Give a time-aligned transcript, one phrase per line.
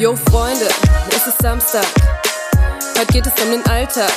[0.00, 0.66] Yo Freunde,
[1.10, 1.84] es ist Samstag.
[2.98, 4.10] Heute geht es um den Alltag,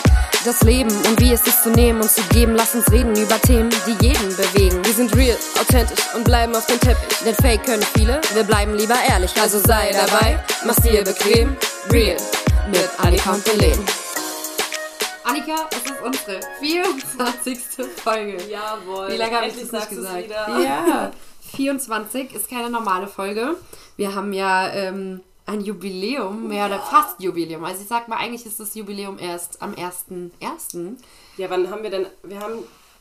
[0.45, 2.55] das Leben und wie es ist zu nehmen und zu geben.
[2.55, 4.79] Lass uns reden über Themen, die jeden bewegen.
[4.85, 7.17] Wir sind real, authentisch und bleiben auf dem Teppich.
[7.25, 9.35] Denn Fake können viele, wir bleiben lieber ehrlich.
[9.41, 11.57] Also sei dabei, mach's dir bequem.
[11.91, 12.15] Real
[12.71, 13.85] mit Annika und Belen.
[15.25, 17.59] Annika, es ist unsere 24.
[18.01, 18.37] Folge.
[18.49, 19.09] Jawohl.
[19.09, 20.29] Wie lange habe ich das nicht gesagt?
[20.29, 21.11] Ja,
[21.57, 23.57] 24 ist keine normale Folge.
[23.97, 27.63] Wir haben ja ähm, ein Jubiläum, mehr oder fast Jubiläum.
[27.65, 30.95] Also ich sag mal, eigentlich ist das Jubiläum erst am 1.1.
[31.37, 32.05] Ja, wann haben wir denn?
[32.23, 32.59] Wir haben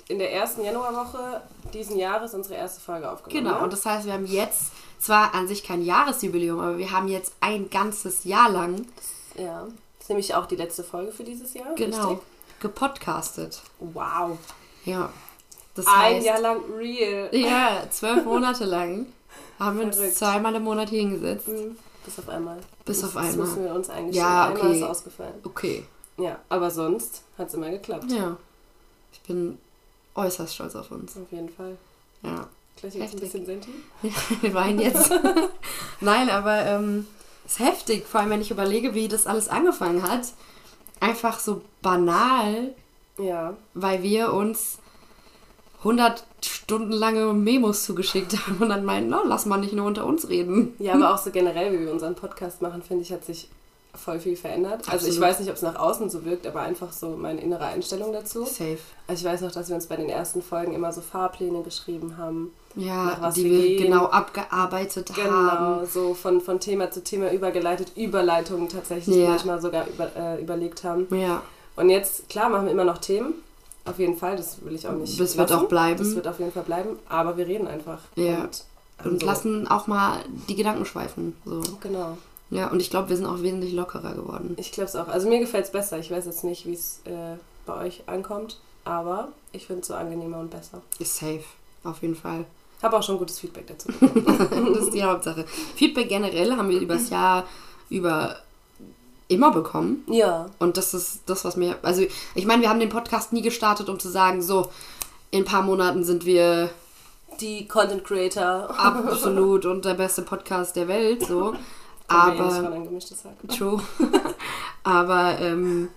[0.08, 1.42] in der ersten Januarwoche
[1.72, 3.44] diesen Jahres unsere erste Folge aufgenommen.
[3.44, 3.64] Genau, ne?
[3.64, 7.32] und das heißt, wir haben jetzt zwar an sich kein Jahresjubiläum, aber wir haben jetzt
[7.40, 8.86] ein ganzes Jahr lang
[9.36, 9.66] ja.
[9.98, 11.74] Das ist nämlich auch die letzte Folge für dieses Jahr.
[11.74, 12.26] genau Richtig?
[12.60, 13.62] gepodcastet.
[13.78, 14.38] Wow.
[14.84, 15.10] Ja.
[15.74, 17.28] Das Ein heißt, Jahr lang real.
[17.32, 19.06] ja, zwölf Monate lang
[19.58, 21.48] haben wir uns zweimal im Monat hier hingesetzt.
[21.48, 21.76] Mhm.
[22.04, 22.58] Bis auf einmal.
[22.84, 23.46] Bis das, auf Das einmal.
[23.46, 24.76] müssen wir uns eigentlich Ja, Einmal okay.
[24.78, 25.34] ist ausgefallen.
[25.44, 25.84] Okay.
[26.16, 28.10] Ja, aber sonst hat es immer geklappt.
[28.10, 28.36] Ja.
[29.12, 29.58] Ich bin
[30.14, 31.16] äußerst stolz auf uns.
[31.16, 31.76] Auf jeden Fall.
[32.22, 32.48] Ja.
[32.76, 33.70] Gleich jetzt ein bisschen senti.
[34.40, 35.10] Wir weinen jetzt.
[36.00, 37.06] Nein, aber ähm,
[37.46, 40.22] ist heftig, vor allem wenn ich überlege, wie das alles angefangen hat.
[41.00, 42.74] Einfach so banal,
[43.18, 43.56] Ja.
[43.74, 44.78] weil wir uns
[45.84, 50.06] 100 Stunden lange Memos zugeschickt haben und dann meinten, oh, lass mal nicht nur unter
[50.06, 50.74] uns reden.
[50.78, 53.48] Ja, aber auch so generell, wie wir unseren Podcast machen, finde ich, hat sich
[53.94, 54.88] voll viel verändert.
[54.88, 55.20] Also ich Absolut.
[55.20, 58.44] weiß nicht, ob es nach außen so wirkt, aber einfach so meine innere Einstellung dazu.
[58.46, 58.78] Safe.
[59.06, 62.16] Also ich weiß noch, dass wir uns bei den ersten Folgen immer so Fahrpläne geschrieben
[62.16, 62.52] haben.
[62.74, 65.86] Ja, die wir wir genau abgearbeitet Genau, haben.
[65.86, 69.28] so von, von Thema zu Thema übergeleitet, Überleitungen tatsächlich Ja.
[69.30, 71.06] manchmal sogar über, äh, überlegt haben.
[71.14, 71.42] Ja,
[71.76, 73.34] Und jetzt, klar, machen wir immer noch Themen.
[73.84, 75.18] Auf jeden Fall, das will ich auch nicht.
[75.18, 75.64] Das wird lassen.
[75.64, 75.98] auch bleiben.
[75.98, 77.98] Das wird auf jeden Fall bleiben, aber wir reden einfach.
[78.14, 78.42] Ja.
[78.42, 78.66] Und,
[79.04, 81.36] und also, lassen auch mal die Gedanken schweifen.
[81.44, 81.62] So.
[81.80, 82.16] Genau.
[82.50, 84.54] Ja, und ich glaube, wir sind auch wesentlich lockerer geworden.
[84.58, 85.08] Ich glaube es auch.
[85.08, 85.98] Also mir gefällt es besser.
[85.98, 89.94] Ich weiß jetzt nicht, wie es äh, bei euch ankommt, aber ich finde es so
[89.94, 90.82] angenehmer und besser.
[90.98, 91.44] Ist safe,
[91.82, 92.44] auf jeden Fall.
[92.82, 95.44] Habe auch schon gutes Feedback dazu das ist die Hauptsache.
[95.76, 97.46] Feedback generell haben wir übers Jahr
[97.88, 98.36] über
[99.32, 100.04] immer bekommen.
[100.08, 100.46] ja.
[100.58, 101.76] Und das ist das, was mir.
[101.82, 102.02] Also,
[102.34, 104.68] ich meine, wir haben den Podcast nie gestartet, um zu sagen, so,
[105.30, 106.70] in ein paar Monaten sind wir
[107.40, 108.68] Die Content Creator.
[108.78, 111.52] absolut und der beste Podcast der Welt, so.
[111.54, 111.56] Eh
[112.08, 112.72] Aber.
[113.48, 113.80] True.
[114.84, 115.88] Aber ähm,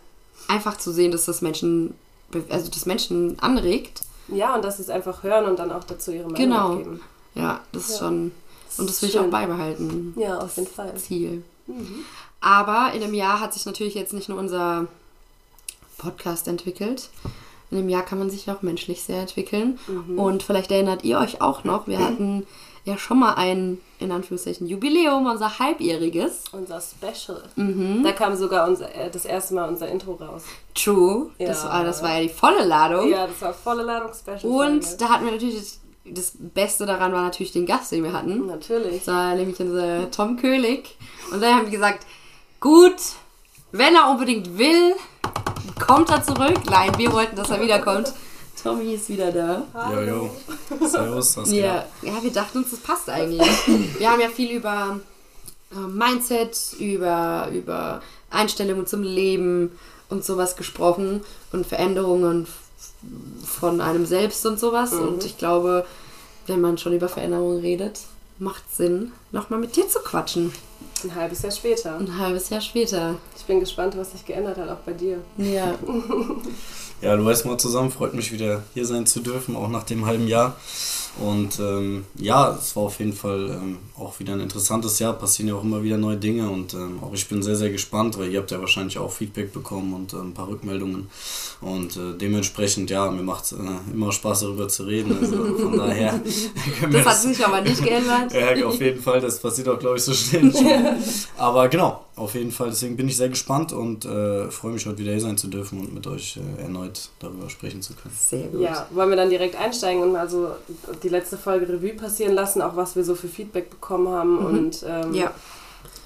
[0.48, 1.94] einfach zu sehen, dass das Menschen.
[2.50, 4.02] Also, das Menschen anregt.
[4.28, 6.72] Ja, und dass sie es einfach hören und dann auch dazu ihre Meinung Genau.
[6.74, 7.02] abgeben.
[7.36, 8.08] Ja, das ist Ja.
[8.08, 8.32] schon.
[8.78, 9.26] Und das will ich Schön.
[9.28, 10.14] auch beibehalten.
[10.18, 10.96] Ja, auf jeden Fall.
[10.96, 11.44] Ziel.
[11.68, 12.04] Mhm.
[12.46, 14.86] Aber in einem Jahr hat sich natürlich jetzt nicht nur unser
[15.98, 17.10] Podcast entwickelt.
[17.72, 19.80] In einem Jahr kann man sich auch menschlich sehr entwickeln.
[19.88, 20.20] Mhm.
[20.20, 22.46] Und vielleicht erinnert ihr euch auch noch, wir hatten
[22.84, 26.44] ja schon mal ein, in Anführungszeichen, Jubiläum, unser halbjähriges.
[26.52, 27.42] Unser Special.
[27.56, 28.04] Mhm.
[28.04, 30.44] Da kam sogar unser, äh, das erste Mal unser Intro raus.
[30.76, 31.32] True.
[31.40, 31.70] Das, Ja.
[31.70, 33.10] war, das war ja die volle Ladung.
[33.10, 34.44] Ja, das war volle Ladung Special.
[34.46, 38.14] Und da hatten wir natürlich, das, das Beste daran war natürlich den Gast, den wir
[38.14, 38.46] hatten.
[38.46, 39.04] Natürlich.
[39.04, 40.96] Das war nämlich unser Tom König.
[41.34, 42.06] Und dann haben wir gesagt,
[42.66, 42.96] gut,
[43.72, 44.96] wenn er unbedingt will,
[45.86, 46.60] kommt er zurück.
[46.68, 48.12] Nein, wir wollten, dass er wiederkommt.
[48.62, 49.92] Tommy ist wieder da.
[49.94, 50.32] Jojo.
[50.82, 53.48] Servus, was Ja, ja, wir dachten uns, das passt eigentlich.
[54.00, 55.00] Wir haben ja viel über
[55.72, 59.78] äh, Mindset, über, über Einstellungen zum Leben
[60.10, 61.22] und sowas gesprochen
[61.52, 62.48] und Veränderungen
[63.44, 64.92] von einem selbst und sowas.
[64.94, 65.86] Und ich glaube,
[66.48, 68.00] wenn man schon über Veränderungen redet,
[68.40, 70.52] macht Sinn, nochmal mit dir zu quatschen.
[71.06, 71.98] Ein halbes Jahr später.
[72.00, 73.16] Ein halbes Jahr später.
[73.38, 75.20] Ich bin gespannt, was sich geändert hat, auch bei dir.
[75.38, 75.76] Ja.
[77.02, 77.92] Ja, hallo erstmal zusammen.
[77.92, 80.56] Freut mich wieder hier sein zu dürfen, auch nach dem halben Jahr.
[81.18, 85.14] Und ähm, ja, es war auf jeden Fall ähm, auch wieder ein interessantes Jahr.
[85.14, 88.18] Passieren ja auch immer wieder neue Dinge und ähm, auch ich bin sehr, sehr gespannt,
[88.18, 91.08] weil ihr habt ja wahrscheinlich auch Feedback bekommen und äh, ein paar Rückmeldungen.
[91.62, 93.58] Und äh, dementsprechend, ja, mir macht es äh,
[93.94, 95.18] immer Spaß darüber zu reden.
[95.18, 96.12] Also von daher
[96.80, 98.34] können wir Das hat sich aber nicht geändert.
[98.36, 99.22] Ja, auf jeden Fall.
[99.22, 100.98] Das passiert auch, glaube ich, so schnell nicht mehr.
[101.38, 102.70] Aber genau, auf jeden Fall.
[102.70, 105.80] Deswegen bin ich sehr gespannt und äh, freue mich, heute wieder hier sein zu dürfen
[105.80, 108.14] und mit euch äh, erneut darüber sprechen zu können.
[108.18, 108.62] Sehr gut.
[108.62, 110.50] Ja, wollen wir dann direkt einsteigen und mal so
[111.06, 114.84] die letzte Folge Revue passieren lassen, auch was wir so für Feedback bekommen haben und
[114.88, 115.32] ähm, Ja.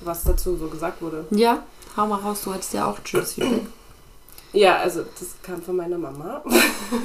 [0.03, 1.25] was dazu so gesagt wurde.
[1.31, 1.63] ja,
[1.95, 3.61] hau mal raus, du hattest ja auch tschüss Feedback.
[4.51, 6.43] Ja, also das kam von meiner Mama,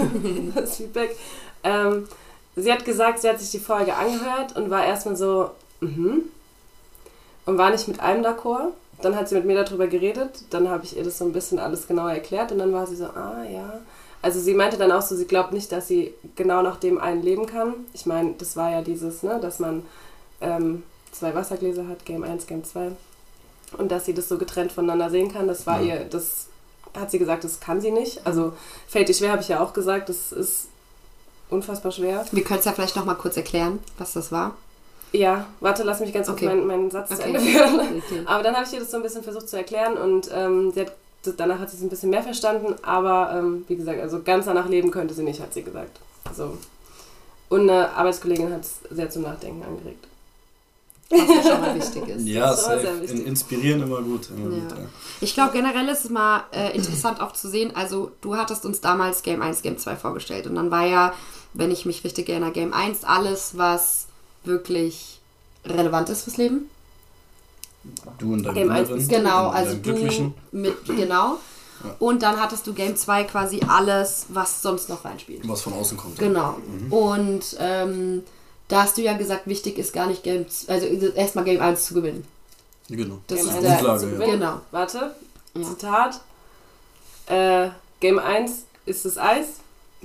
[0.55, 1.15] das Feedback.
[1.63, 2.09] Ähm,
[2.57, 5.51] sie hat gesagt, sie hat sich die Folge angehört und war erstmal so,
[5.81, 6.23] mhm.
[7.45, 8.69] Und war nicht mit allem d'accord.
[9.03, 11.59] Dann hat sie mit mir darüber geredet, dann habe ich ihr das so ein bisschen
[11.59, 13.81] alles genauer erklärt und dann war sie so, ah ja.
[14.25, 17.23] Also sie meinte dann auch so, sie glaubt nicht, dass sie genau nach dem einen
[17.23, 17.75] leben kann.
[17.93, 19.83] Ich meine, das war ja dieses, ne, dass man
[20.41, 20.83] ähm,
[21.13, 22.93] zwei Wassergläser hat, Game 1, Game 2.
[23.77, 25.47] und dass sie das so getrennt voneinander sehen kann.
[25.47, 25.97] Das war Ja.
[25.97, 26.47] ihr, das
[26.99, 28.27] hat sie gesagt, das kann sie nicht.
[28.27, 28.53] Also
[28.89, 30.69] fällt ihr schwer, habe ich ja auch gesagt, das ist
[31.51, 32.25] unfassbar schwer.
[32.33, 34.57] Wir können es ja vielleicht noch mal kurz erklären, was das war.
[35.13, 36.47] Ja, warte, lass mich ganz kurz Okay.
[36.47, 37.25] meinen, meinen Satz zu Okay.
[37.29, 37.81] Ende führen.
[37.99, 38.23] Okay.
[38.25, 40.81] Aber dann habe ich ihr das so ein bisschen versucht zu erklären und ähm, sie
[40.81, 40.93] hat,
[41.33, 44.69] danach hat sie es ein bisschen mehr verstanden, aber ähm, wie gesagt, also ganz danach
[44.69, 45.99] leben könnte sie nicht, hat sie gesagt.
[46.37, 46.57] So.
[47.49, 50.07] Und eine Arbeitskollegin hat es sehr zum Nachdenken angeregt.
[51.11, 52.27] Was ja schon mal wichtig ist.
[52.27, 53.21] Ja, Das ist wichtig.
[53.21, 54.31] In, inspirieren immer gut.
[54.31, 54.63] Immer Ja.
[54.63, 54.85] gut ja.
[55.21, 57.73] Ich glaube, generell ist es mal äh, interessant auch zu sehen.
[57.77, 60.47] Also, du hattest uns damals Game 1, Game 2 vorgestellt.
[60.47, 61.13] Und dann war ja,
[61.53, 64.07] wenn ich mich richtig erinnere, Game 1 alles, was
[64.45, 65.21] wirklich
[65.67, 66.71] relevant ist fürs Leben.
[68.19, 70.35] Du und dein Game eins Inneren, ist Genau, und also du Glücklichen.
[70.53, 71.37] mit, genau.
[71.85, 71.97] Ja.
[71.99, 75.47] Und dann hattest du Game 2 quasi alles, was sonst noch reinspielt.
[75.49, 76.19] Was von außen kommt.
[76.19, 76.57] Genau.
[76.67, 76.93] Mhm.
[76.93, 78.23] Und ähm,
[78.69, 81.95] da hast du ja gesagt, wichtig ist gar nicht Game, also erstmal Game 1 zu
[81.95, 82.25] gewinnen.
[82.89, 83.19] Genau.
[83.27, 84.27] Das Game ist der- Grundlage, ja.
[84.27, 84.61] Genau.
[84.71, 85.15] Warte.
[85.63, 86.21] Zitat.
[87.27, 87.69] Äh,
[88.01, 89.47] Game 1 ist das Eis,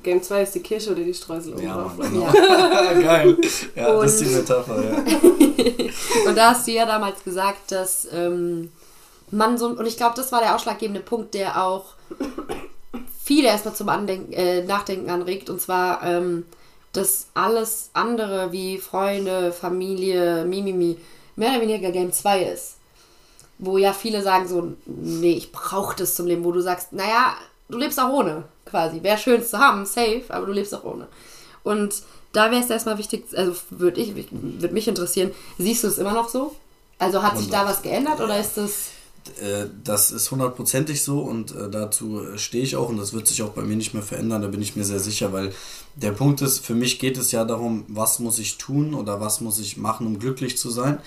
[0.04, 2.22] Game 2 ist die Kirsche oder die Streusel oben Ja, genau.
[2.34, 2.94] Ja.
[2.94, 3.38] Geil.
[3.75, 4.98] Ja, Und- das ist die Metapher, ja.
[6.30, 8.72] Und da hast du ja damals gesagt, dass ähm,
[9.31, 11.94] man so, und ich glaube, das war der ausschlaggebende Punkt, der auch
[13.24, 15.50] viele erstmal zum Andenken, äh, Nachdenken anregt.
[15.50, 16.45] Und zwar, ähm,
[16.94, 20.98] dass alles andere wie Freunde, Familie, Mimimi,
[21.36, 22.75] mehr oder weniger Game 2 ist.
[23.60, 26.44] Wo ja viele sagen so, nee, ich brauche das zum Leben.
[26.44, 27.36] Wo du sagst, naja,
[27.69, 29.04] du lebst auch ohne, quasi.
[29.04, 31.07] Wäre schön zu haben, safe, aber du lebst auch ohne.
[31.63, 34.13] Und da wäre es erstmal wichtig, also würde ich,
[34.71, 36.56] mich interessieren, siehst du es immer noch so?
[37.00, 38.71] Also hat sich da was geändert oder ist das...
[39.42, 43.27] Äh, Das ist hundertprozentig so und äh, dazu äh, stehe ich auch und das wird
[43.27, 45.54] sich auch bei mir nicht mehr verändern, da bin ich mir sehr sicher, weil
[45.95, 49.42] der Punkt ist, für mich geht es ja darum, was muss ich tun oder was
[49.42, 51.00] muss ich machen, um glücklich zu sein.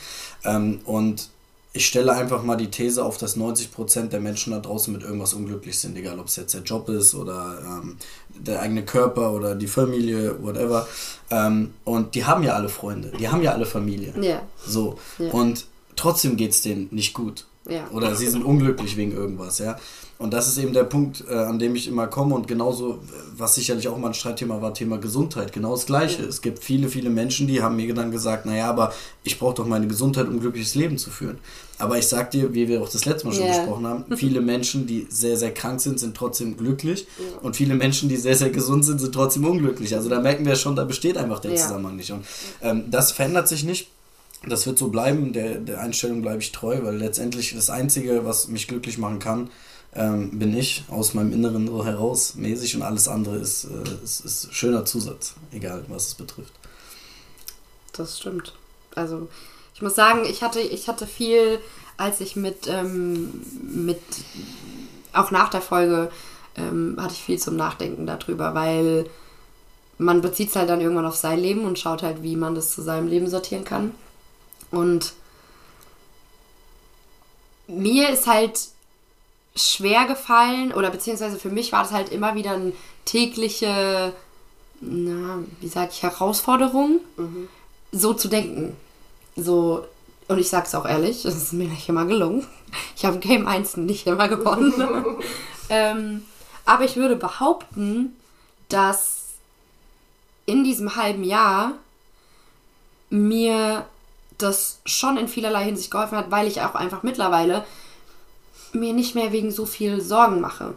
[0.44, 1.28] Ähm, Und
[1.74, 5.32] ich stelle einfach mal die These auf, dass 90% der Menschen da draußen mit irgendwas
[5.32, 7.96] unglücklich sind, egal ob es jetzt der Job ist oder ähm,
[8.28, 10.86] der eigene Körper oder die Familie, whatever.
[11.30, 14.12] Ähm, und die haben ja alle Freunde, die haben ja alle Familie.
[14.20, 14.98] Ja, So.
[15.18, 15.30] Ja.
[15.30, 15.64] Und
[15.96, 17.46] trotzdem geht es denen nicht gut.
[17.66, 17.88] ja.
[17.90, 19.78] Oder sie sind unglücklich wegen irgendwas, ja.
[20.22, 22.96] Und das ist eben der Punkt, äh, an dem ich immer komme und genauso, äh,
[23.36, 26.22] was sicherlich auch mal ein Streitthema war, Thema Gesundheit, genau das Gleiche.
[26.22, 28.92] Es gibt viele, viele Menschen, die haben mir dann gesagt, naja, aber
[29.24, 31.38] ich brauche doch meine Gesundheit, um ein glückliches Leben zu führen.
[31.78, 33.52] Aber ich sag dir, wie wir auch das letzte Mal schon Ja.
[33.52, 37.08] besprochen haben, viele Menschen, die sehr, sehr krank sind, sind trotzdem glücklich
[37.42, 39.92] und viele Menschen, die sehr, sehr gesund sind, sind trotzdem unglücklich.
[39.96, 41.56] Also da merken wir schon, da besteht einfach der Ja.
[41.56, 42.12] Zusammenhang nicht.
[42.12, 42.24] Und
[42.62, 43.88] ähm, das verändert sich nicht.
[44.48, 48.46] Das wird so bleiben, der, der Einstellung bleibe ich treu, weil letztendlich das Einzige, was
[48.48, 49.50] mich glücklich machen kann,
[49.94, 54.24] ähm, bin ich aus meinem Inneren so heraus mäßig und alles andere ist, äh, ist,
[54.24, 56.52] ist schöner Zusatz, egal was es betrifft.
[57.92, 58.54] Das stimmt.
[58.94, 59.28] Also
[59.74, 61.58] ich muss sagen, ich hatte, ich hatte viel,
[61.96, 64.00] als ich mit, ähm, mit
[65.12, 66.10] auch nach der Folge
[66.56, 69.08] ähm, hatte ich viel zum Nachdenken darüber, weil
[69.98, 72.72] man bezieht es halt dann irgendwann auf sein Leben und schaut halt, wie man das
[72.72, 73.94] zu seinem Leben sortieren kann.
[74.70, 75.12] Und
[77.66, 78.71] mir ist halt
[79.54, 82.72] schwer gefallen, oder beziehungsweise für mich war das halt immer wieder eine
[83.04, 84.12] tägliche,
[84.80, 87.00] na, wie sag ich, Herausforderung,
[87.92, 88.76] so zu denken.
[89.36, 89.84] So,
[90.28, 92.46] und ich sag's auch ehrlich, es ist mir nicht immer gelungen.
[92.96, 94.72] Ich habe Game 1 nicht immer gewonnen.
[95.68, 96.22] ähm,
[96.64, 98.16] aber ich würde behaupten,
[98.68, 99.34] dass
[100.46, 101.72] in diesem halben Jahr
[103.10, 103.84] mir
[104.38, 107.64] das schon in vielerlei Hinsicht geholfen hat, weil ich auch einfach mittlerweile
[108.74, 110.74] mir nicht mehr wegen so viel Sorgen mache.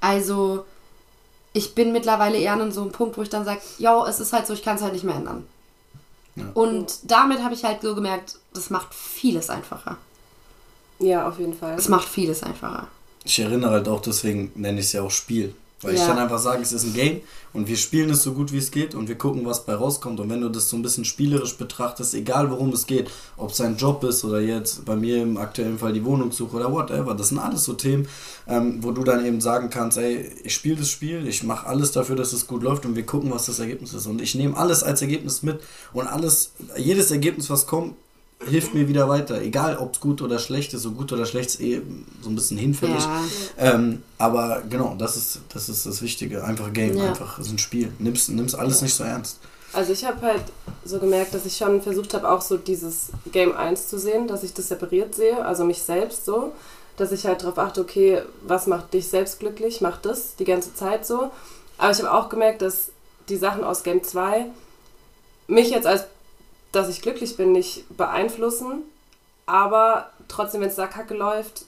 [0.00, 0.64] Also,
[1.52, 4.32] ich bin mittlerweile eher an so einem Punkt, wo ich dann sage, ja, es ist
[4.32, 5.46] halt so, ich kann es halt nicht mehr ändern.
[6.36, 6.44] Ja.
[6.54, 9.96] Und damit habe ich halt so gemerkt, das macht vieles einfacher.
[10.98, 11.74] Ja, auf jeden Fall.
[11.76, 12.88] Es macht vieles einfacher.
[13.24, 15.54] Ich erinnere halt auch, deswegen nenne ich es ja auch Spiel.
[15.82, 16.06] Weil ich Ja.
[16.06, 17.20] kann einfach sagen, es ist ein Game
[17.52, 20.18] und wir spielen es so gut wie es geht und wir gucken, was bei rauskommt.
[20.20, 23.60] Und wenn du das so ein bisschen spielerisch betrachtest, egal worum es geht, ob es
[23.60, 27.28] ein Job ist oder jetzt bei mir im aktuellen Fall die Wohnungssuche oder whatever, das
[27.28, 28.08] sind alles so Themen,
[28.48, 31.92] ähm, wo du dann eben sagen kannst, ey, ich spiele das Spiel, ich mache alles
[31.92, 34.06] dafür, dass es gut läuft und wir gucken, was das Ergebnis ist.
[34.06, 35.60] Und ich nehme alles als Ergebnis mit
[35.92, 37.94] und alles, jedes Ergebnis, was kommt,
[38.48, 39.40] hilft mir wieder weiter.
[39.40, 40.82] Egal, ob es gut oder schlecht ist.
[40.82, 41.82] So gut oder schlecht ist eh
[42.22, 43.04] so ein bisschen hinfällig.
[43.04, 43.22] Ja.
[43.58, 46.44] Ähm, aber genau, das ist, das ist das Wichtige.
[46.44, 47.08] Einfach Game, Ja.
[47.08, 47.92] einfach ist ein Spiel.
[47.98, 49.38] Nimm's, nimm's alles nicht so ernst.
[49.72, 50.42] Also ich habe halt
[50.84, 54.42] so gemerkt, dass ich schon versucht habe, auch so dieses Game 1 zu sehen, dass
[54.42, 56.52] ich das separiert sehe, also mich selbst so,
[56.96, 60.74] dass ich halt darauf achte, okay, was macht dich selbst glücklich, mach das die ganze
[60.74, 61.30] Zeit so.
[61.76, 62.88] Aber ich habe auch gemerkt, dass
[63.28, 64.46] die Sachen aus Game 2
[65.48, 66.04] mich jetzt als,
[66.72, 68.82] dass ich glücklich bin, nicht beeinflussen,
[69.46, 71.64] aber trotzdem, wenn es da kacke läuft,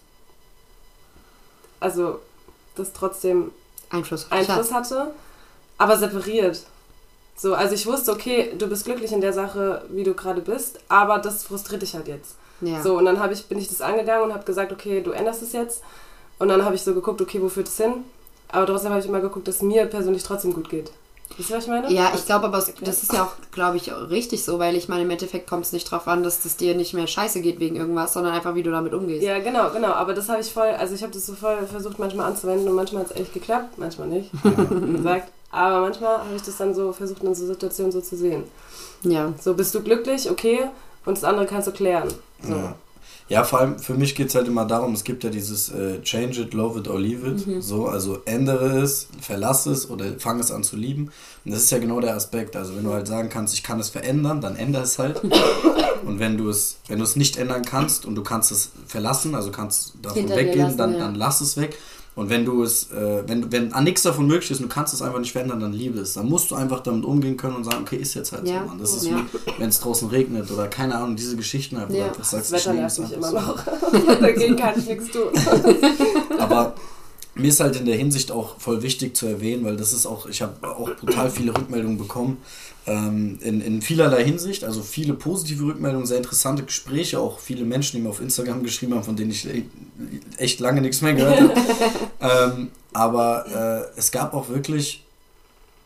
[1.81, 2.21] also
[2.75, 3.53] das trotzdem
[3.91, 5.13] Einfluss, Einfluss hatte,
[5.79, 6.65] aber separiert.
[7.37, 10.81] So, also ich wusste, okay, du bist glücklich in der Sache, wie du gerade bist,
[10.89, 12.37] aber das frustriert dich halt jetzt.
[12.61, 12.83] Ja.
[12.83, 15.43] So, und dann hab ich, bin ich das angegangen und habe gesagt, okay, du änderst
[15.43, 15.83] es jetzt.
[16.41, 18.05] Und dann habe ich so geguckt, okay, wo führt es hin?
[18.49, 20.91] Aber trotzdem habe ich immer geguckt, dass es mir persönlich trotzdem gut geht.
[21.37, 21.93] Wisst ihr, was ich meine?
[21.93, 25.03] Ja, ich glaube aber, das ist ja auch, glaube ich, richtig so, weil ich meine,
[25.03, 27.77] im Endeffekt kommt es nicht drauf an, dass das dir nicht mehr scheiße geht wegen
[27.77, 29.23] irgendwas, sondern einfach, wie du damit umgehst.
[29.23, 29.93] Ja, genau, genau.
[29.93, 32.75] Aber das habe ich voll, also ich habe das so voll versucht manchmal anzuwenden und
[32.75, 35.31] manchmal hat es echt geklappt, manchmal nicht, wie gesagt.
[35.51, 38.45] Aber manchmal habe ich das dann so versucht, in so Situationen so zu sehen.
[39.03, 39.33] Ja.
[39.41, 40.69] So, bist du glücklich, okay,
[41.07, 42.09] und das andere kannst du klären.
[42.43, 42.55] So.
[42.55, 42.75] Ja.
[43.29, 46.01] Ja, vor allem für mich geht es halt immer darum, es gibt ja dieses äh,
[46.01, 47.47] Change it, love it or leave it.
[47.47, 47.61] Mhm.
[47.61, 51.11] So, also ändere es, verlasse es oder fange es an zu lieben.
[51.45, 52.57] Und das ist ja genau der Aspekt.
[52.57, 55.21] Also wenn du halt sagen kannst, ich kann es verändern, dann ändere es halt.
[56.07, 59.35] und wenn du es, wenn du es nicht ändern kannst und du kannst es verlassen,
[59.35, 61.01] also kannst davon weggehen, dann, ja.
[61.01, 61.79] dann lass es weg.
[62.19, 64.93] Und wenn du es, äh, wenn, wenn an nichts davon möglich ist und du kannst
[64.93, 66.15] es einfach nicht verändern, dann liebe es.
[66.15, 68.63] Dann musst du einfach damit umgehen können und sagen, okay, ist jetzt halt Ja.
[68.63, 68.79] so, Mann.
[68.81, 69.19] Das ist Ja.
[69.19, 71.95] wie, wenn es draußen regnet oder keine Ahnung, diese Geschichten einfach.
[71.95, 72.07] Ja.
[72.07, 73.65] einfach Das sagst, Wetter ich liebe nervt mich immer noch.
[74.21, 75.29] Dagegen kann ich nichts tun.
[76.41, 76.75] Aber
[77.39, 80.27] mir ist halt in der Hinsicht auch voll wichtig zu erwähnen, weil das ist auch,
[80.27, 82.39] ich habe auch brutal viele Rückmeldungen bekommen.
[82.87, 87.97] Ähm, in, in vielerlei Hinsicht, also viele positive Rückmeldungen, sehr interessante Gespräche, auch viele Menschen,
[87.97, 89.65] die mir auf Instagram geschrieben haben, von denen ich e-
[90.39, 91.55] echt lange nichts mehr gehört habe.
[92.57, 95.05] ähm, aber äh, es gab auch wirklich,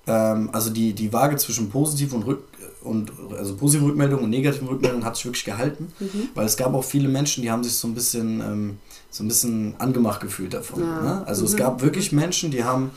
[0.06, 2.44] ähm, also die, die Waage zwischen positiv und Rück
[2.82, 5.92] und also positive Rückmeldungen und negativen Rückmeldungen hat sich wirklich gehalten,
[6.34, 8.78] weil es gab auch viele Menschen, die haben sich so ein bisschen ähm,
[9.12, 10.80] so ein bisschen angemacht gefühlt davon.
[10.80, 11.00] Ja.
[11.02, 11.26] Ne?
[11.26, 12.90] Also es gab wirklich Menschen, die haben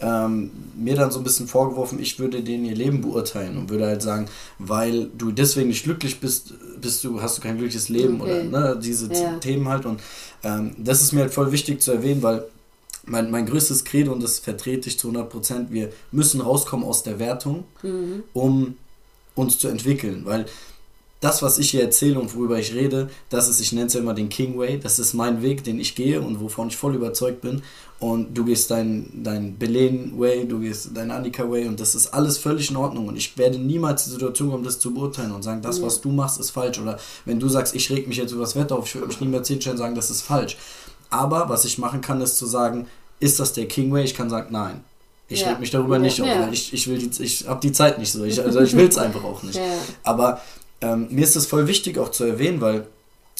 [0.00, 3.86] ähm, mir dann so ein bisschen vorgeworfen, ich würde denen ihr Leben beurteilen und würde
[3.86, 4.26] halt sagen,
[4.58, 8.48] weil du deswegen nicht glücklich bist, bist du, hast du kein glückliches Leben Okay.
[8.48, 9.36] oder ne, diese Ja.
[9.38, 9.84] Themen halt.
[9.86, 10.00] Und
[10.42, 12.44] ähm, das ist mir halt voll wichtig zu erwähnen, weil
[13.04, 17.02] mein, mein größtes Credo, und das vertrete ich zu 100 Prozent, wir müssen rauskommen aus
[17.02, 18.22] der Wertung, Mhm.
[18.32, 18.76] um
[19.34, 20.46] uns zu entwickeln, weil
[21.20, 24.00] das, was ich hier erzähle und worüber ich rede, das ist, ich nenne es ja
[24.00, 26.94] immer den King Way, das ist mein Weg, den ich gehe und wovon ich voll
[26.94, 27.62] überzeugt bin.
[28.00, 32.14] Und du gehst dein, dein Belen Way, du gehst dein Annika Way und das ist
[32.14, 33.08] alles völlig in Ordnung.
[33.08, 35.86] Und ich werde niemals die Situation kommen, das zu beurteilen und sagen, das, Ja.
[35.86, 36.78] was du machst, ist falsch.
[36.78, 39.20] Oder wenn du sagst, ich reg mich jetzt über das Wetter auf, ich würde mich
[39.20, 40.56] nie mehr zehnstellen sagen, das ist falsch.
[41.10, 42.86] Aber was ich machen kann, ist zu sagen,
[43.18, 44.04] ist das der King Way?
[44.04, 44.84] Ich kann sagen, nein.
[45.26, 45.48] Ich Ja.
[45.50, 46.02] reg mich darüber Ja.
[46.02, 48.22] nicht auf, weil ich, ich will die, ich habe die Zeit nicht so.
[48.22, 49.58] Ich, also ich will es einfach auch nicht.
[50.04, 50.40] Aber
[50.80, 52.86] ähm, mir ist es voll wichtig auch zu erwähnen, weil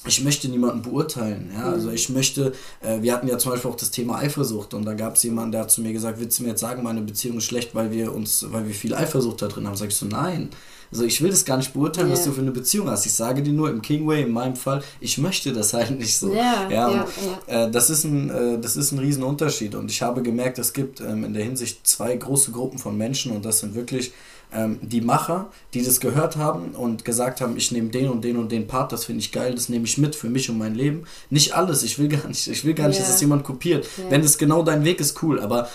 [0.06, 1.50] ich möchte niemanden beurteilen.
[1.52, 1.66] Ja?
[1.66, 1.74] Mhm.
[1.74, 4.94] Also ich möchte, äh, wir hatten ja zum Beispiel auch das Thema Eifersucht und da
[4.94, 7.38] gab es jemanden, der hat zu mir gesagt, willst du mir jetzt sagen, meine Beziehung
[7.38, 9.76] ist schlecht, weil wir uns, weil wir viel Eifersucht da drin haben?
[9.76, 10.50] Sag ich so, nein.
[10.90, 12.26] Also ich will das gar nicht beurteilen, was Ja.
[12.26, 13.04] du für eine Beziehung hast.
[13.04, 16.32] Ich sage dir nur im Kingway, in meinem Fall, ich möchte das halt nicht so.
[16.32, 17.04] Ja, ja, und,
[17.46, 17.66] ja.
[17.66, 21.00] Äh, das, ist ein, äh, das ist ein Riesenunterschied und ich habe gemerkt, es gibt
[21.00, 24.12] ähm, in der Hinsicht zwei große Gruppen von Menschen und das sind wirklich
[24.52, 28.36] ähm, die Macher, die das gehört haben und gesagt haben, ich nehme den und den
[28.36, 30.74] und den Part, das finde ich geil, das nehme ich mit für mich und mein
[30.74, 31.04] Leben.
[31.30, 33.86] Nicht alles, ich will gar nicht, ich will gar nicht, dass das jemand kopiert.
[33.96, 34.10] Ja.
[34.10, 35.68] Wenn es genau dein Weg ist, cool, aber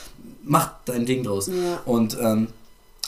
[0.43, 1.47] mach dein Ding draus.
[1.47, 1.81] Ja.
[1.85, 2.47] Und ähm,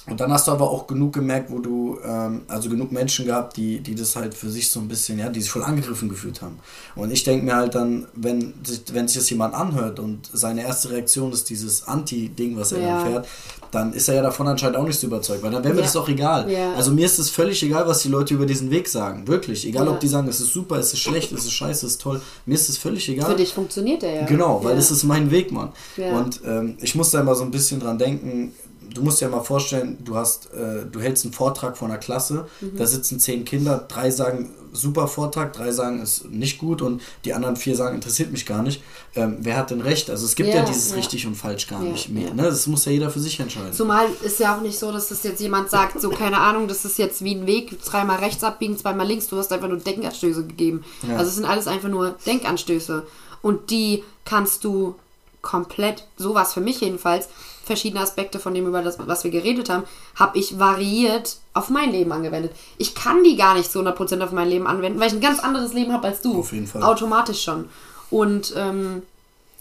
[0.10, 3.58] und dann hast du aber auch genug gemerkt, wo du, ähm, also genug Menschen gehabt,
[3.58, 6.42] die, die das halt für sich so ein bisschen, ja, die sich voll angegriffen gefühlt
[6.42, 6.60] haben.
[6.96, 10.62] Und ich denke mir halt dann, wenn sich, wenn sich das jemand anhört und seine
[10.64, 13.00] erste Reaktion ist dieses Anti-Ding, was er Ja.
[13.04, 13.28] dann fährt,
[13.72, 15.86] dann ist er ja davon anscheinend auch nicht so überzeugt, weil dann wäre mir Ja.
[15.86, 16.50] das doch egal.
[16.52, 16.74] Ja.
[16.76, 19.28] Also mir ist es völlig egal, was die Leute über diesen Weg sagen.
[19.28, 19.66] Wirklich.
[19.68, 22.02] Egal, ob die sagen, es ist super, es ist schlecht, es ist scheiße, es ist
[22.02, 22.22] toll.
[22.46, 23.32] Mir ist es völlig egal.
[23.32, 24.26] Für dich funktioniert der ja.
[24.26, 25.70] Genau, weil es ist mein Weg, Mann.
[25.98, 28.54] Und ähm, ich muss da immer so ein bisschen dran denken.
[28.96, 32.48] Du musst dir mal vorstellen, du hast, äh, du hältst einen Vortrag vor einer Klasse,
[32.62, 32.78] Mhm.
[32.78, 37.34] da sitzen zehn Kinder, drei sagen super Vortrag, drei sagen ist nicht gut und die
[37.34, 38.82] anderen vier sagen interessiert mich gar nicht.
[39.16, 40.10] Ähm, wer hat denn recht?
[40.10, 40.96] Also es gibt ja, Ja, dieses ja.
[40.98, 42.34] richtig und falsch gar Ja, nicht mehr.
[42.34, 42.44] Ne?
[42.44, 43.72] Das muss ja jeder für sich entscheiden.
[43.74, 46.84] Zumal ist ja auch nicht so, dass das jetzt jemand sagt, so keine Ahnung, das
[46.84, 50.46] ist jetzt wie ein Weg, dreimal rechts abbiegen, zweimal links, du hast einfach nur Denkanstöße
[50.46, 50.84] gegeben.
[51.10, 53.04] Also es sind alles einfach nur Denkanstöße.
[53.42, 54.96] Und die kannst du
[55.42, 57.28] komplett, sowas für mich jedenfalls,
[57.66, 59.84] verschiedene Aspekte von dem, über das, was wir geredet haben,
[60.16, 62.52] habe ich variiert auf mein Leben angewendet.
[62.78, 65.40] Ich kann die gar nicht zu 100% auf mein Leben anwenden, weil ich ein ganz
[65.40, 66.40] anderes Leben habe als du.
[66.40, 66.84] Auf jeden Fall.
[66.84, 67.66] Automatisch schon.
[68.12, 69.02] Und ähm,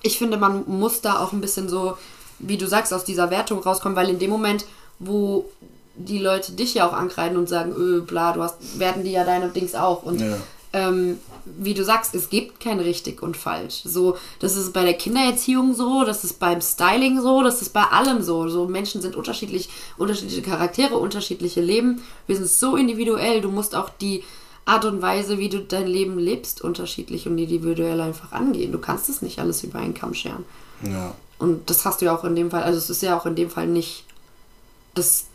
[0.03, 1.97] ich finde, man muss da auch ein bisschen so,
[2.39, 4.67] wie du sagst, aus dieser Wertung rauskommen, weil in dem Moment,
[4.99, 5.47] wo
[5.97, 9.25] die Leute dich ja auch ankreiden und sagen, öh, bla, du hast, werden die ja
[9.25, 10.03] deine Dings auch.
[10.03, 10.37] Und Ja.
[10.73, 13.83] ähm, wie du sagst, es gibt kein richtig und falsch.
[13.85, 17.85] So, das ist bei der Kindererziehung so, das ist beim Styling so, das ist bei
[17.85, 18.49] allem so.
[18.49, 22.03] So Menschen sind unterschiedlich, unterschiedliche Charaktere, unterschiedliche Leben.
[22.27, 23.41] Wir sind so individuell.
[23.41, 24.25] Du musst auch die
[24.65, 28.73] Art und Weise, wie du dein Leben lebst, unterschiedlich und individuell einfach angehen.
[28.73, 30.45] Du kannst es nicht alles über einen Kamm scheren.
[30.83, 31.15] Ja.
[31.39, 33.35] Und das hast du ja auch in dem Fall, also es ist ja auch in
[33.35, 34.05] dem Fall nicht
[34.95, 35.27] das,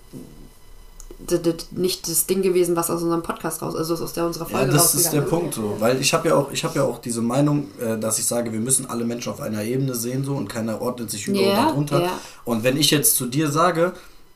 [1.72, 4.72] nicht das Ding gewesen, was aus unserem Podcast raus, also aus der unserer Ja, Folge
[4.74, 7.22] das ist der Punkt so, weil ich habe ja auch, ich habe ja auch diese
[7.22, 10.48] Meinung, äh, dass ich sage, wir müssen alle Menschen auf einer Ebene sehen so und
[10.48, 12.02] keiner ordnet sich über Ja, oder drunter.
[12.04, 12.12] ja.
[12.46, 13.94] Und wenn ich jetzt zu dir sage,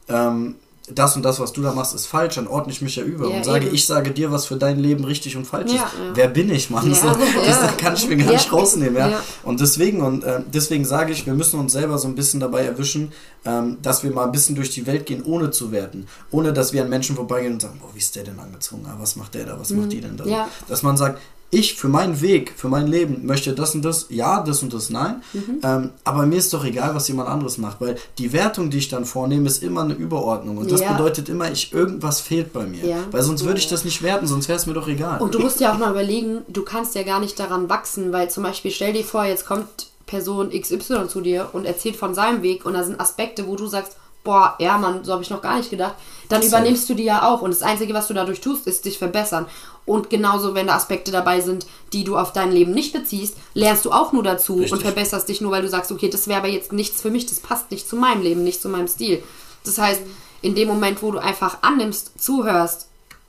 [0.10, 0.56] ähm,
[0.90, 3.30] das und das, was du da machst, ist falsch, dann ordne ich mich ja über
[3.30, 3.75] Ja, und sage, eben.
[3.75, 5.94] ich sage dir, was für dein Leben richtig und falsch Ja, ist.
[5.94, 6.12] ja.
[6.13, 6.94] Wer bin ich, Mann?
[6.94, 9.22] So, das kann ich mir gar nicht rausnehmen, ja.
[9.44, 12.66] Und deswegen und äh, deswegen sage ich, wir müssen uns selber so ein bisschen dabei
[12.66, 13.13] erwischen,
[13.46, 16.74] ähm, dass wir mal ein bisschen durch die Welt gehen, ohne zu werten, ohne dass
[16.74, 18.86] wir an Menschen vorbeigehen und sagen, boah, wie ist der denn angezogen?
[18.86, 19.58] Ah, was macht der da?
[19.60, 20.25] Was macht die denn da?
[20.25, 20.50] Mhm.
[20.68, 21.22] Dass man sagt,
[21.53, 24.89] ich für meinen Weg, für mein Leben möchte das und das, ja, das und das,
[24.89, 25.22] nein.
[25.33, 25.60] Mhm.
[25.63, 28.89] Ähm, aber mir ist doch egal, was jemand anderes macht, weil die Wertung, die ich
[28.89, 30.57] dann vornehme, ist immer eine Überordnung.
[30.57, 30.93] Und das Ja.
[30.93, 32.86] bedeutet immer, ich irgendwas fehlt bei mir.
[32.86, 32.98] Ja.
[33.12, 35.22] Weil sonst würde ich das nicht werten, sonst wäre es mir doch egal.
[35.22, 38.29] Und du musst ja auch mal überlegen, du kannst ja gar nicht daran wachsen, weil
[38.29, 42.41] zum Beispiel stell dir vor, jetzt kommt Person XY zu dir und erzählt von seinem
[42.41, 45.42] Weg und da sind Aspekte, wo du sagst, boah, ja Mann, so habe ich noch
[45.42, 45.96] gar nicht gedacht,
[46.30, 46.56] dann Safe.
[46.56, 49.46] übernimmst du die ja auch und das Einzige, was du dadurch tust, ist dich verbessern.
[49.86, 53.84] Und genauso, wenn da Aspekte dabei sind, die du auf dein Leben nicht beziehst, lernst
[53.84, 54.72] du auch nur dazu Richtig.
[54.72, 57.25] und verbesserst dich nur, weil du sagst, okay, das wäre aber jetzt nichts für mich,
[57.25, 59.22] das passt nicht zu meinem Leben, nicht zu meinem Stil.
[59.65, 60.01] Das heißt,
[60.42, 62.88] in dem Moment, wo du einfach annimmst, zuhörst,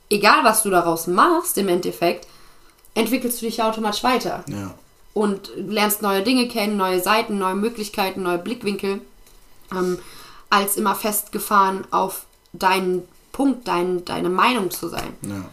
[0.09, 2.27] egal was du daraus machst im Endeffekt,
[2.93, 4.73] entwickelst du dich ja automatisch weiter ja.
[5.13, 9.01] und lernst neue Dinge kennen, neue Seiten, neue Möglichkeiten, neue Blickwinkel,
[9.71, 9.99] ähm,
[10.55, 15.13] als immer festgefahren auf deinen Punkt, dein, deine Meinung zu sein.
[15.21, 15.45] Ja.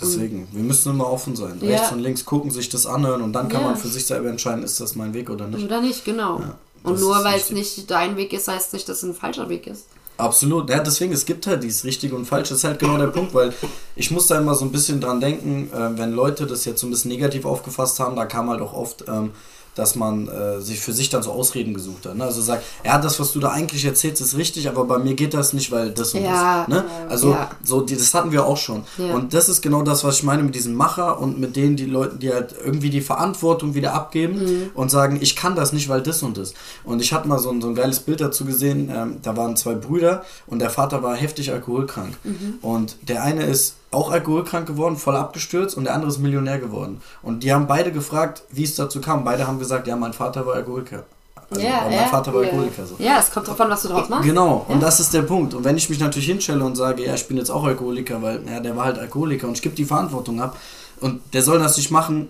[0.00, 1.58] Deswegen, wir müssen immer offen sein.
[1.62, 1.70] Ja.
[1.78, 3.68] Rechts und links gucken, sich das anhören und dann kann Ja.
[3.68, 5.64] man für sich selber entscheiden, ist das mein Weg oder nicht.
[5.64, 6.38] Oder nicht, genau.
[6.40, 9.48] Ja, und nur weil es nicht dein Weg ist, heißt nicht, dass es ein falscher
[9.48, 9.86] Weg ist.
[10.18, 10.68] Absolut.
[10.70, 12.50] Ja, deswegen, es gibt halt dieses Richtige und Falsche.
[12.50, 13.52] Das ist halt genau der Punkt, weil
[13.96, 16.86] ich muss da immer so ein bisschen dran denken, äh, wenn Leute das jetzt so
[16.86, 19.32] ein bisschen negativ aufgefasst haben, da kam halt auch oft, ähm,
[19.76, 22.16] dass man äh, sich für sich dann so Ausreden gesucht hat.
[22.16, 22.24] Ne?
[22.24, 25.34] Also sagt, ja, das, was du da eigentlich erzählst, ist richtig, aber bei mir geht
[25.34, 26.68] das nicht, weil das und Ja, das.
[26.68, 26.84] Ne?
[27.08, 27.50] Also, ja.
[27.62, 28.82] so, die, das hatten wir auch schon.
[28.98, 29.14] Ja.
[29.14, 31.86] Und das ist genau das, was ich meine mit diesem Macher und mit denen, die
[31.86, 34.70] Leute, die halt irgendwie die Verantwortung wieder abgeben Mhm.
[34.74, 36.54] und sagen, ich kann das nicht, weil das und das.
[36.84, 39.56] Und ich hatte mal so ein, so ein geiles Bild dazu gesehen, ähm, da waren
[39.56, 42.16] zwei Brüder und der Vater war heftig alkoholkrank.
[42.24, 42.54] Mhm.
[42.62, 47.00] Und der eine ist auch alkoholkrank geworden, voll abgestürzt und der andere ist Millionär geworden.
[47.22, 49.24] Und die haben beide gefragt, wie es dazu kam.
[49.24, 51.04] Beide haben gesagt, ja, mein Vater war Alkoholiker.
[51.48, 52.48] Also, Ja, mein ja, Vater war ja.
[52.48, 52.84] Alkoholiker.
[52.86, 52.96] So.
[52.98, 54.24] Ja, es kommt drauf an, was du draus machst.
[54.24, 54.74] Genau, Ja.
[54.74, 55.54] und das ist der Punkt.
[55.54, 58.42] Und wenn ich mich natürlich hinstelle und sage, ja, ich bin jetzt auch Alkoholiker, weil
[58.48, 60.56] ja, der war halt Alkoholiker und ich gebe die Verantwortung ab
[61.00, 62.28] und der soll das nicht machen,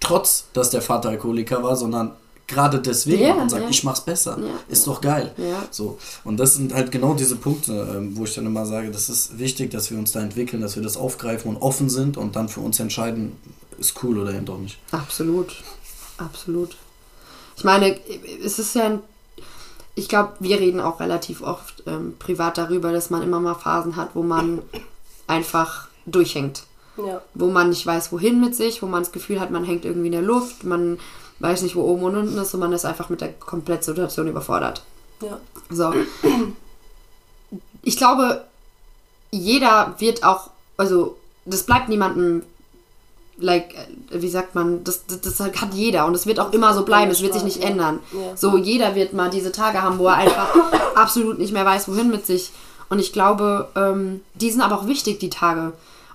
[0.00, 2.12] trotz dass der Vater Alkoholiker war, sondern
[2.52, 3.68] gerade deswegen Ja, und sagt, ja.
[3.70, 4.38] ich mach's besser.
[4.38, 4.52] Ja.
[4.68, 5.34] Ist doch geil.
[5.70, 5.98] So.
[6.24, 9.38] Und das sind halt genau diese Punkte, ähm, wo ich dann immer sage, das ist
[9.38, 12.48] wichtig, dass wir uns da entwickeln, dass wir das aufgreifen und offen sind und dann
[12.48, 13.36] für uns entscheiden,
[13.78, 14.78] ist cool oder eben doch nicht.
[14.92, 15.56] Absolut.
[16.18, 16.76] Absolut.
[17.56, 17.98] Ich meine,
[18.44, 19.00] es ist ja ein.
[19.94, 23.96] Ich glaube, wir reden auch relativ oft ähm, privat darüber, dass man immer mal Phasen
[23.96, 24.62] hat, wo man
[25.26, 26.64] einfach durchhängt.
[26.96, 27.22] Ja.
[27.34, 30.06] Wo man nicht weiß, wohin mit sich, wo man das Gefühl hat, man hängt irgendwie
[30.06, 30.98] in der Luft, man
[31.38, 34.82] weiß nicht, wo oben und unten ist und man ist einfach mit der Komplettsituation überfordert.
[35.22, 35.40] Ja.
[35.70, 35.92] So.
[37.82, 38.44] Ich glaube,
[39.30, 42.42] jeder wird auch, also das bleibt niemandem,
[43.38, 43.74] like,
[44.10, 47.10] wie sagt man, das, das, das hat jeder und es wird auch immer so bleiben,
[47.10, 47.70] es wird sich nicht Ja.
[47.70, 47.98] ändern.
[48.12, 48.36] Ja.
[48.36, 50.54] So, jeder wird mal diese Tage haben, wo er einfach
[50.94, 52.50] absolut nicht mehr weiß, wohin mit sich.
[52.88, 55.72] Und ich glaube, ähm, die sind aber auch wichtig, die Tage,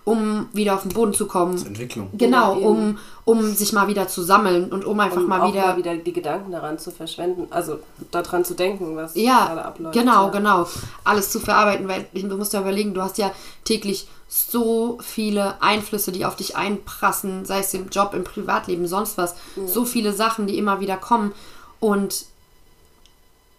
[0.08, 1.58] um wieder auf den Boden zu kommen.
[1.66, 2.08] Entwicklung.
[2.14, 5.68] Genau, um, um sich mal wieder zu sammeln und um einfach um mal auch wieder
[5.68, 9.94] mal wieder die Gedanken daran zu verschwenden, also daran zu denken, was Ja, gerade abläuft.
[9.98, 10.30] genau, ja.
[10.32, 10.66] genau.
[11.04, 13.32] Alles zu verarbeiten, weil du musst ja überlegen, du hast ja
[13.66, 19.18] täglich so viele Einflüsse, die auf dich einprassen, sei es im Job, im Privatleben, sonst
[19.18, 19.36] was.
[19.66, 21.34] So viele Sachen, die immer wieder kommen.
[21.82, 22.28] Und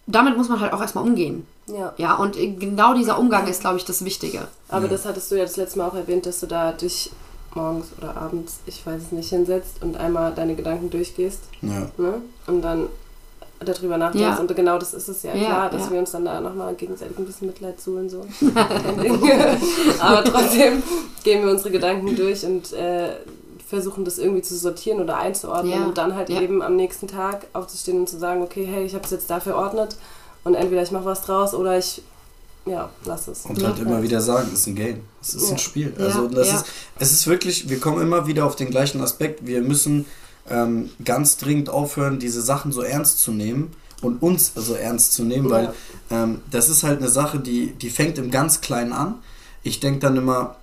[0.07, 1.45] damit muss man halt auch erstmal umgehen.
[1.75, 1.93] Ja.
[1.97, 4.47] Ja, und genau dieser Umgang ist, glaube ich, das Wichtige.
[4.69, 4.91] Aber Ja.
[4.91, 7.11] das hattest du ja das letzte Mal auch erwähnt, dass du da dich
[7.55, 11.89] morgens oder abends, ich weiß es nicht, hinsetzt und einmal deine Gedanken durchgehst Ja.
[11.97, 12.21] ne?
[12.47, 12.87] und dann
[13.59, 14.27] darüber nachdenkst.
[14.27, 14.37] Ja.
[14.39, 15.91] Und genau das ist es ja, Ja, klar, dass ja.
[15.91, 18.07] wir uns dann da nochmal gegenseitig ein bisschen Mitleid suhlen.
[18.09, 18.25] So.
[19.99, 20.83] Aber trotzdem
[21.23, 23.09] gehen wir unsere Gedanken durch und äh,
[23.67, 26.41] versuchen das irgendwie zu sortieren oder einzuordnen Ja, und dann halt ja.
[26.41, 29.39] eben am nächsten Tag aufzustehen und zu sagen, okay, hey, ich habe es jetzt da
[29.39, 29.95] verordnet
[30.43, 32.01] und entweder ich mache was draus oder ich
[32.65, 33.45] ja, lass es.
[33.45, 35.53] Und halt immer wieder sagen, es ist ein Game, es ist Ja.
[35.53, 35.93] ein Spiel.
[35.97, 36.55] Ja, Also das ja.
[36.57, 36.65] ist,
[36.99, 39.45] es ist wirklich, wir kommen immer wieder auf den gleichen Aspekt.
[39.47, 40.05] Wir müssen
[40.49, 43.71] ähm, ganz dringend aufhören, diese Sachen so ernst zu nehmen
[44.01, 45.73] und uns so ernst zu nehmen, weil
[46.11, 49.15] ähm, das ist halt eine Sache, die, die fängt im ganz Kleinen an.
[49.63, 50.55] Ich denke dann immer,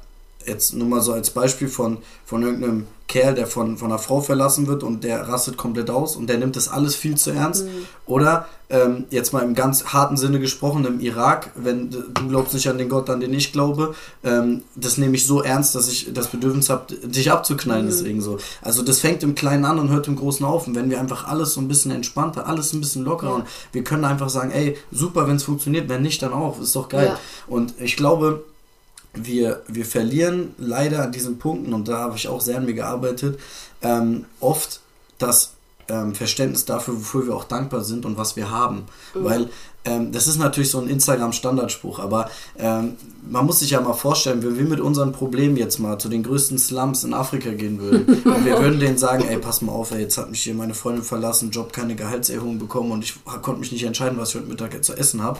[0.47, 4.21] jetzt nur mal so als Beispiel von, von irgendeinem Kerl, der von, von einer Frau
[4.21, 7.65] verlassen wird und der rastet komplett aus und der nimmt das alles viel zu ernst.
[7.65, 7.87] Mhm.
[8.05, 12.69] Oder ähm, jetzt mal im ganz harten Sinne gesprochen, im Irak, wenn du glaubst nicht
[12.69, 16.13] an den Gott, an den ich glaube, ähm, das nehme ich so ernst, dass ich
[16.13, 17.91] das Bedürfnis habe, dich abzuknallen, mhm.
[17.91, 18.39] deswegen so.
[18.61, 20.67] Also das fängt im Kleinen an und hört im Großen auf.
[20.67, 23.37] Und wenn wir einfach alles so ein bisschen entspannter, alles ein bisschen lockerer ja.
[23.37, 26.75] und wir können einfach sagen, ey, super, wenn es funktioniert, wenn nicht, dann auch, ist
[26.75, 27.13] doch geil.
[27.13, 27.19] Ja.
[27.47, 28.43] Und ich glaube,
[29.17, 32.75] wir, wir verlieren leider an diesen Punkten, und da habe ich auch sehr an mir
[32.75, 33.39] gearbeitet,
[33.83, 34.81] ähm, oft
[35.19, 35.53] das
[35.89, 38.87] ähm, Verständnis dafür, wofür wir auch dankbar sind und was wir haben.
[39.15, 39.25] Mhm.
[39.25, 39.49] Weil
[39.85, 42.97] ähm, das ist natürlich so ein Instagram-Standardspruch, aber ähm,
[43.29, 46.25] man muss sich ja mal vorstellen, wenn wir mit unseren Problemen jetzt mal zu den
[46.25, 49.93] größten Slums in Afrika gehen würden und wir würden denen sagen, ey, pass mal auf,
[49.93, 53.61] ey, jetzt hat mich hier meine Freundin verlassen, Job keine Gehaltserhöhung bekommen und ich konnte
[53.61, 55.39] mich nicht entscheiden, was ich heute Mittag zu essen habe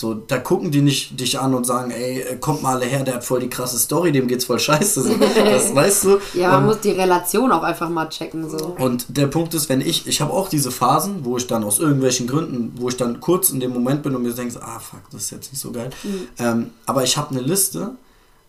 [0.00, 3.16] so, da gucken die nicht dich an und sagen, ey, kommt mal alle her, der
[3.16, 5.02] hat voll die krasse Story, dem geht's voll scheiße.
[5.02, 6.18] So, das weißt du.
[6.32, 8.48] Ja, man und, muss die Relation auch einfach mal checken.
[8.48, 8.76] So.
[8.78, 11.80] Und der Punkt ist, wenn ich, ich habe auch diese Phasen, wo ich dann aus
[11.80, 15.02] irgendwelchen Gründen, wo ich dann kurz in dem Moment bin und mir denke, ah fuck,
[15.12, 15.90] das ist jetzt nicht so geil.
[16.02, 16.28] Mhm.
[16.38, 17.90] Ähm, aber ich habe eine Liste,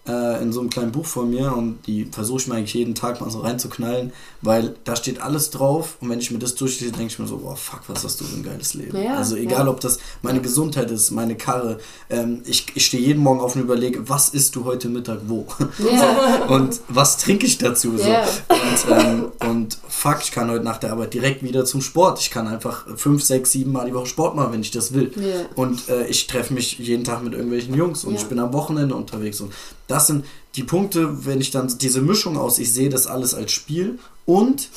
[0.07, 2.95] äh, in so einem kleinen Buch von mir und die versuche ich mir eigentlich jeden
[2.95, 4.11] Tag mal so reinzuknallen,
[4.41, 7.37] weil da steht alles drauf und wenn ich mir das durchlese, denke ich mir so,
[7.37, 8.97] boah, fuck, was hast du für ein geiles Leben.
[8.97, 9.71] Ja, also egal, ja.
[9.71, 11.77] ob das meine Gesundheit ist, meine Karre,
[12.09, 15.45] ähm, ich, ich stehe jeden Morgen auf und überlege, was isst du heute Mittag wo?
[15.77, 16.45] Ja.
[16.47, 17.97] und was trinke ich dazu?
[17.97, 18.09] So.
[18.09, 22.19] Und, ähm, und fuck, ich kann heute nach der Arbeit direkt wieder zum Sport.
[22.19, 25.11] Ich kann einfach fünf, sechs, sieben Mal die Woche Sport machen, wenn ich das will.
[25.55, 28.95] Und äh, ich treffe mich jeden Tag mit irgendwelchen Jungs und ich bin am Wochenende
[28.95, 29.51] unterwegs und
[29.91, 30.25] das sind
[30.55, 34.69] die Punkte, wenn ich dann diese Mischung aus, ich sehe das alles als Spiel und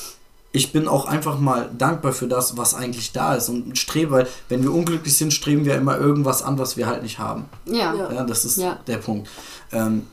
[0.51, 4.27] ich bin auch einfach mal dankbar für das, was eigentlich da ist und strebe, weil
[4.47, 7.45] wenn wir unglücklich sind, streben wir immer irgendwas an, was wir halt nicht haben.
[7.65, 7.93] Ja.
[7.93, 8.79] ja das ist ja.
[8.87, 9.29] der Punkt.
[9.73, 10.07] Ähm,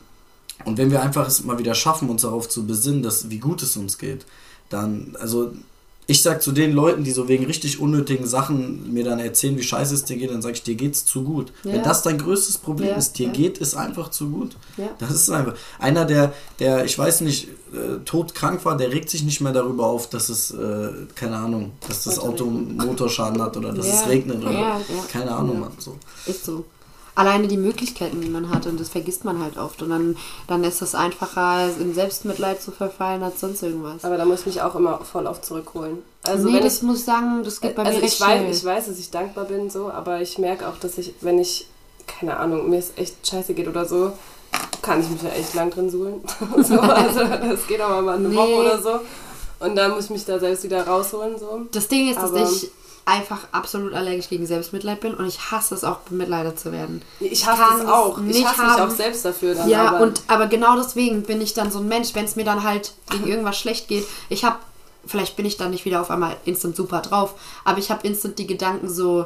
[0.65, 3.63] und wenn wir einfach es mal wieder schaffen, uns darauf zu besinnen, dass wie gut
[3.63, 4.25] es uns geht,
[4.69, 5.53] dann, also
[6.05, 9.63] ich sag zu den Leuten, die so wegen richtig unnötigen Sachen mir dann erzählen, wie
[9.63, 11.53] scheiße es dir geht, dann sag ich, dir geht's zu gut.
[11.63, 11.73] Ja.
[11.73, 13.33] Wenn das dein größtes Problem ja, ist, dir ja.
[13.33, 14.57] geht es einfach zu gut.
[14.99, 15.55] Das ist einfach.
[15.79, 19.87] Einer, der, der, ich weiß nicht, äh, todkrank war, der regt sich nicht mehr darüber
[19.87, 24.43] auf, dass es, äh, keine Ahnung, dass das Auto Motorschaden hat oder dass es regnet
[24.43, 25.71] oder keine Ahnung, Mann.
[25.77, 25.97] So.
[26.25, 26.65] Ist so
[27.15, 30.63] alleine die Möglichkeiten, die man hat und das vergisst man halt oft und dann, dann
[30.63, 34.03] ist es einfacher, in Selbstmitleid zu verfallen als sonst irgendwas.
[34.03, 35.99] Aber da muss ich mich auch immer voll auf zurückholen.
[36.23, 38.65] Also nee, das ich, muss ich sagen, das geht bei also mir ich weiß, ich
[38.65, 41.67] weiß, dass ich dankbar bin so, aber ich merke auch, dass ich, wenn ich,
[42.07, 44.13] keine Ahnung, mir es echt scheiße geht oder so,
[44.81, 46.21] kann ich mich ja echt lang drin suhlen.
[46.57, 48.35] so, also das geht auch mal eine nee.
[48.35, 48.99] Woche oder so.
[49.59, 51.37] Und dann muss ich mich da selbst wieder rausholen.
[51.39, 51.61] So.
[51.71, 52.71] Das Ding ist, aber dass ich
[53.05, 57.01] einfach absolut allergisch gegen Selbstmitleid bin und ich hasse es auch, bemitleidet zu werden.
[57.19, 58.17] Ich hasse es auch.
[58.25, 58.71] Ich hasse haben.
[58.71, 59.55] mich auch selbst dafür.
[59.55, 60.01] Dann ja, aber.
[60.01, 62.93] und aber genau deswegen bin ich dann so ein Mensch, wenn es mir dann halt
[63.09, 64.05] gegen irgendwas schlecht geht.
[64.29, 64.57] Ich habe,
[65.05, 67.35] vielleicht bin ich dann nicht wieder auf einmal instant super drauf,
[67.65, 69.25] aber ich habe instant die Gedanken so,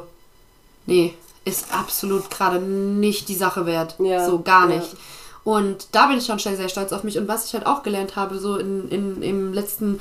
[0.86, 1.14] nee,
[1.44, 3.94] ist absolut gerade nicht die Sache wert.
[4.00, 4.92] Ja, so gar nicht.
[4.92, 4.98] Ja.
[5.44, 7.16] Und da bin ich schon sehr stolz auf mich.
[7.16, 9.98] Und was ich halt auch gelernt habe, so in, in, im letzten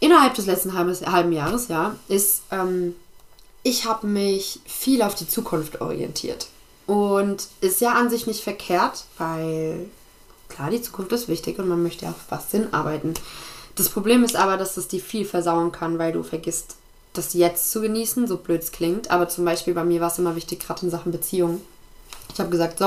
[0.00, 2.94] innerhalb des letzten halben Jahres, ja, ist, ähm,
[3.62, 6.48] ich habe mich viel auf die Zukunft orientiert.
[6.86, 9.88] Und ist ja an sich nicht verkehrt, weil
[10.48, 13.14] klar, die Zukunft ist wichtig und man möchte ja auf was Sinn arbeiten.
[13.74, 16.76] Das Problem ist aber, dass es die viel versauen kann, weil du vergisst,
[17.12, 19.10] das jetzt zu genießen, so blöd es klingt.
[19.10, 21.60] Aber zum Beispiel bei mir war es immer wichtig, gerade in Sachen Beziehung.
[22.32, 22.86] Ich habe gesagt, so,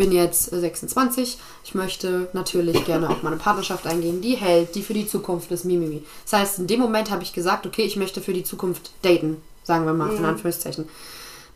[0.00, 1.36] bin jetzt 26.
[1.62, 5.66] Ich möchte natürlich gerne auch meine Partnerschaft eingehen, die hält, die für die Zukunft ist,
[5.66, 6.02] mimimi.
[6.24, 9.36] Das heißt, in dem Moment habe ich gesagt, okay, ich möchte für die Zukunft daten,
[9.62, 10.16] sagen wir mal, mhm.
[10.16, 10.88] in Anführungszeichen.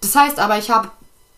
[0.02, 0.90] Das heißt aber, ich habe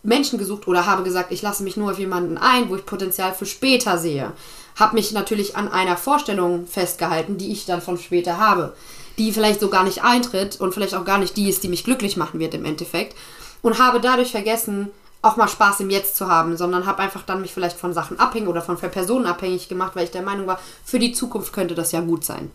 [0.03, 3.33] Menschen gesucht oder habe gesagt, ich lasse mich nur auf jemanden ein, wo ich Potenzial
[3.33, 4.33] für später sehe.
[4.75, 8.75] Habe mich natürlich an einer Vorstellung festgehalten, die ich dann von später habe.
[9.17, 11.85] Die vielleicht so gar nicht eintritt und vielleicht auch gar nicht die ist, die mich
[11.85, 13.15] glücklich machen wird im Endeffekt.
[13.61, 14.89] Und habe dadurch vergessen,
[15.27, 18.19] auch mal Spaß im Jetzt zu haben, sondern habe einfach dann mich vielleicht von Sachen
[18.19, 21.75] abhängig oder von Personen abhängig gemacht, weil ich der Meinung war, für die Zukunft könnte
[21.75, 22.51] das ja gut sein.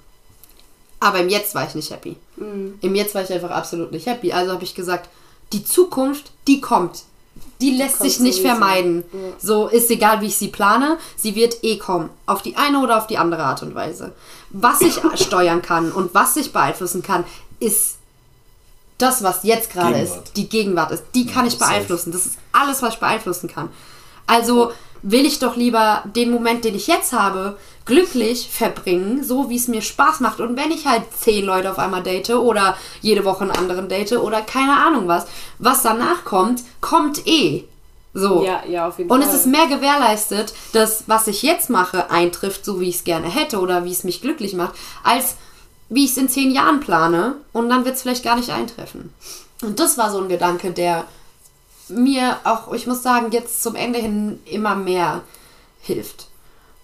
[1.00, 2.16] Aber im Jetzt war ich nicht happy.
[2.36, 2.78] Mhm.
[2.80, 4.32] Im Jetzt war ich einfach absolut nicht happy.
[4.32, 5.08] Also habe ich gesagt,
[5.52, 7.02] die Zukunft, die kommt.
[7.60, 8.48] Die lässt sich nicht sowieso.
[8.48, 9.04] vermeiden.
[9.12, 9.18] Ja.
[9.38, 12.10] So ist egal, wie ich sie plane, sie wird eh kommen.
[12.26, 14.12] Auf die eine oder auf die andere Art und Weise.
[14.50, 17.24] Was ich steuern kann und was ich beeinflussen kann,
[17.58, 17.96] ist
[19.02, 22.12] das, was jetzt gerade ist, die Gegenwart ist, die kann ja, ich beeinflussen.
[22.12, 23.68] Das ist alles, was ich beeinflussen kann.
[24.26, 29.56] Also will ich doch lieber den Moment, den ich jetzt habe, glücklich verbringen, so wie
[29.56, 30.40] es mir Spaß macht.
[30.40, 34.12] Und wenn ich halt zehn Leute auf einmal date oder jede Woche einen anderen date
[34.12, 35.26] oder keine Ahnung was,
[35.58, 37.64] was danach kommt, kommt eh.
[38.14, 38.44] So.
[38.44, 39.28] Ja, ja, auf jeden Und Fall.
[39.28, 43.28] es ist mehr gewährleistet, dass was ich jetzt mache eintrifft, so wie ich es gerne
[43.28, 45.36] hätte oder wie es mich glücklich macht, als
[45.94, 49.12] wie ich es in zehn Jahren plane und dann wird es vielleicht gar nicht eintreffen.
[49.62, 51.04] Und das war so ein Gedanke, der
[51.88, 55.22] mir auch, ich muss sagen, jetzt zum Ende hin immer mehr
[55.80, 56.28] hilft.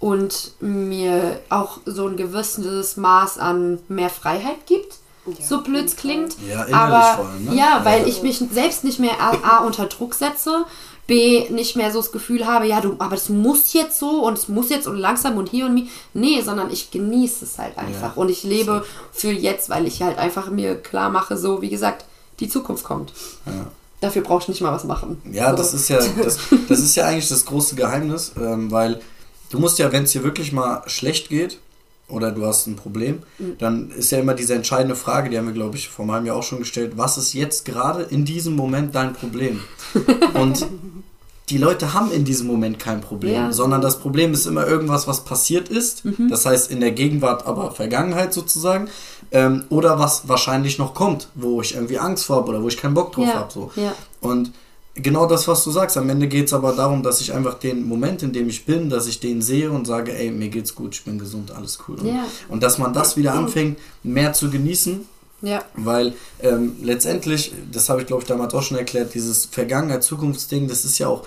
[0.00, 4.94] Und mir auch so ein gewisses Maß an mehr Freiheit gibt.
[5.26, 6.36] Ja, so blöd klingt.
[6.46, 7.54] Ja, innerlich aber vor allem, ne?
[7.56, 8.06] ja, weil Ja.
[8.06, 10.64] ich mich selbst nicht mehr A, A unter Druck setze,
[11.08, 14.38] B nicht mehr so das Gefühl habe, ja, du, aber es muss jetzt so und
[14.38, 15.88] es muss jetzt und langsam und hier und mi.
[16.12, 18.14] Nee, sondern ich genieße es halt einfach.
[18.14, 21.70] Ja, und ich lebe für jetzt, weil ich halt einfach mir klar mache, so wie
[21.70, 22.04] gesagt,
[22.40, 23.14] die Zukunft kommt.
[23.46, 23.66] Ja.
[24.00, 25.20] Dafür brauchst du nicht mal was machen.
[25.32, 25.56] Ja, so.
[25.56, 29.00] das ist ja, das, das ist ja eigentlich das große Geheimnis, ähm, weil
[29.48, 31.58] du musst ja, wenn es dir wirklich mal schlecht geht
[32.08, 33.18] oder du hast ein Problem,
[33.58, 36.36] dann ist ja immer diese entscheidende Frage, die haben wir, glaube ich, vor einem Jahr
[36.36, 39.60] auch schon gestellt, was ist jetzt gerade in diesem Moment dein Problem?
[40.34, 40.66] Und
[41.50, 43.52] die Leute haben in diesem Moment kein Problem, Ja.
[43.52, 46.02] sondern das Problem ist immer irgendwas, was passiert ist.
[46.28, 48.88] Das heißt in der Gegenwart, aber Vergangenheit sozusagen.
[49.30, 52.76] Ähm, oder was wahrscheinlich noch kommt, wo ich irgendwie Angst vor habe oder wo ich
[52.76, 53.52] keinen Bock drauf Ja, habe.
[53.52, 53.70] So.
[53.76, 53.94] ja.
[54.20, 54.52] Und
[55.02, 57.86] genau das, was du sagst, am Ende geht es aber darum, dass ich einfach den
[57.86, 60.94] Moment, in dem ich bin, dass ich den sehe und sage, ey, mir geht's gut,
[60.94, 61.96] ich bin gesund, alles cool.
[62.00, 62.24] Und, Ja.
[62.48, 65.00] und dass man das wieder anfängt, mehr zu genießen,
[65.42, 65.64] Ja.
[65.76, 70.84] weil ähm, letztendlich, das habe ich glaube ich damals auch schon erklärt, dieses Vergangenheit-Zukunftsding, das
[70.84, 71.24] ist ja auch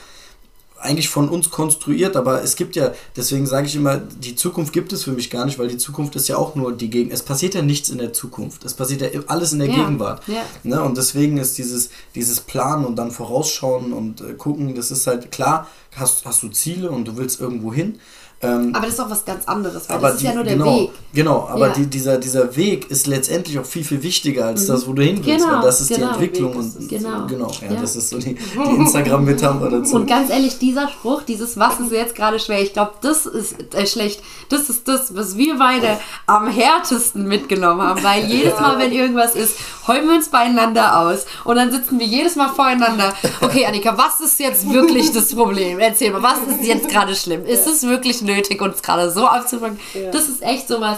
[0.81, 4.91] eigentlich von uns konstruiert, aber es gibt ja, deswegen sage ich immer, die Zukunft gibt
[4.93, 7.13] es für mich gar nicht, weil die Zukunft ist ja auch nur die Gegenwart.
[7.19, 8.65] Es passiert ja nichts in der Zukunft.
[8.65, 10.23] Es passiert ja alles in der Ja, Gegenwart.
[10.27, 10.43] ja.
[10.63, 10.81] Ne?
[10.81, 15.31] Und deswegen ist dieses, dieses Planen und dann vorausschauen und äh, gucken, das ist halt
[15.31, 17.99] klar, hast, hast du Ziele und du willst irgendwo hin.
[18.43, 20.43] Ähm, Aber das ist auch was ganz anderes, weil aber das ist ja die- nur
[20.43, 20.89] der genau, Weg.
[21.13, 21.73] Genau, aber Ja.
[21.73, 25.19] die, dieser, dieser Weg ist letztendlich auch viel, viel wichtiger als das, wo du hin
[25.23, 25.45] willst.
[25.45, 26.07] Genau, weil das ist genau.
[26.07, 26.87] die Entwicklung und ist es.
[26.87, 27.27] Genau.
[27.27, 27.81] genau ja, Ja.
[27.81, 28.33] das ist so die,
[28.69, 29.95] die Instagram-Metapher dazu.
[29.95, 33.55] Und ganz ehrlich, dieser Spruch, dieses Was ist jetzt gerade schwer, ich glaube, das ist
[33.75, 34.21] äh, schlecht.
[34.49, 38.03] Das ist das, was wir beide am härtesten mitgenommen haben.
[38.03, 39.55] Weil jedes Mal, wenn irgendwas ist,
[39.87, 41.25] heulen wir uns beieinander aus.
[41.45, 43.13] Und dann sitzen wir jedes Mal voreinander.
[43.41, 45.79] Okay, Annika, was ist jetzt wirklich das Problem?
[45.79, 47.45] Erzähl mal, was ist jetzt gerade schlimm?
[47.45, 49.79] Ist es wirklich nötig, uns gerade so aufzufangen?
[49.93, 50.11] Ja.
[50.11, 50.97] Das ist echt sowas,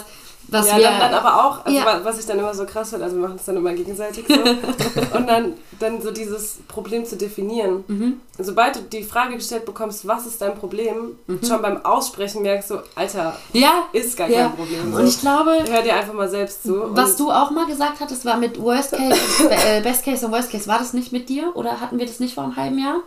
[0.50, 0.84] was Ja, wir.
[0.84, 1.86] dann, dann aber auch, also Ja.
[1.86, 4.26] wa- was ich dann immer so krass finde, also wir machen es dann immer gegenseitig
[4.28, 4.34] so.
[5.18, 7.84] und dann, dann so dieses Problem zu definieren.
[7.88, 8.20] Mhm.
[8.38, 11.18] Sobald du die Frage gestellt bekommst, was ist dein Problem,
[11.48, 14.34] schon beim Aussprechen merkst du, Alter, ja, ist gar Mhm.
[14.34, 14.40] ja.
[14.48, 14.94] kein Problem.
[14.94, 16.76] Und ich glaube, Hör dir einfach mal selbst zu.
[16.96, 20.52] Was du auch mal gesagt hattest, war mit Worst Case, äh, Best Case und Worst
[20.52, 20.68] Case.
[20.68, 22.98] War das nicht mit dir oder hatten wir das nicht vor einem halben Jahr?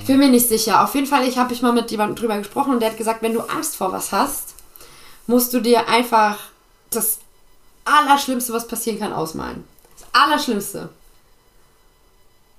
[0.00, 0.84] Ich bin mir nicht sicher.
[0.84, 3.22] Auf jeden Fall, ich habe ich mal mit jemandem drüber gesprochen und der hat gesagt,
[3.22, 4.54] wenn du Angst vor was hast,
[5.26, 6.38] musst du dir einfach
[6.90, 7.18] das
[7.84, 9.64] Allerschlimmste, was passieren kann, ausmalen.
[9.98, 10.90] Das Allerschlimmste.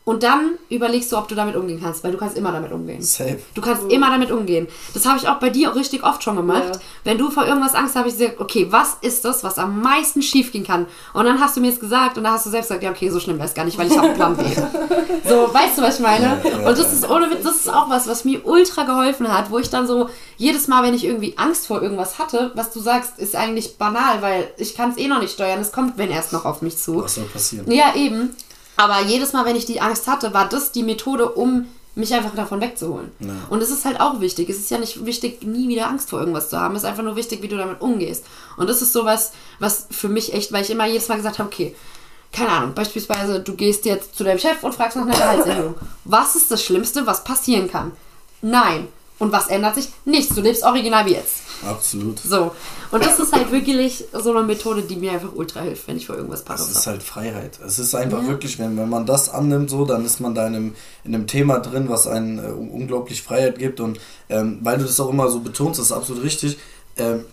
[0.08, 3.02] Und dann überlegst du, ob du damit umgehen kannst, weil du kannst immer damit umgehen.
[3.02, 3.40] Safe.
[3.54, 4.66] Du kannst immer damit umgehen.
[4.94, 6.76] Das habe ich auch bei dir auch richtig oft schon gemacht.
[6.76, 6.80] Ja.
[7.04, 9.82] Wenn du vor irgendwas Angst hast, habe ich gesagt, okay, was ist das, was am
[9.82, 10.86] meisten schief gehen kann?
[11.14, 13.10] Und dann hast du mir es gesagt und dann hast du selbst gesagt, ja, okay,
[13.10, 14.44] so schlimm wäre es gar nicht, weil ich habe einen Plan B.
[15.28, 16.40] so, weißt du, was ich meine?
[16.42, 19.28] Ja, ja, und das ist ohne Witz, das ist auch was, was mir ultra geholfen
[19.28, 22.72] hat, wo ich dann so jedes Mal, wenn ich irgendwie Angst vor irgendwas hatte, was
[22.72, 25.60] du sagst, ist eigentlich banal, weil ich kann es eh noch nicht steuern.
[25.60, 27.04] Es kommt, wenn erst noch auf mich zu.
[27.04, 27.70] Was soll passieren?
[27.70, 28.34] Ja, eben.
[28.78, 32.36] Aber jedes Mal, wenn ich die Angst hatte, war das die Methode, um mich einfach
[32.36, 33.12] davon wegzuholen.
[33.20, 33.34] Ja.
[33.50, 34.50] Und es ist halt auch wichtig.
[34.50, 36.76] Es ist ja nicht wichtig, nie wieder Angst vor irgendwas zu haben.
[36.76, 38.24] Es ist einfach nur wichtig, wie du damit umgehst.
[38.56, 41.50] Und das ist sowas, was für mich echt, weil ich immer jedes Mal gesagt habe,
[41.50, 41.76] okay,
[42.32, 45.76] keine Ahnung, beispielsweise, du gehst jetzt zu deinem Chef und fragst nach einer Gehaltserhöhung.
[46.04, 47.94] Was ist das Schlimmste, was passieren kann?
[48.42, 48.88] Nein.
[49.20, 49.90] Und was ändert sich?
[50.06, 50.36] Nichts.
[50.36, 51.38] Du lebst original wie jetzt.
[51.68, 52.20] Absolut.
[52.20, 52.52] So.
[52.92, 56.06] Und das ist halt wirklich so eine Methode, die mir einfach ultra hilft, wenn ich
[56.06, 57.60] vor irgendwas Es Paros ist halt Freiheit.
[57.66, 58.28] Es ist einfach Ja.
[58.28, 61.26] wirklich, wenn, wenn man das annimmt, so, dann ist man da in einem, in einem
[61.26, 63.80] Thema drin, was einen äh, unglaublich Freiheit gibt.
[63.80, 64.00] Und
[64.30, 66.58] ähm, weil du das auch immer so betonst, das ist absolut richtig.
[66.98, 67.26] Ähm,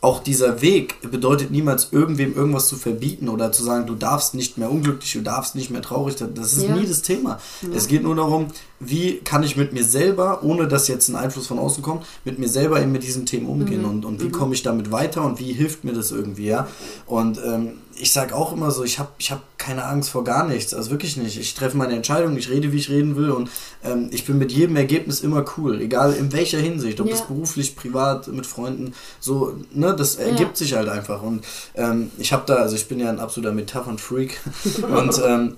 [0.00, 4.58] auch dieser Weg bedeutet niemals irgendwem irgendwas zu verbieten oder zu sagen, du darfst nicht
[4.58, 6.16] mehr unglücklich, du darfst nicht mehr traurig.
[6.34, 6.74] Das ist Ja.
[6.74, 7.38] nie das Thema.
[7.72, 8.48] Es geht nur darum,
[8.84, 12.38] wie kann ich mit mir selber, ohne dass jetzt ein Einfluss von außen kommt, mit
[12.38, 15.38] mir selber eben mit diesen Themen umgehen und, und wie komme ich damit weiter und
[15.38, 16.66] wie hilft mir das irgendwie, ja.
[17.06, 20.46] Und ähm, ich sage auch immer so, ich habe ich hab keine Angst vor gar
[20.48, 21.38] nichts, also wirklich nicht.
[21.38, 23.50] Ich treffe meine Entscheidung, ich rede, wie ich reden will und
[23.84, 27.12] ähm, ich bin mit jedem Ergebnis immer cool, egal in welcher Hinsicht, ob Ja.
[27.12, 31.22] das beruflich, privat, mit Freunden, so, ne, das ergibt sich halt einfach.
[31.22, 31.44] Und
[31.76, 34.40] ähm, ich habe da, also ich bin ja ein absoluter Metaphern-Freak
[34.98, 35.56] und ähm,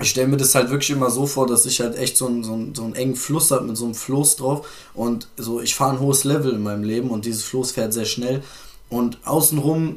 [0.00, 2.42] ich stelle mir das halt wirklich immer so vor, dass ich halt echt so einen,
[2.42, 5.74] so einen, so einen engen Fluss habe mit so einem Floß drauf und so, ich
[5.74, 8.42] fahre ein hohes Level in meinem Leben und dieses Floß fährt sehr schnell
[8.88, 9.96] und außenrum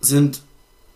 [0.00, 0.42] sind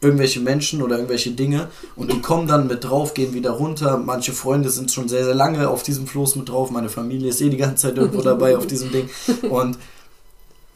[0.00, 3.98] irgendwelche Menschen oder irgendwelche Dinge und die kommen dann mit drauf, gehen wieder runter.
[3.98, 6.72] Manche Freunde sind schon sehr, sehr lange auf diesem Floß mit drauf.
[6.72, 9.08] Meine Familie ist eh die ganze Zeit irgendwo dabei auf diesem Ding.
[9.48, 9.78] Und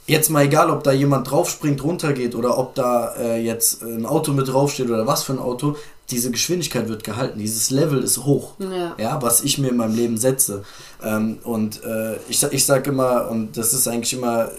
[0.07, 4.33] jetzt mal egal, ob da jemand draufspringt, runtergeht oder ob da äh, jetzt ein Auto
[4.33, 5.76] mit draufsteht oder was für ein Auto,
[6.11, 8.95] diese Geschwindigkeit wird gehalten, dieses Level ist hoch, Ja.
[8.99, 10.64] ja, was ich mir in meinem Leben setze.
[11.03, 14.51] Ähm, und äh, ich, ich sage immer, und das ist eigentlich immer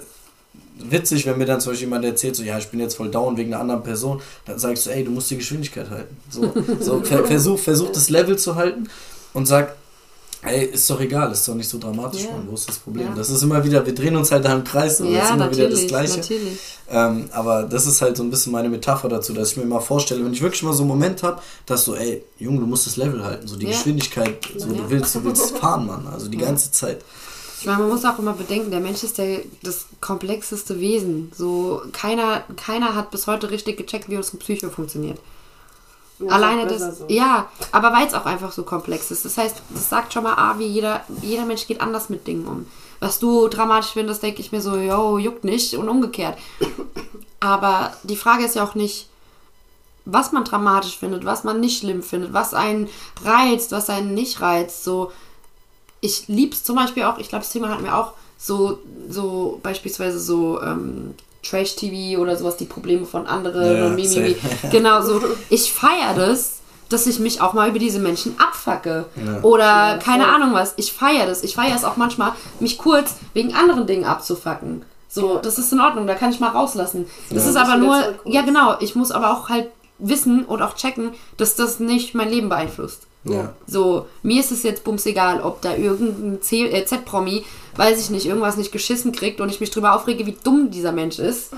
[0.80, 3.38] witzig, wenn mir dann zum Beispiel jemand erzählt, so, ja, ich bin jetzt voll down
[3.38, 6.16] wegen einer anderen Person, dann sagst du, ey, du musst die Geschwindigkeit halten.
[6.30, 8.88] So, so ver versuch, versuch das Level zu halten
[9.34, 9.76] und sag,
[10.48, 12.32] ey, ist doch egal, ist doch nicht so dramatisch, Ja.
[12.32, 13.08] Mann, wo ist das Problem?
[13.08, 13.16] Ja.
[13.16, 15.36] Das ist immer wieder, wir drehen uns halt da im Kreis, so, das ist Ja,
[15.36, 16.18] immer wieder das Gleiche.
[16.18, 16.58] natürlich.
[16.90, 19.82] Ähm, aber das ist halt so ein bisschen meine Metapher dazu, dass ich mir immer
[19.82, 22.88] vorstelle, wenn ich wirklich mal so einen Moment habe, dass so, ey, Junge, du musst
[22.88, 23.72] das Level halten, so die Ja.
[23.72, 24.74] Geschwindigkeit, so Ja.
[24.76, 26.46] du willst, du willst fahren, Mann, also die Ja.
[26.46, 27.02] ganze Zeit.
[27.60, 31.32] Ich meine, man muss auch immer bedenken, der Mensch ist der, das komplexeste Wesen.
[31.36, 35.18] So, keiner, keiner hat bis heute richtig gecheckt, wie unsere Psyche funktioniert.
[36.20, 37.06] Ja, Alleine das, so.
[37.10, 39.26] ja, aber weil es auch einfach so komplex ist.
[39.26, 42.48] Das heißt, das sagt schon mal, ah, wie jeder, jeder Mensch geht anders mit Dingen
[42.48, 42.66] um.
[43.00, 46.38] Was du dramatisch findest, denke ich mir so, yo, juckt nicht und umgekehrt.
[47.40, 49.08] Aber die Frage ist ja auch nicht,
[50.06, 52.90] was man dramatisch findet, was man nicht schlimm findet, was einen
[53.24, 54.84] reizt, was einen nicht reizt.
[54.84, 55.12] So,
[56.02, 60.20] ich lieb's zum Beispiel auch, ich glaube, das Thema hatten wir auch, so, so beispielsweise
[60.20, 61.16] so ähm,
[61.50, 64.36] Trash-TV oder sowas, die Probleme von anderen Ja, und Mimimi.
[64.72, 65.22] Genau so.
[65.50, 66.54] Ich feiere das,
[66.90, 69.06] dass ich mich auch mal über diese Menschen abfacke.
[69.16, 69.42] Ja.
[69.42, 70.74] Oder keine Ahnung was.
[70.78, 71.44] Ich feiere das.
[71.44, 74.84] Ich feiere es auch manchmal, mich kurz wegen anderen Dingen abzufacken.
[75.10, 77.08] So, das ist in Ordnung, da kann ich mal rauslassen.
[77.30, 77.50] Das Ja.
[77.52, 79.68] ist aber nur, ja genau, ich muss aber auch halt
[80.00, 83.07] wissen und auch checken, dass das nicht mein Leben beeinflusst.
[83.30, 83.54] Ja.
[83.68, 88.26] So, mir ist es jetzt bums egal, ob da irgendein äh, Z-Promi, weiß ich nicht,
[88.26, 91.52] irgendwas nicht geschissen kriegt und ich mich drüber aufrege, wie dumm dieser Mensch ist.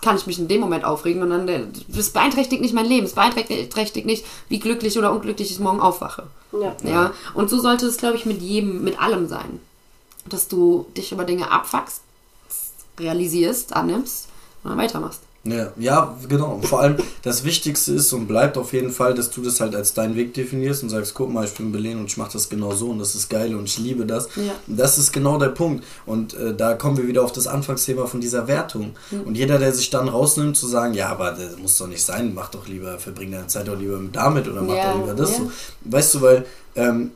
[0.00, 3.06] Kann ich mich in dem Moment aufregen und dann, äh, das beeinträchtigt nicht mein Leben,
[3.06, 6.24] es beeinträchtigt nicht, wie glücklich oder unglücklich ich morgen aufwache.
[6.52, 6.76] Ja.
[6.82, 9.60] Ja, und so sollte es, glaube ich, mit jedem, mit allem sein.
[10.26, 12.02] Dass du dich über Dinge abfuckst,
[12.98, 14.28] realisierst, annimmst
[14.62, 15.20] und dann weitermachst.
[15.44, 16.60] Ja, ja, genau.
[16.62, 19.92] Vor allem das Wichtigste ist und bleibt auf jeden Fall, dass du das halt als
[19.92, 22.72] deinen Weg definierst und sagst, guck mal, ich bin Belen und ich mache das genau
[22.72, 24.28] so und das ist geil und ich liebe das.
[24.36, 24.52] Ja.
[24.68, 25.84] Das ist genau der Punkt.
[26.06, 28.94] Und äh, da kommen wir wieder auf das Anfangsthema von dieser Wertung.
[29.24, 32.34] Und jeder, der sich dann rausnimmt zu sagen, ja, aber das muss doch nicht sein,
[32.34, 35.32] mach doch lieber, verbring deine Zeit doch lieber damit oder mach Ja, doch lieber das
[35.32, 35.38] ja.
[35.38, 35.52] so.
[35.84, 37.10] Weißt du, weil ähm,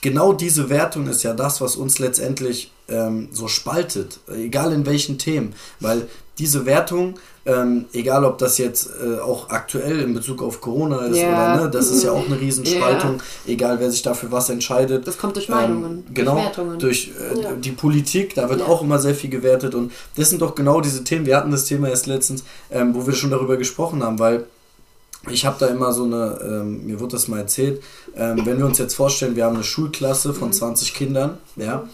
[0.00, 5.18] genau diese Wertung ist ja das, was uns letztendlich ähm, so spaltet, egal in welchen
[5.18, 7.14] Themen, weil diese Wertung,
[7.46, 11.28] ähm, egal ob das jetzt äh, auch aktuell in Bezug auf Corona ist Ja.
[11.32, 15.06] oder ne, das ist ja auch eine Riesenspaltung, egal wer sich dafür was entscheidet.
[15.06, 16.78] Das kommt durch Meinungen, Ähm, genau, durch Wertungen.
[16.78, 17.52] durch äh, Ja.
[17.52, 18.66] die Politik, da wird Ja.
[18.66, 21.64] auch immer sehr viel gewertet und das sind doch genau diese Themen, wir hatten das
[21.64, 24.44] Thema erst letztens, ähm, wo wir schon darüber gesprochen haben, weil
[25.30, 27.82] ich habe da immer so eine, ähm, mir wurde das mal erzählt,
[28.16, 30.34] ähm, wenn wir uns jetzt vorstellen, wir haben eine Schulklasse Mhm.
[30.34, 31.88] von 20 Kindern, ja,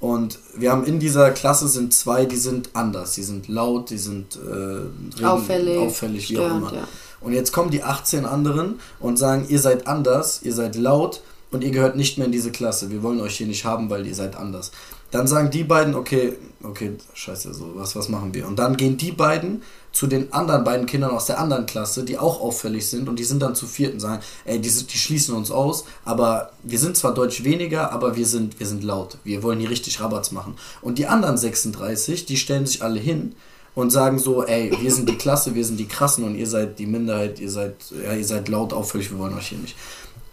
[0.00, 3.98] und wir haben in dieser Klasse sind zwei, die sind anders, die sind laut, die
[3.98, 6.72] sind äh, reden- auffällig, auffällig wie auch immer.
[6.74, 6.88] ja.
[7.20, 11.62] Und jetzt kommen die 18 anderen und sagen, ihr seid anders, ihr seid laut und
[11.62, 12.90] ihr gehört nicht mehr in diese Klasse.
[12.90, 14.70] Wir wollen euch hier nicht haben, weil ihr seid anders.
[15.10, 16.32] Dann sagen die beiden, okay,
[16.62, 18.46] okay, scheiße, so, was, was machen wir?
[18.46, 22.18] Und dann gehen die beiden zu den anderen beiden Kindern aus der anderen Klasse, die
[22.18, 25.34] auch auffällig sind und die sind dann zu viert und sagen, ey, die, die schließen
[25.34, 29.18] uns aus, aber wir sind zwar deutsch weniger, aber wir sind, wir sind laut.
[29.24, 30.54] Wir wollen hier richtig Rabatz machen.
[30.80, 33.34] Und die anderen 36, die stellen sich alle hin
[33.74, 36.78] und sagen so, ey, wir sind die Klasse, wir sind die Krassen und ihr seid
[36.78, 37.74] die Minderheit, ihr seid,
[38.04, 39.76] ja, ihr seid laut, auffällig, wir wollen euch hier nicht.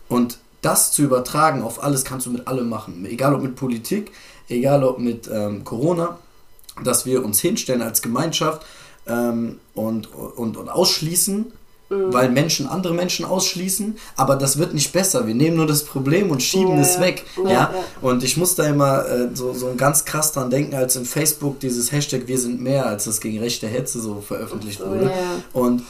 [0.08, 3.06] Und das zu übertragen auf alles kannst du mit allem machen.
[3.06, 4.12] Egal ob mit Politik,
[4.50, 6.18] egal ob mit ähm, Corona,
[6.84, 8.66] dass wir uns hinstellen als Gemeinschaft
[9.08, 11.52] ähm, und, und, und ausschließen,
[11.90, 15.26] weil Menschen andere Menschen ausschließen, aber das wird nicht besser.
[15.26, 17.24] Wir nehmen nur das Problem und schieben Ja, es weg.
[17.46, 17.74] Ja, Ja.
[18.02, 21.62] Und ich muss da immer äh, so, so ganz krass dran denken, als in Facebook
[21.62, 25.06] dieses Hashtag Wir sind mehr, als das gegen rechte Hetze so veröffentlicht wurde.
[25.06, 25.12] Ja.
[25.54, 25.84] Und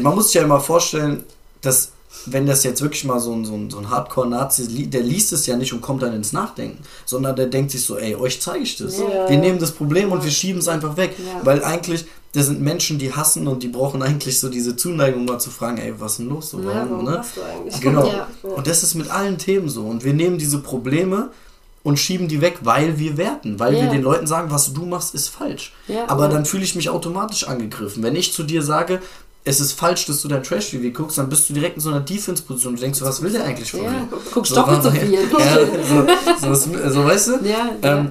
[0.00, 1.24] man muss sich ja immer vorstellen,
[1.60, 1.90] dass
[2.24, 5.46] wenn das jetzt wirklich mal so ein, so ein, so ein Hardcore-Nazi, der liest es
[5.46, 8.64] ja nicht und kommt dann ins Nachdenken, sondern der denkt sich so, ey, euch zeige
[8.64, 8.98] ich das.
[8.98, 9.28] Ja.
[9.28, 11.16] Wir nehmen das Problem und wir schieben es einfach weg.
[11.18, 11.44] Ja.
[11.44, 12.06] Weil eigentlich,
[12.36, 15.78] das sind Menschen, die hassen und die brauchen eigentlich so diese Zuneigung, mal zu fragen,
[15.78, 16.50] ey, was ist denn los?
[16.50, 17.18] So, Ja, warum, warum ne?
[17.18, 17.80] hast du eigentlich?
[17.80, 18.06] Genau.
[18.06, 18.28] Ja.
[18.54, 19.82] Und das ist mit allen Themen so.
[19.86, 21.30] Und wir nehmen diese Probleme
[21.82, 23.90] und schieben die weg, weil wir werten, weil wir Ja.
[23.90, 25.72] den Leuten sagen, was du machst, ist falsch.
[25.88, 26.04] Ja.
[26.08, 26.30] Aber Ja.
[26.32, 28.02] dann fühle ich mich automatisch angegriffen.
[28.02, 29.00] Wenn ich zu dir sage,
[29.44, 32.00] es ist falsch, dass du dein Trash-TV guckst, dann bist du direkt in so einer
[32.00, 34.08] Defense-Position und denkst, was will der eigentlich von mir?
[34.34, 35.12] Guckst So, doppelt so viel.
[35.38, 35.58] Ja,
[36.42, 37.32] so, so, so, weißt du?
[37.82, 38.10] Ähm,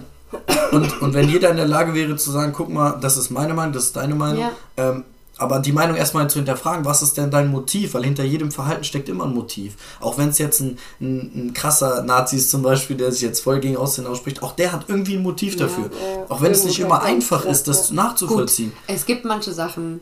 [0.71, 3.53] und, und wenn jeder in der Lage wäre zu sagen, guck mal, das ist meine
[3.53, 4.51] Meinung, das ist deine Meinung, Ja.
[4.77, 5.03] ähm,
[5.37, 7.93] aber die Meinung erstmal zu hinterfragen, was ist denn dein Motiv?
[7.93, 9.75] Weil hinter jedem Verhalten steckt immer ein Motiv.
[9.99, 13.41] Auch wenn es jetzt ein, ein, ein, krasser Nazi ist zum Beispiel, der sich jetzt
[13.41, 15.89] voll gegen Aussehen ausspricht, auch der hat irgendwie ein Motiv dafür.
[15.91, 16.25] Ja, ja.
[16.29, 18.69] Auch wenn es nicht immer einfach ist, das nachzuvollziehen.
[18.71, 19.99] Gut, es gibt manche Sachen,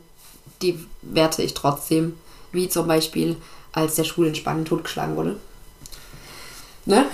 [0.61, 2.13] die werte ich trotzdem.
[2.51, 3.35] Wie zum Beispiel,
[3.71, 5.37] als der Schwul in Spanien totgeschlagen wurde.
[6.85, 7.05] Ne?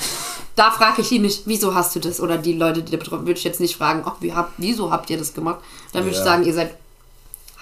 [0.60, 2.20] Da frage ich ihn nicht, wieso hast du das?
[2.20, 4.92] Oder die Leute, die da betroffen würde ich jetzt nicht fragen, oh, wie habt, wieso
[4.92, 5.60] habt ihr das gemacht?
[5.94, 6.76] Dann würde ich sagen, ihr seid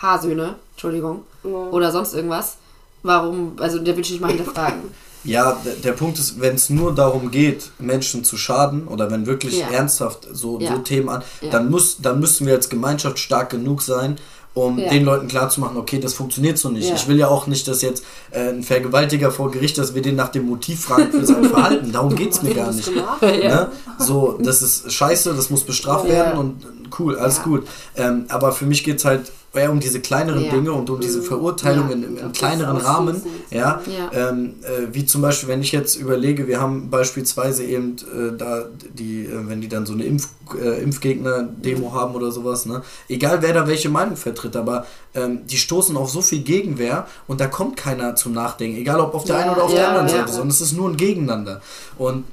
[0.02, 1.50] Haarsöhne, Entschuldigung, ja.
[1.50, 2.58] oder sonst irgendwas.
[3.04, 4.82] Warum, also der will ich nicht mal hinterfragen.
[5.24, 9.26] Ja, der, der Punkt ist, wenn es nur darum geht, Menschen zu schaden oder wenn
[9.26, 9.68] wirklich ja.
[9.68, 10.74] ernsthaft so, ja.
[10.74, 14.20] so Themen an, dann, muss, dann müssen wir als Gemeinschaft stark genug sein,
[14.58, 14.90] um ja.
[14.90, 16.90] den Leuten klarzumachen, okay, das funktioniert so nicht.
[16.90, 16.96] Ja.
[16.96, 20.16] Ich will ja auch nicht, dass jetzt äh, ein Vergewaltiger vor Gericht, dass wir den
[20.16, 21.92] nach dem Motiv fragen für sein Verhalten.
[21.92, 22.90] Darum geht es mir gar nicht.
[23.22, 23.70] Ne?
[24.00, 26.68] So, das ist scheiße, das muss bestraft werden und
[27.00, 27.68] cool, alles gut.
[27.96, 30.52] Ähm, aber für mich geht es halt eher um diese kleineren ja.
[30.52, 31.24] Dinge und um diese mhm.
[31.24, 31.96] Verurteilung ja.
[31.96, 33.22] in, in kleineren Rahmen.
[33.50, 34.30] Ja, ja.
[34.30, 38.66] Ähm, äh, wie zum Beispiel, wenn ich jetzt überlege, wir haben beispielsweise eben äh, da
[38.94, 40.30] die, äh, wenn die dann so eine Impf,
[40.62, 41.94] äh, Impfgegner-Demo mhm.
[41.94, 42.84] haben oder sowas, ne?
[43.10, 44.86] Egal wer da welche Meinung vertritt, aber
[45.16, 49.16] ähm, die stoßen auf so viel Gegenwehr und da kommt keiner zum Nachdenken, egal ob
[49.16, 51.62] auf der einen oder auf der anderen Seite, sondern es ist nur ein Gegeneinander.
[51.98, 52.26] Und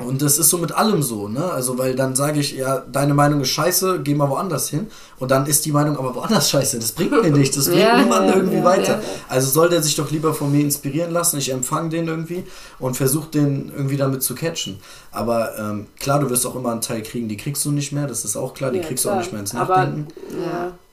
[0.00, 1.44] und das ist so mit allem so, ne?
[1.50, 4.86] Also, weil dann sage ich, ja, deine Meinung ist scheiße, geh mal woanders hin.
[5.18, 6.78] Und dann ist die Meinung aber woanders scheiße.
[6.78, 9.02] Das bringt mir nichts, das bringt ja, niemanden ja, irgendwie ja, weiter.
[9.28, 11.38] Also soll der sich doch lieber von mir inspirieren lassen.
[11.38, 12.44] Ich empfange den irgendwie
[12.78, 14.78] und versuche den irgendwie damit zu catchen.
[15.10, 18.06] Aber ähm, klar, du wirst auch immer einen Teil kriegen, die kriegst du nicht mehr,
[18.06, 20.08] das ist auch klar, die kriegst du auch nicht mehr ins Nachdenken.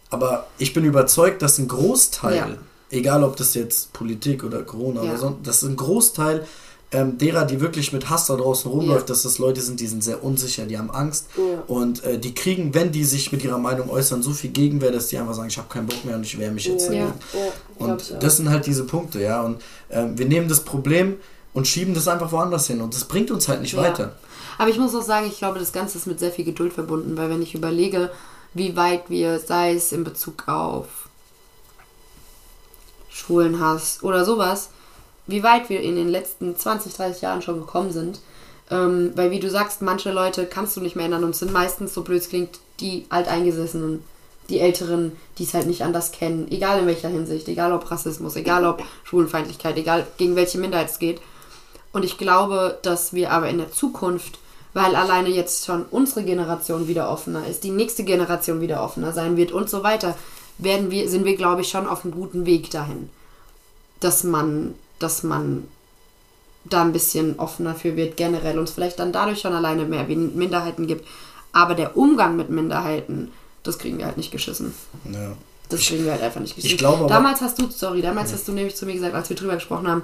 [0.09, 2.57] Aber, aber ich bin überzeugt, dass ein Großteil,
[2.89, 6.45] egal ob das jetzt Politik oder Corona oder so, dass ein Großteil
[6.91, 9.07] ähm, derer, die wirklich mit Hass da draußen rumläuft, ja.
[9.07, 11.63] dass das Leute sind, die sind sehr unsicher, die haben Angst ja.
[11.67, 15.07] und äh, die kriegen, wenn die sich mit ihrer Meinung äußern, so viel Gegenwehr, dass
[15.07, 17.13] die einfach sagen, ich habe keinen Bock mehr und ich wehre mich jetzt dagegen.
[17.79, 19.41] und das sind halt diese Punkte, ja.
[19.41, 21.17] Und äh, wir nehmen das Problem
[21.53, 24.15] und schieben das einfach woanders hin und das bringt uns halt nicht weiter.
[24.57, 27.17] Aber ich muss auch sagen, ich glaube, das Ganze ist mit sehr viel Geduld verbunden,
[27.17, 28.11] weil wenn ich überlege,
[28.53, 30.87] wie weit wir, sei es in Bezug auf
[33.09, 34.69] Schwulenhass oder sowas,
[35.27, 38.19] wie weit wir in den letzten 20, 30 Jahren schon gekommen sind.
[38.71, 41.93] Ähm, weil wie du sagst, manche Leute kannst du nicht mehr ändern und sind meistens,
[41.93, 44.03] so blöd es klingt, die Alteingesessenen,
[44.49, 48.35] die Älteren, die es halt nicht anders kennen, egal in welcher Hinsicht, egal ob Rassismus,
[48.35, 51.21] egal ob Schwulenfeindlichkeit, egal gegen welche Minderheit es geht.
[51.93, 54.39] Und ich glaube, dass wir aber in der Zukunft,
[54.73, 59.37] weil alleine jetzt schon unsere Generation wieder offener ist, die nächste Generation wieder offener sein
[59.37, 60.15] wird und so weiter,
[60.57, 63.09] werden wir, sind wir, glaube ich, schon auf einem guten Weg dahin,
[63.99, 65.67] dass man dass man
[66.65, 70.05] da ein bisschen offener für wird generell und es vielleicht dann dadurch schon alleine mehr
[70.05, 71.07] Minderheiten gibt.
[71.51, 73.31] Aber der Umgang mit Minderheiten,
[73.63, 74.73] das kriegen wir halt nicht geschissen.
[75.11, 75.33] Ja.
[75.69, 76.75] Das kriegen wir halt einfach nicht geschissen.
[76.75, 78.37] Ich glaube damals hast du, sorry, damals ja.
[78.37, 80.03] hast du nämlich zu mir gesagt, als wir drüber gesprochen haben,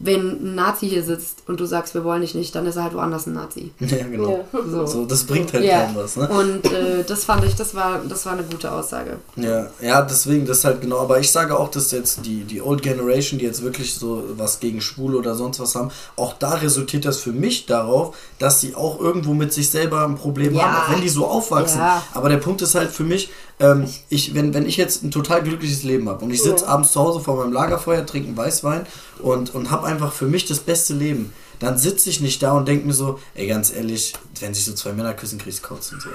[0.00, 2.84] wenn ein Nazi hier sitzt und du sagst, wir wollen dich nicht, dann ist er
[2.84, 3.72] halt woanders ein Nazi.
[3.80, 4.46] Ja, genau.
[4.52, 4.60] Ja.
[4.68, 4.86] So.
[4.86, 5.04] so.
[5.06, 5.86] das bringt halt ja.
[5.86, 6.16] kaum was.
[6.16, 6.28] Ne?
[6.28, 9.18] Und äh, das fand ich, das war, das war eine gute Aussage.
[9.36, 10.98] Ja, ja, deswegen, das halt genau.
[10.98, 14.60] Aber ich sage auch, dass jetzt die, die Old Generation, die jetzt wirklich so was
[14.60, 18.74] gegen Schwule oder sonst was haben, auch da resultiert das für mich darauf, dass sie
[18.74, 20.62] auch irgendwo mit sich selber ein Problem ja.
[20.62, 21.80] haben, auch wenn die so aufwachsen.
[22.12, 23.30] Aber der Punkt ist halt für mich,
[23.60, 26.92] ähm, ich, wenn, wenn ich jetzt ein total glückliches Leben habe und ich sitze abends
[26.92, 28.86] zu Hause vor meinem Lagerfeuer, trinke einen Weißwein
[29.20, 32.68] und, und habe einfach für mich das beste Leben, dann sitze ich nicht da und
[32.68, 36.00] denke mir so, ey, ganz ehrlich, wenn sich so zwei Männer küssen, kriegst du Kotzen.
[36.00, 36.08] So.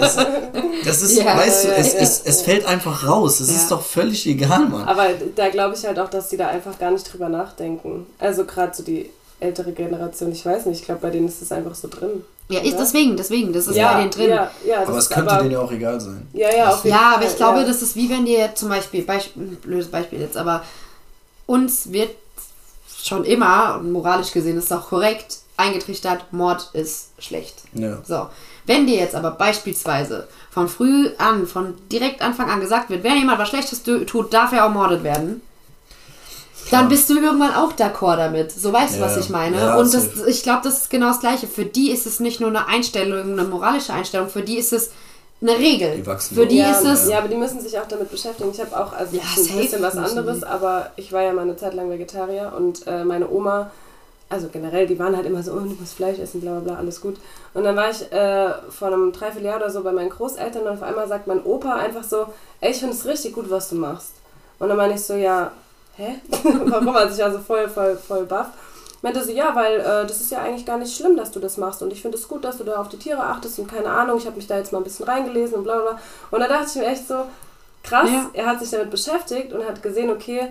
[0.00, 0.16] Das,
[0.84, 1.98] das ist, ja, weißt ja, du, es, ja.
[2.00, 3.38] es, es fällt einfach raus.
[3.38, 4.88] Es ist doch völlig egal, Mann.
[4.88, 8.06] Aber da glaube ich halt auch, dass die da einfach gar nicht drüber nachdenken.
[8.18, 11.52] Also gerade so die ältere Generation, ich weiß nicht, ich glaube, bei denen ist es
[11.52, 12.24] einfach so drin.
[12.50, 14.30] Ja, ich, deswegen, deswegen, das ist ja, bei denen drin.
[14.30, 16.26] Ja, ja, aber es könnte aber, denen ja auch egal sein.
[16.32, 19.02] Ja, ja, auf jeden ja aber ich glaube, das ist wie wenn dir zum Beispiel,
[19.02, 20.64] Beispiel, blödes Beispiel jetzt, aber
[21.46, 22.10] uns wird
[23.02, 27.62] schon immer, und moralisch gesehen ist es auch korrekt, eingetrichtert, Mord ist schlecht.
[27.72, 27.98] Ja.
[28.04, 28.28] So.
[28.66, 33.16] Wenn dir jetzt aber beispielsweise von früh an, von direkt Anfang an gesagt wird, wenn
[33.16, 35.42] jemand was Schlechtes tut, darf er ermordet werden,
[36.70, 38.52] dann bist du irgendwann auch d'accord damit.
[38.52, 39.56] So weißt du, was ich meine.
[39.56, 41.46] Ja, und das, ich glaube, das ist genau das Gleiche.
[41.46, 44.90] Für die ist es nicht nur eine Einstellung, eine moralische Einstellung, für die ist es
[45.42, 45.96] eine Regel.
[45.96, 47.08] Die wachsen für die ja, ist es.
[47.08, 48.50] Ja, aber die müssen sich auch damit beschäftigen.
[48.52, 51.56] Ich habe auch also ja, ein bisschen was anderes, aber ich war ja mal eine
[51.56, 53.70] Zeit lang Vegetarier und äh, meine Oma,
[54.28, 56.74] also generell, die waren halt immer so, oh, du musst Fleisch essen, bla bla bla,
[56.76, 57.16] alles gut.
[57.54, 60.82] Und dann war ich äh, vor einem Dreivierteljahr oder so bei meinen Großeltern und auf
[60.82, 62.26] einmal sagt mein Opa einfach so,
[62.60, 64.12] ey, ich finde es richtig gut, was du machst.
[64.58, 65.52] Und dann meine ich so, ja,
[66.00, 66.20] hä?
[66.66, 66.96] Warum?
[66.96, 68.48] Also ich also voll, voll, voll baff.
[69.02, 71.56] Meinte sie, ja, weil äh, das ist ja eigentlich gar nicht schlimm, dass du das
[71.56, 71.82] machst.
[71.82, 74.18] Und ich finde es gut, dass du da auf die Tiere achtest und keine Ahnung,
[74.18, 75.98] ich habe mich da jetzt mal ein bisschen reingelesen und bla bla.
[76.30, 77.24] Und da dachte ich mir echt so,
[77.82, 78.28] krass, Ja.
[78.34, 80.48] er hat sich damit beschäftigt und hat gesehen, okay,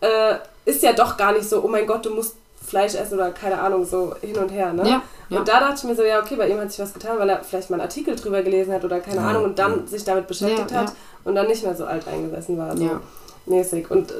[0.00, 3.30] äh, ist ja doch gar nicht so, oh mein Gott, du musst Fleisch essen oder
[3.30, 4.88] keine Ahnung, so hin und her, ne?
[4.88, 5.38] Ja, ja.
[5.38, 7.28] Und da dachte ich mir so, ja, okay, bei ihm hat sich was getan, weil
[7.28, 10.02] er vielleicht mal einen Artikel drüber gelesen hat oder keine Ja, Ahnung und dann sich
[10.02, 10.92] damit beschäftigt hat
[11.24, 13.00] und dann nicht mehr so alt eingesessen war, so Ja.
[13.44, 13.88] mäßig.
[13.90, 14.14] Und äh,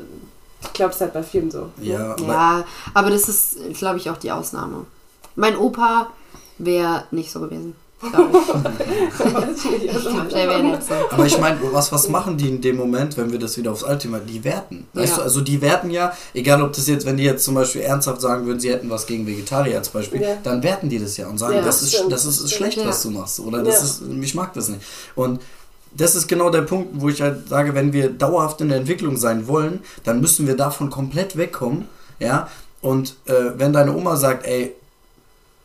[0.67, 1.71] ich glaube, es ist halt bei vielen so.
[1.81, 2.65] Ja, aber Ja,
[2.95, 4.87] aber das ist, glaube ich, auch die Ausnahme.
[5.35, 6.09] Mein Opa
[6.59, 7.75] wäre nicht so gewesen.
[8.01, 8.37] Glaub ich.
[9.87, 10.95] Ich der wäre nicht so.
[11.11, 13.85] Aber ich meine, was, was machen die in dem Moment, wenn wir das wieder aufs
[13.85, 14.87] alte Thema, die werten.
[14.93, 15.17] Weißt Ja.
[15.19, 18.21] du, also die werten ja, egal ob das jetzt, wenn die jetzt zum Beispiel ernsthaft
[18.21, 20.37] sagen würden, sie hätten was gegen Vegetarier als Beispiel, Ja.
[20.43, 23.11] dann werten die das ja und sagen, Ja, das, ist, das ist schlecht, was du
[23.11, 23.41] machst.
[23.41, 24.83] Oder das ist, ich mag das nicht.
[25.15, 25.41] Und
[25.97, 29.17] das ist genau der Punkt, wo ich halt sage, wenn wir dauerhaft in der Entwicklung
[29.17, 31.87] sein wollen, dann müssen wir davon komplett wegkommen.
[32.19, 32.49] Ja.
[32.81, 34.75] Und äh, wenn deine Oma sagt, ey,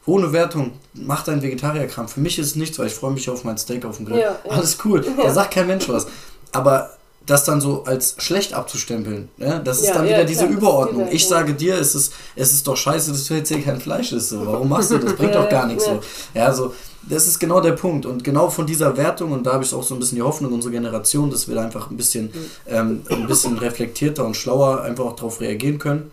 [0.05, 2.07] ohne Wertung, mach deinen Vegetarierkram.
[2.07, 4.19] Für mich ist es nichts, weil ich freue mich auf mein Steak auf dem Grill.
[4.19, 4.51] Ja, ja.
[4.51, 5.05] Alles cool.
[5.17, 6.07] Da sagt kein Mensch was.
[6.51, 6.97] Aber
[7.31, 9.61] das dann so als schlecht abzustempeln, ne?
[9.63, 11.07] das ist Ja, dann wieder klar, diese ist Überordnung.
[11.09, 13.79] die Ich sage dir, es ist, es ist doch scheiße, dass du jetzt hier kein
[13.79, 14.29] Fleisch isst.
[14.29, 14.45] So.
[14.45, 15.13] Warum machst du das?
[15.15, 16.01] Bringt doch gar nichts so.
[16.33, 16.73] Ja, so.
[17.09, 18.05] Das ist genau der Punkt.
[18.05, 20.51] Und genau von dieser Wertung, und da habe ich auch so ein bisschen die Hoffnung,
[20.53, 22.31] unsere Generation, dass wir da einfach ein bisschen,
[22.67, 26.11] ähm, ein bisschen reflektierter und schlauer einfach auch darauf reagieren können.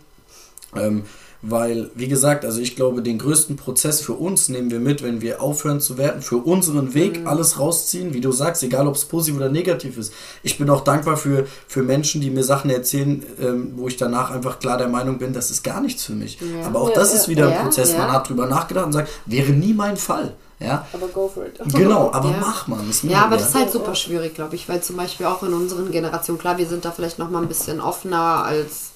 [0.75, 1.03] Ähm,
[1.41, 5.21] weil, wie gesagt, also ich glaube, den größten Prozess für uns nehmen wir mit, wenn
[5.21, 9.05] wir aufhören zu werten, für unseren Weg alles rausziehen, wie du sagst, egal ob es
[9.05, 10.11] positiv oder negativ ist.
[10.43, 14.31] Ich bin auch dankbar für, für Menschen, die mir Sachen erzählen, ähm, wo ich danach
[14.31, 16.39] einfach klar der Meinung bin, das ist gar nichts für mich.
[16.41, 16.67] Ja.
[16.67, 17.93] Aber auch das ist wieder ein ja, Prozess.
[17.93, 18.13] Man ja.
[18.13, 20.35] hat drüber nachgedacht und sagt, wäre nie mein Fall.
[20.59, 21.57] Ja, Aber go for it.
[21.73, 22.89] genau, aber mach man.
[22.89, 25.53] Ist Ja, aber das ist halt super schwierig, glaube ich, weil zum Beispiel auch in
[25.53, 28.89] unseren Generationen, klar, wir sind da vielleicht noch mal ein bisschen offener als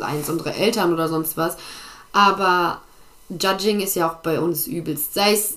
[0.00, 1.56] eins unsere Eltern oder sonst was,
[2.12, 2.80] aber
[3.40, 5.14] Judging ist ja auch bei uns übelst.
[5.14, 5.56] Sei es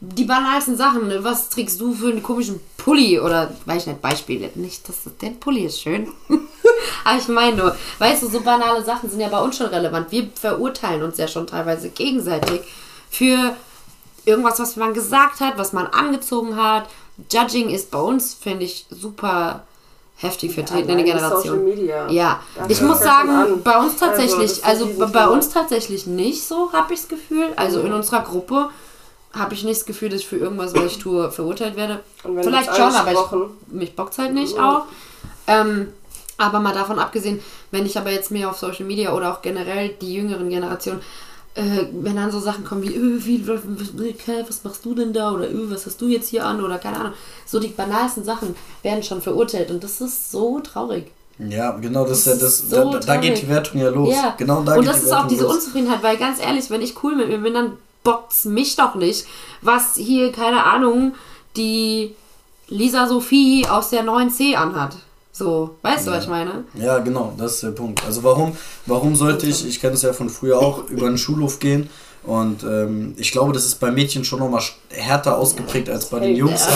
[0.00, 1.22] die banalsten Sachen, ne?
[1.22, 5.30] was trägst du für einen komischen Pulli oder, weiß ich nicht, Beispiele, nicht, dass der
[5.30, 6.08] Pulli ist schön.
[7.04, 10.10] aber ich meine nur, weißt du, so banale Sachen sind ja bei uns schon relevant.
[10.10, 12.62] Wir verurteilen uns ja schon teilweise gegenseitig
[13.10, 13.56] für
[14.24, 16.88] irgendwas, was man gesagt hat, was man angezogen hat.
[17.30, 19.64] Judging ist bei uns, finde ich, super
[20.16, 21.42] heftig vertreten in der alleine Generation.
[21.42, 22.08] Social Media.
[22.10, 25.48] Ja, Da ich muss das sagen, bei uns Also, das tatsächlich, also, ein bei uns
[25.50, 27.48] tatsächlich nicht so, habe ich das Gefühl.
[27.56, 27.86] Also Mhm.
[27.86, 28.68] in unserer Gruppe
[29.32, 32.00] habe ich nicht das Gefühl, dass ich für irgendwas, was ich tue, verurteilt werde.
[32.42, 34.62] Vielleicht schon, aber ich, mich bockt halt nicht Mhm.
[34.64, 34.82] auch.
[35.46, 35.88] Ähm,
[36.38, 37.40] aber mal davon abgesehen,
[37.70, 41.00] wenn ich aber jetzt mehr auf Social Media oder auch generell die jüngeren Generationen,
[41.54, 45.48] äh, wenn dann so Sachen kommen wie, äh, wie was, machst du denn da oder
[45.48, 47.12] äh, was hast du jetzt hier an oder keine Ahnung,
[47.46, 51.10] so die banalsten Sachen werden schon verurteilt und das ist so traurig.
[51.38, 54.14] Ja, genau, das, ist ja das, so da, da geht die Wertung ja los.
[54.14, 55.54] Ja, Genau da und das ist auch diese los.
[55.54, 57.72] Unzufriedenheit, weil ganz ehrlich, wenn ich cool mit mir bin, dann
[58.02, 59.26] bockt's mich doch nicht,
[59.60, 61.14] was hier, keine Ahnung,
[61.56, 62.14] die
[62.68, 64.96] Lisa Sophie aus der 9C anhat.
[65.42, 66.64] So, weißt du, was ich meine?
[66.74, 68.04] Ja, genau, das ist der Punkt.
[68.04, 71.58] Also warum, warum sollte ich, ich kenne es ja von früher auch, über den Schulhof
[71.58, 71.90] gehen
[72.22, 74.62] und ähm, ich glaube, das ist bei Mädchen schon nochmal
[74.94, 76.66] härter ausgeprägt als bei den Jungs.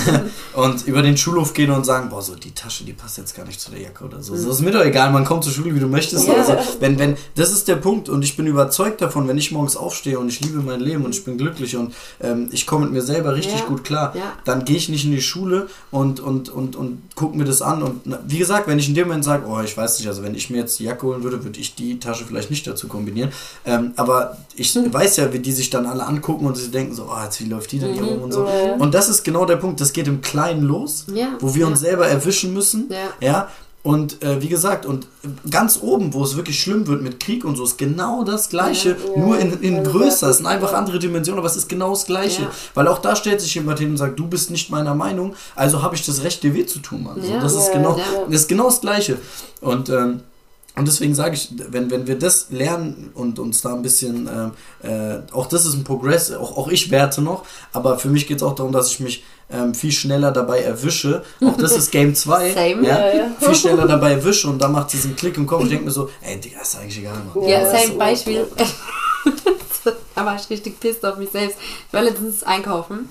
[0.54, 3.46] und über den Schulhof gehen und sagen, boah, so die Tasche, die passt jetzt gar
[3.46, 4.36] nicht zu der Jacke oder so.
[4.36, 6.26] So ist mir doch egal, man kommt zur Schule, wie du möchtest.
[6.26, 6.34] Ja.
[6.34, 9.76] Also, wenn, wenn, das ist der Punkt und ich bin überzeugt davon, wenn ich morgens
[9.76, 12.94] aufstehe und ich liebe mein Leben und ich bin glücklich und ähm, ich komme mit
[12.94, 13.66] mir selber richtig Ja.
[13.66, 14.32] gut klar, Ja.
[14.44, 17.82] dann gehe ich nicht in die Schule und, und, und, und gucke mir das an.
[17.82, 20.34] Und wie gesagt, wenn ich in dem Moment sage, oh, ich weiß nicht, also wenn
[20.34, 23.30] ich mir jetzt die Jacke holen würde, würde ich die Tasche vielleicht nicht dazu kombinieren.
[23.64, 27.08] Ähm, aber ich weiß ja, wie die sich dann alle angucken und sie denken so,
[27.10, 28.44] oh, jetzt wie läuft die hier rum und so.
[28.44, 28.74] Ja.
[28.78, 31.28] Und das ist genau der Punkt, das geht im Kleinen los, Ja.
[31.40, 31.88] wo wir uns Ja.
[31.90, 32.88] selber erwischen müssen.
[32.90, 33.26] Ja.
[33.26, 33.48] ja?
[33.82, 35.06] Und äh, wie gesagt, und
[35.50, 38.90] ganz oben, wo es wirklich schlimm wird mit Krieg und so, ist genau das Gleiche,
[39.16, 39.22] Ja.
[39.22, 39.82] nur in, in Ja.
[39.82, 40.28] größer.
[40.28, 40.78] Es sind einfach Ja.
[40.78, 42.42] andere Dimensionen, aber es ist genau das Gleiche.
[42.42, 42.50] Ja.
[42.74, 45.82] Weil auch da stellt sich jemand hin und sagt, du bist nicht meiner Meinung, also
[45.82, 47.22] habe ich das Recht, dir weh zu tun, Mann.
[47.22, 47.40] So, Ja.
[47.40, 48.04] das, ist Ja, genau, ja.
[48.28, 49.16] das ist genau das Gleiche.
[49.62, 50.20] Und, ähm,
[50.76, 54.52] und deswegen sage ich, wenn, wenn wir das lernen und uns da ein bisschen, ähm,
[54.88, 58.38] äh, auch das ist ein Progress, auch, auch ich werte noch, aber für mich geht
[58.38, 61.24] es auch darum, dass ich mich ähm, viel schneller dabei erwische.
[61.44, 62.52] Auch das ist Game 2.
[62.54, 62.86] Same.
[62.86, 63.30] Ja, Ja, ja.
[63.38, 65.64] Viel schneller dabei erwische und dann macht es diesen Klick im Kopf.
[65.64, 67.48] Ich denke mir so, ey, Digga, ist eigentlich egal, Mann.
[67.48, 67.98] Ja, Ja, same so.
[67.98, 68.46] Beispiel.
[70.14, 71.56] da war ich richtig pisst auf mich selbst.
[71.88, 73.10] Ich war letztens einkaufen,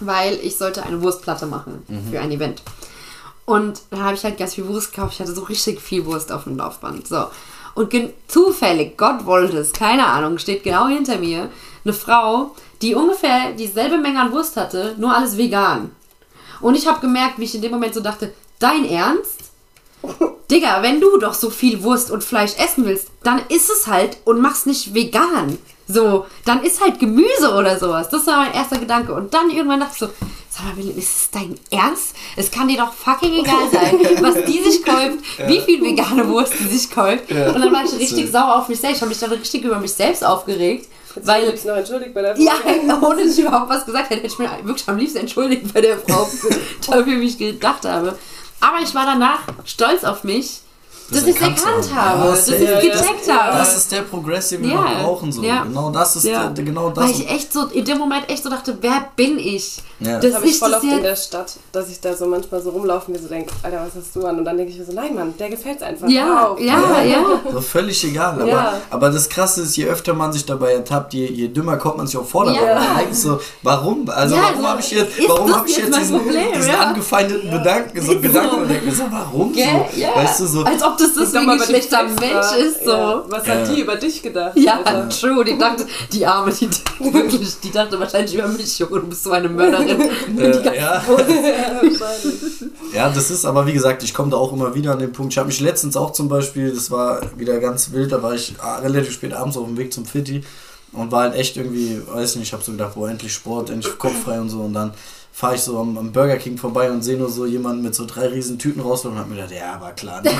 [0.00, 2.62] weil ich sollte eine Wurstplatte machen für ein Event.
[3.46, 5.14] Und da habe ich halt ganz viel Wurst gekauft.
[5.14, 7.08] Ich hatte so richtig viel Wurst auf dem Laufband.
[7.08, 7.26] So.
[7.74, 7.94] Und
[8.26, 11.50] zufällig, Gott wollte es, keine Ahnung, steht genau hinter mir
[11.84, 15.94] eine Frau, die ungefähr dieselbe Menge an Wurst hatte, nur alles vegan.
[16.60, 19.40] Und ich habe gemerkt, wie ich in dem Moment so dachte, dein Ernst?
[20.50, 24.18] Digga, wenn du doch so viel Wurst und Fleisch essen willst, dann isst es halt
[24.24, 25.58] und mach's nicht vegan.
[25.88, 28.08] So, dann isst halt Gemüse oder sowas.
[28.08, 29.12] Das war mein erster Gedanke.
[29.12, 30.08] Und dann irgendwann dachte ich so,
[30.56, 32.14] sag mal, Willi, ist es dein Ernst?
[32.36, 36.54] Es kann dir doch fucking egal sein, was die sich kauft, wie viel vegane Wurst
[36.58, 37.30] die sich kauft.
[37.30, 38.96] Und dann war ich richtig sauer auf mich selbst.
[38.96, 40.88] Ich habe mich dann richtig über mich selbst aufgeregt.
[41.14, 43.06] Jetzt Weil, weil, noch entschuldigt bei der ja, Frage.
[43.06, 45.80] ohne dass ich überhaupt was gesagt hätte, hätte ich mir wirklich am liebsten entschuldigt bei
[45.80, 46.28] der Frau
[46.86, 48.18] dafür, wie ich gedacht habe.
[48.60, 50.60] Aber ich war danach stolz auf mich,
[51.10, 52.64] dass ich es erkannt habe, Ja, dass ich safe.
[52.90, 53.58] es gecheckt habe.
[53.58, 55.32] Das ist der Progress, den wir Ja, noch brauchen.
[55.32, 55.42] So.
[55.42, 55.62] ja.
[55.62, 56.48] Genau das ist Ja.
[56.48, 57.04] der, genau das.
[57.04, 59.78] Weil ich echt so in dem Moment echt so dachte, wer bin ich?
[60.00, 60.14] Ja.
[60.18, 62.60] Dass Das habe ich voll das oft in der Stadt, dass ich da so manchmal
[62.60, 64.38] so rumlaufe und mir so denke, Alter, was hast du an?
[64.38, 66.06] Und dann denke ich mir so, nein, Mann, der gefällt's einfach.
[66.08, 66.60] Ja, auf.
[66.60, 67.24] ja, ja.
[67.50, 68.34] So völlig egal.
[68.34, 68.72] Aber, Ja.
[68.90, 72.06] aber das Krasse ist, je öfter man sich dabei ertappt, je, je dümmer kommt man
[72.06, 72.44] sich auch vor.
[72.44, 72.60] dabei.
[72.60, 72.74] Ja.
[72.74, 74.08] Man denkt so, warum?
[74.10, 76.52] Also Ja, warum so, habe ich jetzt, warum das habe ich jetzt diesen, Problem?
[76.54, 76.80] diesen Ja.
[76.80, 79.60] angefeindeten Gedanken, so Gedanken und denke mir so, warum so?
[80.14, 80.62] Weißt du so?
[80.64, 82.56] Als ob das Guck doch deswegen mal ein schlechter Mensch war.
[82.56, 82.84] ist.
[82.84, 82.90] So.
[82.90, 83.24] Ja.
[83.28, 83.74] Was hat Ja.
[83.74, 84.56] die über dich gedacht?
[84.56, 85.08] Ja, Alter?
[85.08, 85.44] true.
[85.44, 86.68] Die dachte, die Arme, die
[87.12, 90.00] wirklich, die dachte wahrscheinlich über mich, Junge, du bist so eine Mörderin.
[90.38, 91.02] Äh, ja.
[92.92, 95.32] Ja, das ist aber wie gesagt, ich komme da auch immer wieder an den Punkt.
[95.32, 98.54] Ich habe mich letztens auch zum Beispiel, das war wieder ganz wild, da war ich
[98.58, 100.42] ah, relativ spät abends auf dem Weg zum Fitti
[100.92, 103.98] und war halt echt irgendwie, weiß nicht, ich habe so gedacht, boah, endlich Sport, endlich
[103.98, 104.94] Kopf frei und so und dann
[105.38, 108.06] fahre ich so am, am Burger King vorbei und sehe nur so jemanden mit so
[108.06, 110.22] drei riesen Tüten rauslaufen und hab mir gedacht, ja, war klar.
[110.22, 110.30] Ne?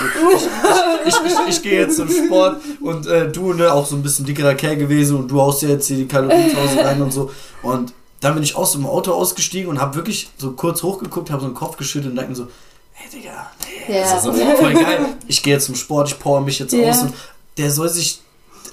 [1.05, 4.03] Ich, ich, ich, ich gehe jetzt zum Sport und äh, du, ne, auch so ein
[4.03, 7.13] bisschen dickerer Kerl gewesen und du haust dir jetzt hier die Kalorien zu rein und
[7.13, 7.31] so
[7.63, 11.43] und dann bin ich aus dem Auto ausgestiegen und habe wirklich so kurz hochgeguckt, habe
[11.43, 12.49] so den Kopf geschüttelt und dachte mir so,
[12.93, 13.51] hey Digga,
[13.89, 14.01] nee, Ja.
[14.01, 15.01] das ist so voll geil.
[15.29, 16.89] Ich gehe jetzt zum Sport, ich power mich jetzt Ja.
[16.89, 17.13] aus und
[17.59, 18.23] der soll sich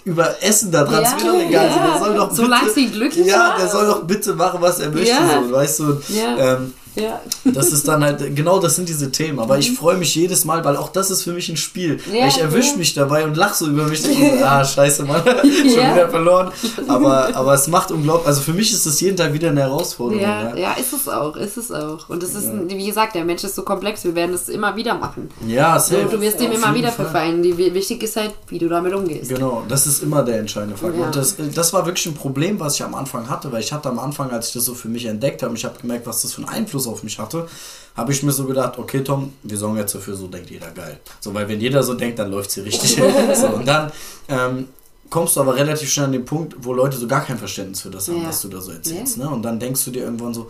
[0.06, 1.66] über Essen da dran, Ja, ist mir doch egal.
[1.68, 1.88] ja.
[1.88, 4.90] Der soll doch Solange bitte, sie glücklich Ja, der soll doch bitte machen, was er
[4.92, 5.16] möchte,
[5.48, 6.02] so, weißt du.
[6.10, 6.38] Ja.
[6.38, 7.22] ähm, Ja.
[7.44, 9.40] das ist dann halt, genau das sind diese Themen.
[9.40, 12.00] Aber ich freue mich jedes Mal, weil auch das ist für mich ein Spiel.
[12.06, 12.16] Mhm.
[12.16, 12.78] Ja, ich erwische ja.
[12.78, 14.04] mich dabei und lache so über mich.
[14.04, 16.52] Denke so, ah, scheiße, Mann, schon wieder verloren.
[16.88, 20.22] Aber, aber es macht unglaublich, also für mich ist es jeden Tag wieder eine Herausforderung.
[20.24, 22.10] Ja, Ja, ist es auch, ist es auch.
[22.10, 24.96] Und es ist, wie gesagt, der Mensch ist so komplex, wir werden es immer wieder
[24.96, 25.30] machen.
[25.48, 26.08] ja safe.
[26.10, 27.06] du wirst dem immer wieder Fall.
[27.06, 27.42] verfallen.
[27.42, 29.30] Die, wichtig ist halt, wie du damit umgehst.
[29.30, 31.08] Genau, das ist immer der entscheidende Faktor.
[31.08, 33.90] Und das, das war wirklich ein Problem, was ich am Anfang hatte, weil ich hatte
[33.90, 36.22] am Anfang, als ich das so für mich entdeckt habe, und ich habe gemerkt, was
[36.22, 37.48] das für einen Einfluss auf mich hatte,
[37.96, 41.00] habe ich mir so gedacht, okay Tom, wir sorgen jetzt dafür, so denkt jeder geil.
[41.20, 42.96] So, weil wenn jeder so denkt, dann läuft sie richtig.
[43.36, 43.92] so, und dann
[44.28, 44.68] ähm,
[45.10, 47.90] kommst du aber relativ schnell an den Punkt, wo Leute so gar kein Verständnis für
[47.92, 48.30] das haben, Ja.
[48.30, 49.18] was du da so erzählst.
[49.18, 49.26] Ja.
[49.26, 49.30] Ne?
[49.30, 50.50] Und dann denkst du dir irgendwann so,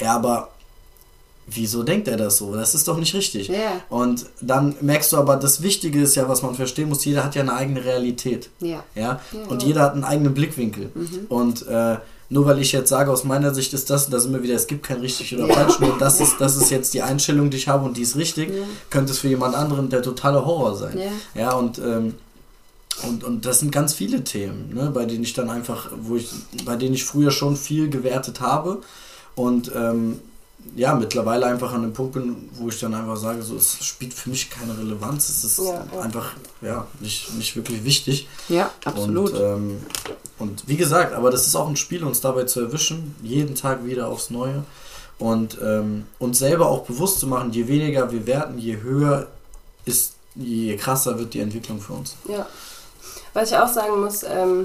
[0.00, 0.50] ja, aber
[1.46, 2.54] wieso denkt er das so?
[2.54, 3.48] Das ist doch nicht richtig.
[3.48, 3.80] Ja.
[3.88, 7.34] Und dann merkst du aber, das Wichtige ist ja, was man verstehen muss, jeder hat
[7.34, 8.50] ja eine eigene Realität.
[8.60, 8.84] Ja.
[8.94, 9.20] Ja?
[9.48, 10.90] Und jeder hat einen eigenen Blickwinkel.
[11.28, 11.96] Und äh,
[12.32, 14.66] nur weil ich jetzt sage, aus meiner Sicht ist das, da sind wir wieder, es
[14.66, 17.68] gibt kein richtig oder falsch, nur das ist, das ist jetzt die Einstellung, die ich
[17.68, 18.50] habe und die ist richtig,
[18.88, 20.98] könnte es für jemand anderen der totale Horror sein.
[20.98, 21.42] Ja.
[21.42, 22.14] Ja, und, ähm,
[23.06, 26.30] und, und das sind ganz viele Themen, ne, bei denen ich dann einfach, wo ich,
[26.64, 28.80] bei denen ich früher schon viel gewertet habe
[29.34, 30.18] und ähm,
[30.74, 34.14] ja, mittlerweile einfach an dem Punkt bin, wo ich dann einfach sage, so, es spielt
[34.14, 36.00] für mich keine Relevanz, es ist Ja, ja.
[36.00, 38.28] einfach, ja, nicht, nicht wirklich wichtig.
[38.48, 39.32] Ja, absolut.
[39.32, 39.80] Und, ähm,
[40.38, 43.84] und wie gesagt, aber das ist auch ein Spiel, uns dabei zu erwischen, jeden Tag
[43.84, 44.64] wieder aufs Neue.
[45.18, 49.28] Und ähm, uns selber auch bewusst zu machen, je weniger wir werten, je höher
[49.84, 52.16] ist, je krasser wird die Entwicklung für uns.
[52.28, 52.46] Ja.
[53.34, 54.64] Was ich auch sagen muss, ähm,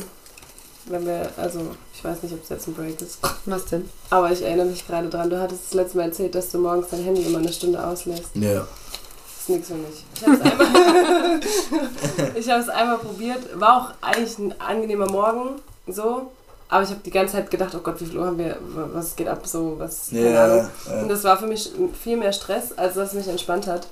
[0.90, 1.60] wenn wir, also
[1.94, 3.90] ich weiß nicht, ob es jetzt ein Break ist, Was denn?
[4.10, 6.88] aber ich erinnere mich gerade dran, du hattest das letzte Mal erzählt, dass du morgens
[6.90, 8.30] dein Handy immer eine Stunde auslässt.
[8.36, 8.60] Ja.
[8.66, 10.04] Das ist nichts für mich.
[10.16, 11.40] Ich habe es einmal,
[12.36, 13.60] ich habe es einmal probiert.
[13.60, 16.32] War auch eigentlich ein angenehmer Morgen, so.
[16.70, 18.58] Aber ich habe die ganze Zeit gedacht, oh Gott, wie viel Uhr haben wir,
[18.94, 20.70] was geht ab, so, was, keine Ja, Ahnung.
[21.04, 21.72] Und das war für mich
[22.04, 23.88] viel mehr Stress, als dass es mich entspannt hat.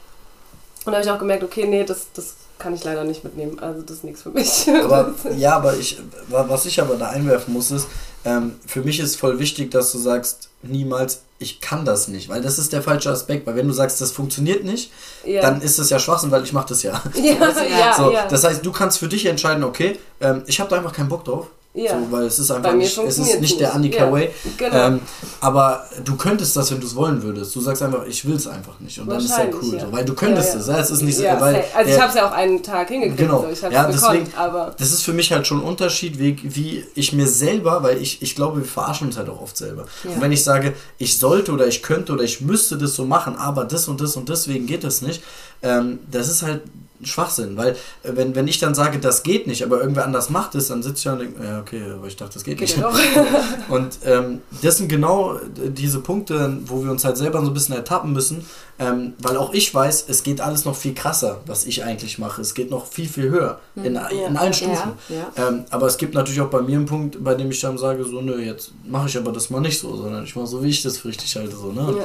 [0.86, 3.60] Und da habe ich auch gemerkt, okay, nee, das, das kann ich leider nicht mitnehmen.
[3.60, 4.68] Also das ist nichts für mich.
[4.84, 5.98] aber, ja, aber ich,
[6.30, 7.88] wa- was ich aber da einwerfen muss, ist,
[8.24, 12.42] ähm, für mich ist voll wichtig, dass du sagst, niemals, ich kann das nicht, weil
[12.42, 14.92] das ist der falsche Aspekt, weil wenn du sagst, das funktioniert nicht,
[15.26, 15.42] ja.
[15.42, 17.02] dann ist es ja Schwachsinn, weil ich mache das ja.
[17.14, 17.24] ja,
[17.80, 18.28] ja, so, ja.
[18.28, 21.26] Das heißt, du kannst für dich entscheiden, okay, ähm, ich habe da einfach keinen Bock
[21.26, 21.48] drauf.
[21.76, 21.92] Ja.
[22.00, 23.74] So, weil es ist einfach nicht, es ist nicht der.
[23.76, 24.30] Annika Ja, Way.
[24.58, 24.76] genau.
[24.88, 25.00] Ähm,
[25.42, 27.56] aber du könntest das, wenn du es wollen würdest.
[27.56, 28.98] Du sagst einfach, ich will es einfach nicht.
[29.00, 29.76] Und dann ist ja Wahrscheinlich, cool.
[29.76, 29.86] ja.
[29.86, 30.68] So, weil du könntest Ja, es.
[30.68, 30.74] ja.
[30.74, 32.88] Ja, es ist nicht so, ja, weil also ich habe es ja auch einen Tag
[32.88, 33.18] hingekriegt.
[33.18, 33.42] Genau.
[33.42, 33.50] So.
[33.50, 36.38] Ich habe Ja, es deswegen- aber das ist für mich halt schon ein Unterschied, wie,
[36.44, 39.86] wie ich mir selber, weil ich, ich glaube, wir verarschen uns halt auch oft selber.
[40.04, 40.12] Ja.
[40.12, 43.36] Und wenn ich sage, ich sollte oder ich könnte oder ich müsste das so machen,
[43.36, 45.22] aber das und das und deswegen geht das nicht,
[45.62, 46.62] ähm, das ist halt
[47.06, 47.72] Schwachsinn, weil
[48.04, 50.84] äh, wenn, wenn ich dann sage, das geht nicht, aber irgendwer anders macht es, dann
[50.84, 52.80] sitze ich da und denke, ja, okay, aber ich dachte, das geht, Geht nicht.
[52.80, 52.92] ja.
[53.70, 57.76] Und ähm, das sind genau diese Punkte, wo wir uns halt selber so ein bisschen
[57.76, 58.46] ertappen müssen,
[58.78, 62.42] ähm, weil auch ich weiß, es geht alles noch viel krasser, was ich eigentlich mache.
[62.42, 63.98] Es geht noch viel, viel höher in, in
[64.38, 64.94] allen Stufen.
[65.10, 65.48] Ja, ja.
[65.48, 68.04] Ähm, aber es gibt natürlich auch bei mir einen Punkt, bei dem ich dann sage,
[68.04, 70.70] so, nö, jetzt mache ich aber das mal nicht so, sondern ich mache so, wie
[70.70, 71.56] ich das für richtig halte.
[71.56, 71.96] So, ne?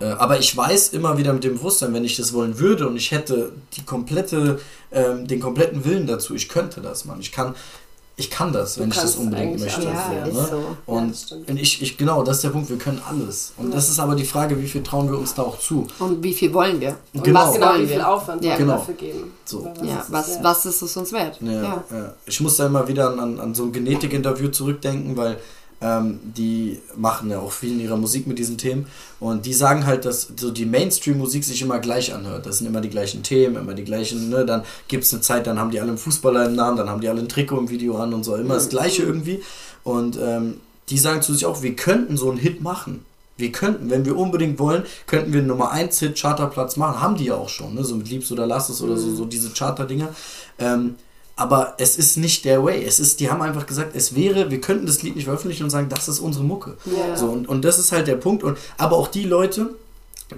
[0.00, 2.96] Äh, aber ich weiß immer wieder mit dem Bewusstsein, wenn ich das wollen würde und
[2.96, 4.60] ich hätte die komplette,
[4.92, 7.20] ähm, den kompletten Willen dazu, ich könnte das, Mann.
[7.20, 7.54] Ich kann,
[8.18, 9.82] ich kann das, Du wenn ich das unbedingt möchte.
[9.82, 10.46] ja, ist ne?
[10.50, 10.56] so.
[10.56, 13.52] Ja, Und und ich, ich, genau, das ist der Punkt, wir können alles.
[13.58, 15.86] Und das ist aber die Frage, wie viel trauen wir uns da auch zu.
[15.98, 16.96] Und wie viel wollen wir?
[17.12, 17.40] Und Genau.
[17.46, 18.00] was Genau, wollen wie viel?
[18.00, 18.56] Aufwand Ja.
[18.56, 18.72] Genau.
[18.76, 19.32] dafür geben.
[19.44, 19.58] So.
[19.60, 20.44] Oder Ja, ist was, wert?
[20.44, 21.38] was ist es uns wert?
[21.42, 22.14] Ja, ja.
[22.24, 25.36] Ich muss da immer wieder an, an, an so ein Genetikinterview zurückdenken, weil
[25.80, 28.86] ähm, die machen ja auch viel in ihrer Musik mit diesen Themen
[29.20, 32.46] und die sagen halt, dass so die Mainstream-Musik sich immer gleich anhört.
[32.46, 34.46] Das sind immer die gleichen Themen, immer die gleichen, ne?
[34.46, 37.00] Dann gibt es eine Zeit, dann haben die alle einen Fußballer im Namen, dann haben
[37.00, 39.42] die alle ein Trikot im Video an und so, immer das gleiche irgendwie.
[39.84, 43.04] Und ähm, die sagen zu sich auch, wir könnten so einen Hit machen.
[43.36, 47.02] Wir könnten, wenn wir unbedingt wollen, könnten wir einen Nummer 1 Hit Charterplatz machen.
[47.02, 47.84] Haben die ja auch schon, ne?
[47.84, 50.08] so mit Liebst oder Lass es oder so, so diese Charter-Dinger.
[50.58, 50.94] Ähm,
[51.36, 52.84] aber es ist nicht der Way.
[52.84, 55.70] Es ist, die haben einfach gesagt, es wäre, wir könnten das Lied nicht veröffentlichen und
[55.70, 56.76] sagen, das ist unsere Mucke.
[56.86, 57.16] Ja.
[57.16, 58.42] So, und, und das ist halt der Punkt.
[58.42, 59.74] Und, aber auch die Leute,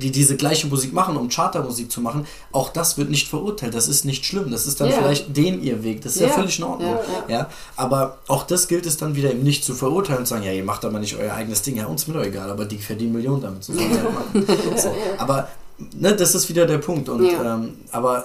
[0.03, 3.75] die diese gleiche Musik machen, um Chartermusik zu machen, auch das wird nicht verurteilt.
[3.75, 4.51] Das ist nicht schlimm.
[4.51, 4.97] Das ist dann Ja.
[4.99, 6.03] vielleicht den ihr Weg.
[6.03, 6.33] Das ist ja, Ja.
[6.35, 6.97] völlig in Ordnung.
[7.29, 10.35] Ja, Ja, aber auch das gilt es dann wieder eben nicht zu verurteilen und zu
[10.35, 11.77] sagen, ja, ihr macht aber nicht euer eigenes Ding.
[11.77, 13.65] Ja, uns mir doch egal, aber die verdienen Millionen damit.
[13.65, 14.95] So so.
[15.17, 15.49] Aber
[15.97, 17.09] ne, das ist wieder der Punkt.
[17.09, 17.55] Und, Ja.
[17.55, 18.25] ähm, aber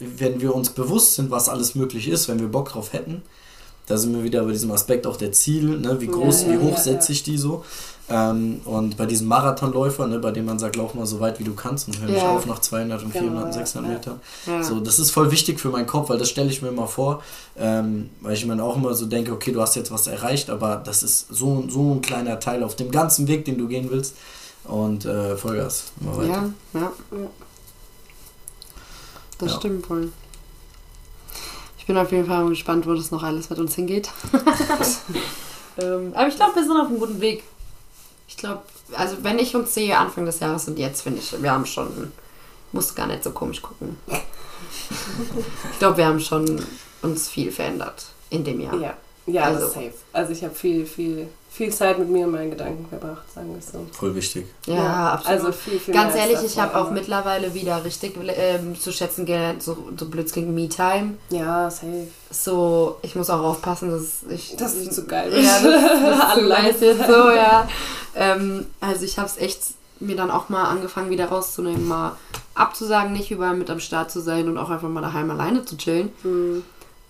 [0.00, 3.22] wenn wir uns bewusst sind, was alles möglich ist, wenn wir Bock drauf hätten,
[3.86, 6.00] da sind wir wieder bei diesem Aspekt auch der Ziele, ne?
[6.00, 7.64] wie groß, Ja, wie ja, hoch ja, setze ich die so.
[8.08, 11.44] Ähm, und bei diesem Marathonläufer, ne, bei dem man sagt, lauf mal so weit wie
[11.44, 12.36] du kannst und hör nicht Ja.
[12.36, 13.96] auf nach 200 und 400 und Genau, 600 ja.
[13.96, 14.20] Metern.
[14.46, 14.62] Ja.
[14.62, 17.22] So, das ist voll wichtig für meinen Kopf, weil das stelle ich mir immer vor,
[17.58, 20.76] ähm, weil ich mir auch immer so denke, okay, du hast jetzt was erreicht, aber
[20.84, 24.14] das ist so, so ein kleiner Teil auf dem ganzen Weg, den du gehen willst.
[24.64, 26.50] Und äh, Vollgas, immer weiter.
[26.74, 26.92] Ja, ja.
[29.38, 29.58] Das Ja.
[29.58, 30.12] stimmt voll.
[31.78, 34.10] Ich bin auf jeden Fall gespannt, wo das noch alles mit uns hingeht.
[35.78, 37.42] ähm, aber ich glaube, wir sind auf einem guten Weg.
[38.26, 38.62] Ich glaube,
[38.96, 42.12] also wenn ich uns sehe, Anfang des Jahres und jetzt, finde ich, wir haben schon,
[42.72, 43.98] musst gar nicht so komisch gucken.
[44.08, 46.64] ich glaube, wir haben schon
[47.02, 48.76] uns viel verändert in dem Jahr.
[48.76, 49.92] Ja, ja also safe.
[50.12, 53.58] Also ich habe viel, viel, viel Zeit mit mir und meinen Gedanken verbracht, sagen wir
[53.58, 53.86] es so.
[53.92, 54.46] Voll wichtig.
[54.66, 55.38] Ja, absolut.
[55.38, 59.62] Also viel, viel Ganz ehrlich, ich habe auch mittlerweile wieder richtig ähm, zu schätzen gelernt,
[59.62, 61.14] so, so blöd klingt, Me-Time.
[61.30, 62.08] Ja, safe.
[62.28, 64.56] So, ich muss auch aufpassen, dass ich.
[64.56, 65.30] Das ist zu geil.
[65.32, 67.68] Ja, das ist alles jetzt so, ja.
[68.16, 69.60] Ähm, also ich habe es echt
[70.00, 72.16] mir dann auch mal angefangen wieder rauszunehmen, mal
[72.54, 75.76] abzusagen, nicht überall mit am Start zu sein und auch einfach mal daheim alleine zu
[75.76, 76.12] chillen.
[76.22, 76.64] Hm.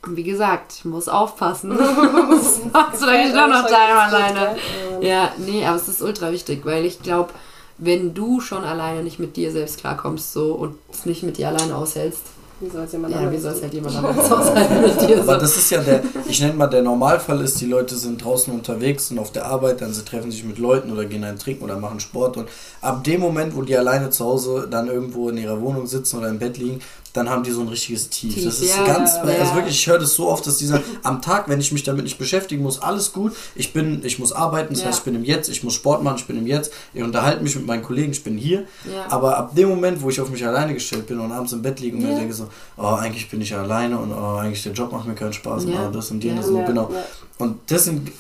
[0.07, 1.71] Und wie gesagt, ich muss aufpassen.
[1.77, 4.57] Sonst machst du dann doch noch daheim alleine.
[5.01, 7.31] Ja, nee, aber es ist ultra wichtig, weil ich glaube,
[7.79, 11.49] wenn du schon alleine nicht mit dir selbst klarkommst so und es nicht mit dir
[11.49, 12.23] alleine aushältst,
[12.61, 15.39] Wie soll es jemand ja, wie soll es halt jemand anderes aushalten mit dir Aber
[15.39, 19.11] das ist ja der, ich nenne mal der Normalfall ist, die Leute sind draußen unterwegs
[19.11, 21.77] und auf der Arbeit, dann sie treffen sich mit Leuten oder gehen einen trinken oder
[21.77, 22.49] machen Sport und
[22.81, 26.29] ab dem Moment, wo die alleine zu Hause dann irgendwo in ihrer Wohnung sitzen oder
[26.29, 26.81] im Bett liegen,
[27.15, 28.35] dann haben die so ein richtiges Tief.
[28.35, 29.23] Tief, das ist ja, ganz, ja.
[29.23, 31.85] also wirklich, ich höre das so oft, dass die sagen, am Tag, wenn ich mich
[31.85, 34.89] damit nicht beschäftigen muss, alles gut, ich bin, ich muss arbeiten, das Ja.
[34.89, 37.43] heißt, ich bin im Jetzt, ich muss Sport machen, ich bin im Jetzt, ich unterhalte
[37.43, 38.65] mich mit meinen Kollegen, ich bin hier,
[39.09, 41.79] aber ab dem Moment, wo ich auf mich alleine gestellt bin und abends im Bett
[41.79, 44.91] liege und mir denke so, oh, eigentlich bin ich alleine und oh, eigentlich der Job
[44.91, 46.91] macht mir keinen Spaß und oh, das und jenes und Ja, genau.
[47.39, 48.13] Und das sind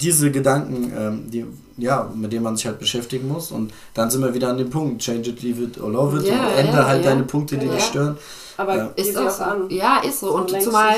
[0.00, 1.44] diese Gedanken, ähm, die,
[1.76, 3.50] ja, mit denen man sich halt beschäftigen muss.
[3.50, 6.26] Und dann sind wir wieder an dem Punkt, change it, leave it or love it.
[6.26, 7.10] Ja, und ändere ja, halt ja.
[7.10, 7.74] deine Punkte, die Ja.
[7.74, 8.16] dich stören.
[8.56, 8.86] Aber Ja.
[8.96, 9.44] Ist auch so.
[9.44, 9.70] an.
[9.70, 10.34] Ja, ist so.
[10.34, 10.94] Und lenkst zumal,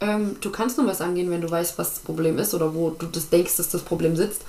[0.00, 2.90] ähm, du kannst nur was angehen, wenn du weißt, was das Problem ist oder wo
[2.90, 4.42] du das denkst, dass das Problem sitzt.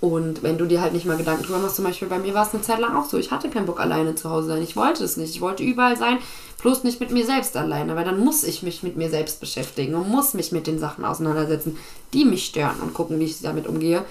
[0.00, 2.46] Und wenn du dir halt nicht mal Gedanken drüber machst, zum Beispiel bei mir war
[2.46, 4.62] es eine Zeit lang auch so, ich hatte keinen Bock alleine zu Hause sein.
[4.62, 5.34] Ich wollte es nicht.
[5.34, 6.18] Ich wollte überall sein,
[6.62, 9.94] bloß nicht mit mir selbst alleine, weil dann muss ich mich mit mir selbst beschäftigen
[9.94, 11.76] und muss mich mit den Sachen auseinandersetzen,
[12.14, 14.04] die mich stören und gucken, wie ich damit umgehe.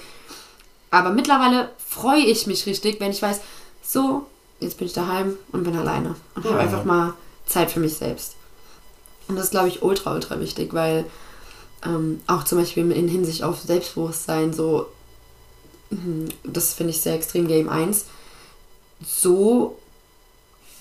[0.91, 3.41] Aber mittlerweile freue ich mich richtig, wenn ich weiß,
[3.83, 4.27] so,
[4.59, 6.61] jetzt bin ich daheim und bin alleine und habe Ja.
[6.61, 7.13] einfach mal
[7.47, 8.35] Zeit für mich selbst.
[9.27, 11.05] Und das ist, glaube ich, ultra, ultra wichtig, weil
[11.83, 14.87] ähm, auch zum Beispiel in Hinsicht auf Selbstbewusstsein, so,
[16.43, 18.05] das finde ich sehr extrem Game 1,
[19.05, 19.77] so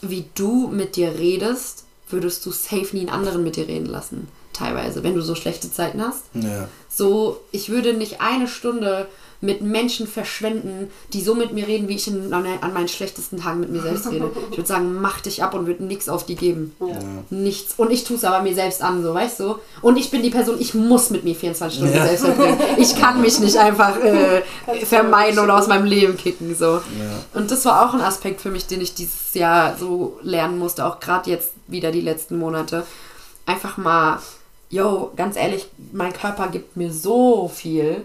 [0.03, 4.29] wie du mit dir redest, würdest du safe nie einen anderen mit dir reden lassen.
[4.53, 6.25] Teilweise, wenn du so schlechte Zeiten hast.
[6.35, 6.69] Ja.
[6.89, 9.07] So, ich würde nicht eine Stunde
[9.41, 13.61] mit Menschen verschwenden, die so mit mir reden, wie ich in, an, meinen schlechtesten Tagen
[13.61, 14.31] mit mir selbst rede.
[14.51, 16.75] Ich würde sagen, mach dich ab und würde nichts auf die geben.
[16.81, 16.99] Ja.
[17.31, 17.75] Nichts.
[17.77, 19.55] Und ich tue es aber mir selbst an, so, weißt du?
[19.81, 22.07] Und ich bin die Person, ich muss mit mir 24 Stunden Ja.
[22.07, 22.59] selbst verbringen.
[22.79, 24.43] Ich kann mich nicht einfach äh,
[24.85, 26.75] vermeiden oder aus meinem Leben kicken, so.
[26.75, 26.81] Ja.
[27.35, 30.85] Und das war auch ein Aspekt für mich, den ich dieses Jahr so lernen musste,
[30.85, 32.85] auch gerade jetzt wieder die letzten Monate.
[33.47, 34.19] Einfach mal,
[34.69, 38.03] yo, ganz ehrlich, mein Körper gibt mir so viel.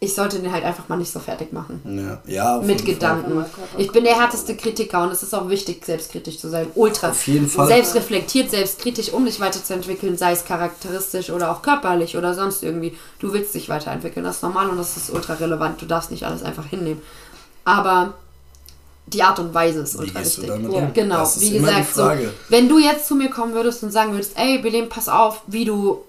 [0.00, 1.80] Ich sollte den halt einfach mal nicht so fertig machen.
[1.84, 3.16] Ja, ja auf Mit jeden Fall.
[3.16, 3.44] Gedanken.
[3.78, 6.68] Ich bin der härteste Kritiker und es ist auch wichtig, selbstkritisch zu sein.
[6.76, 7.10] Ultra.
[7.10, 7.66] Auf jeden Fall.
[7.66, 12.96] Selbstreflektiert, selbstkritisch, um dich weiterzuentwickeln, sei es charakteristisch oder auch körperlich oder sonst irgendwie.
[13.18, 15.82] Du willst dich weiterentwickeln, das ist normal und das ist ultra relevant.
[15.82, 17.02] Du darfst nicht alles einfach hinnehmen.
[17.64, 18.14] Aber
[19.06, 20.46] die Art und Weise ist ultra wichtig.
[20.46, 20.90] damit Ja.
[20.94, 22.32] Genau, das ist wie immer gesagt, die so, Frage.
[22.48, 25.64] wenn du jetzt zu mir kommen würdest und sagen würdest, ey, Belen, pass auf, wie
[25.64, 26.04] du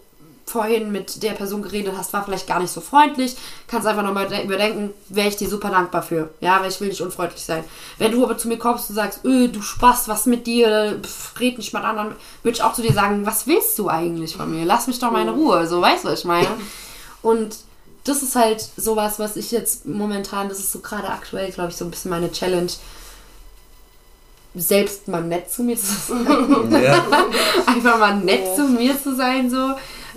[0.49, 3.35] vorhin mit der Person geredet hast, war vielleicht gar nicht so freundlich,
[3.67, 6.29] kannst einfach nochmal überdenken, wäre ich dir super dankbar für.
[6.41, 7.63] Ja, weil ich will nicht unfreundlich sein.
[7.97, 11.39] Wenn du aber zu mir kommst und sagst, öh, du Spaß, was mit dir, Pff,
[11.39, 14.49] red nicht mit anderen, würde ich auch zu dir sagen, was willst du eigentlich von
[14.51, 14.65] mir?
[14.65, 16.47] Lass mich doch mal in Ruhe, so, weißt du, was ich meine?
[17.21, 17.55] Und
[18.05, 21.75] das ist halt sowas, was ich jetzt momentan, das ist so gerade aktuell, glaube ich,
[21.77, 22.71] so ein bisschen meine Challenge,
[24.55, 26.71] selbst mal nett zu mir zu sein.
[26.83, 27.05] Ja,
[27.67, 28.55] Einfach mal nett Ja.
[28.55, 29.73] zu mir zu sein, so.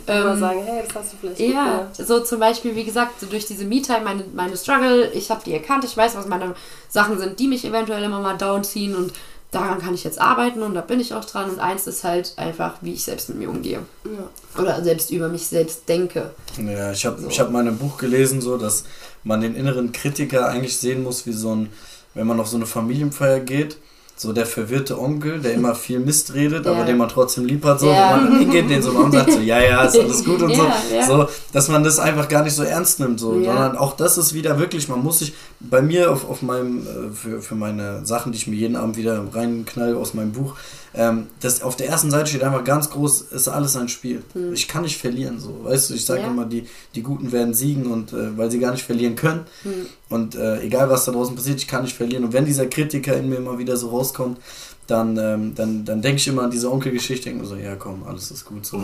[0.06, 3.46] Ähm, sagen, hey, das hast du vielleicht ja, so zum Beispiel, wie gesagt, so durch
[3.46, 6.54] diese Me-Time, meine, meine Struggle, ich habe die erkannt, ich weiß, was meine
[6.88, 9.12] Sachen sind, die mich eventuell immer mal downziehen und
[9.52, 11.50] daran kann ich jetzt arbeiten und da bin ich auch dran.
[11.50, 13.80] Und eins ist halt einfach, wie ich selbst mit mir umgehe.
[14.04, 14.60] Ja.
[14.60, 16.30] Oder selbst über mich selbst denke.
[16.58, 18.84] ja ich habe ich hab mal in einem Buch gelesen, so, dass
[19.22, 21.68] man den inneren Kritiker eigentlich sehen muss, wie so ein,
[22.14, 23.76] wenn man auf so eine Familienfeier geht,
[24.22, 26.72] so der verwirrte Onkel, der immer viel Mist redet, Ja.
[26.72, 28.16] aber den man trotzdem lieb hat, so, Ja.
[28.16, 30.56] wenn man hingeht, den so und sagt so, ja, ja, ist alles gut und Ja,
[30.88, 31.06] so, ja.
[31.06, 34.32] so, dass man das einfach gar nicht so ernst nimmt, so, sondern auch das ist
[34.32, 38.32] wieder wirklich, man muss sich bei mir auf, auf meinem, äh, für, für meine Sachen,
[38.32, 40.54] die ich mir jeden Abend wieder reinknall aus meinem Buch,
[40.94, 44.22] ähm, das auf der ersten Seite steht einfach ganz groß, ist alles ein Spiel.
[44.52, 46.26] Ich kann nicht verlieren, so, weißt du, ich sage Hm.
[46.26, 46.32] Ja.
[46.32, 49.46] immer, die, die Guten werden siegen und äh, weil sie gar nicht verlieren können.
[49.62, 49.86] Hm.
[50.10, 52.24] Und äh, egal was da draußen passiert, ich kann nicht verlieren.
[52.24, 54.38] Und wenn dieser Kritiker in mir immer wieder so rauskommt,
[54.86, 58.02] dann, ähm, dann, dann denke ich immer an diese Onkelgeschichte, denke mir so, ja komm,
[58.06, 58.66] alles ist gut.
[58.66, 58.78] So.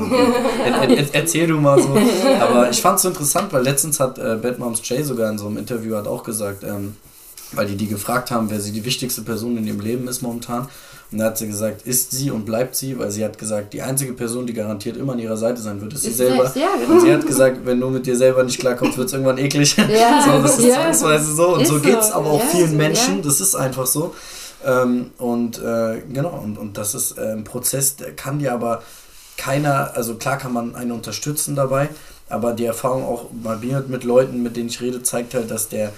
[0.65, 1.95] Er, er, erzähl du mal so.
[2.41, 5.39] Aber ich fand es so interessant, weil letztens hat äh, Bad Moms Jay sogar in
[5.39, 6.97] so einem Interview hat auch gesagt, ähm,
[7.53, 10.69] weil die die gefragt haben, wer sie die wichtigste Person in ihrem Leben ist momentan.
[11.11, 13.81] Und da hat sie gesagt, ist sie und bleibt sie, weil sie hat gesagt, die
[13.81, 16.43] einzige Person, die garantiert immer an ihrer Seite sein wird, ist sie Ist selber.
[16.43, 16.93] selbst, ja, genau.
[16.93, 19.75] Und sie hat gesagt, wenn du mit dir selber nicht klarkommst, wird es irgendwann eklig.
[19.77, 20.75] Ja, so, das ist ja.
[20.75, 21.55] zwangsweise so.
[21.55, 23.23] Und Ist so so, geht es aber auch ja, vielen so, Menschen.
[23.23, 24.15] Das ist einfach so.
[24.67, 28.83] Ähm, und äh, genau, und, und das ist äh, ein Prozess, der kann dir aber
[29.37, 31.89] keiner, also klar kann man einen unterstützen dabei,
[32.29, 35.69] aber die Erfahrung auch bei mir mit Leuten, mit denen ich rede, zeigt halt, dass
[35.69, 35.93] der,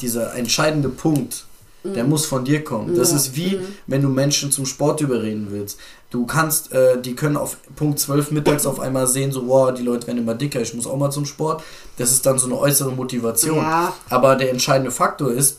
[0.00, 1.44] dieser entscheidende Punkt,
[1.84, 2.96] der muss von dir kommen.
[2.96, 3.16] Das Ja.
[3.16, 3.66] ist wie, Mhm.
[3.86, 5.78] wenn du Menschen zum Sport überreden willst.
[6.10, 9.82] Du kannst, äh, die können auf Punkt 12 mittags auf einmal sehen, so, wow, die
[9.82, 11.62] Leute werden immer dicker, ich muss auch mal zum Sport.
[11.98, 13.58] Das ist dann so eine äußere Motivation.
[13.58, 13.92] Ja.
[14.08, 15.58] Aber der entscheidende Faktor ist,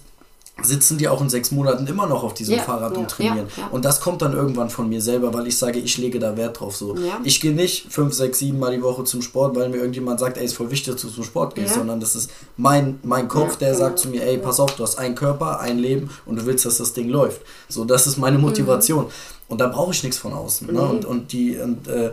[0.64, 3.48] sitzen die auch in sechs Monaten immer noch auf diesem Ja, Fahrrad ja, und trainieren.
[3.58, 3.68] ja.
[3.68, 6.60] Und das kommt dann irgendwann von mir selber, weil ich sage, ich lege da Wert
[6.60, 6.76] drauf.
[6.76, 6.96] So.
[7.24, 10.38] Ich gehe nicht fünf, sechs, sieben Mal die Woche zum Sport, weil mir irgendjemand sagt,
[10.38, 13.58] ey, ist voll wichtig, dass du zum Sport gehst, sondern das ist mein, mein Kopf,
[13.58, 13.80] der genau.
[13.80, 16.66] sagt zu mir, ey, pass auf, du hast einen Körper, ein Leben und du willst,
[16.66, 17.42] dass das Ding läuft.
[17.70, 19.08] So, das ist meine Motivation.
[19.50, 20.68] Und da brauche ich nichts von außen.
[20.68, 20.82] Ne?
[20.82, 20.90] Mhm.
[20.90, 22.12] Und, und die, und, äh,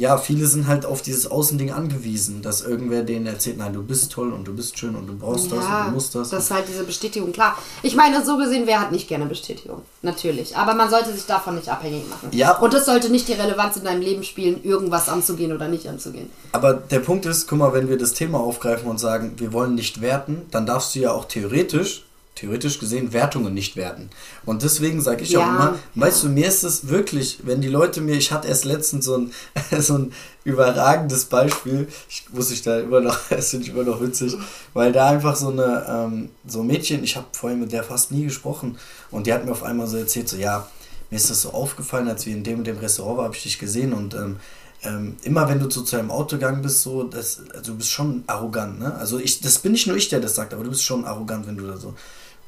[0.00, 4.10] ja, viele sind halt auf dieses Außending angewiesen, dass irgendwer denen erzählt, nein, du bist
[4.10, 6.30] toll und du bist schön und du brauchst das und du musst das.
[6.30, 7.58] Das ist halt diese Bestätigung, klar.
[7.82, 9.82] Ich meine, so gesehen, wer hat nicht gerne Bestätigung?
[10.00, 10.56] Natürlich.
[10.56, 12.30] Aber man sollte sich davon nicht abhängig machen.
[12.32, 12.56] Ja.
[12.56, 16.30] Und das sollte nicht die Relevanz in deinem Leben spielen, irgendwas anzugehen oder nicht anzugehen.
[16.52, 19.74] Aber der Punkt ist, guck mal, wenn wir das Thema aufgreifen und sagen, wir wollen
[19.74, 22.06] nicht werten, dann darfst du ja auch theoretisch,
[22.40, 24.08] theoretisch gesehen, Wertungen nicht werten.
[24.46, 25.48] Und deswegen sage ich auch Ja.
[25.50, 29.04] immer, weißt du, mir ist es wirklich, wenn die Leute mir, ich hatte erst letztens
[29.04, 29.32] so ein,
[29.80, 30.12] so ein
[30.44, 34.36] überragendes Beispiel, ich muss ich da immer noch, das finde ich immer noch witzig,
[34.72, 38.10] weil da einfach so eine, ähm, so ein Mädchen, ich habe vorhin mit der fast
[38.10, 38.78] nie gesprochen
[39.10, 40.66] und die hat mir auf einmal so erzählt, so ja,
[41.10, 43.42] mir ist das so aufgefallen, als wir in dem und dem Restaurant waren, habe ich
[43.42, 44.36] dich gesehen und ähm,
[44.82, 47.90] ähm, immer wenn du so zu einem Auto gegangen bist, so, das, also du bist
[47.90, 48.94] schon arrogant, ne?
[48.94, 51.46] Also ich, das bin nicht nur ich, der das sagt, aber du bist schon arrogant,
[51.46, 51.94] wenn du da so.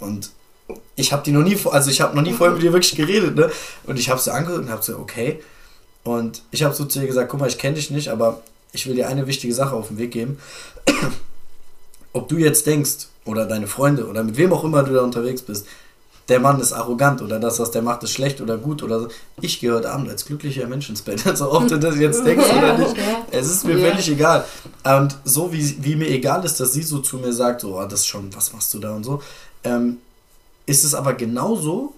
[0.03, 0.31] Und
[0.97, 3.35] ich habe die noch nie, also ich habe noch nie vorher mit dir wirklich geredet,
[3.37, 3.51] ne?
[3.85, 5.41] Und ich habe sie angeguckt und habe so, okay.
[6.05, 8.43] Und ich habe so zu ihr gesagt, guck mal, ich kenne dich nicht, aber
[8.73, 10.39] ich will dir eine wichtige Sache auf den Weg geben.
[12.13, 15.43] Ob du jetzt denkst, oder deine Freunde, oder mit wem auch immer du da unterwegs
[15.43, 15.67] bist,
[16.29, 19.09] der Mann ist arrogant oder das, was der macht, ist schlecht oder gut oder so.
[19.41, 21.23] Ich gehe heute Abend als glücklicher Mensch ins Bett.
[21.27, 22.95] Also ob du das jetzt denkst oder nicht,
[23.33, 23.91] es ist mir Ja.
[23.91, 24.45] völlig egal.
[24.85, 27.85] Und so wie, wie mir egal ist, dass sie so zu mir sagt, so, oh,
[27.85, 29.21] das ist schon, was machst du da und so,
[29.65, 29.99] ähm,
[30.67, 31.95] ist es aber genauso,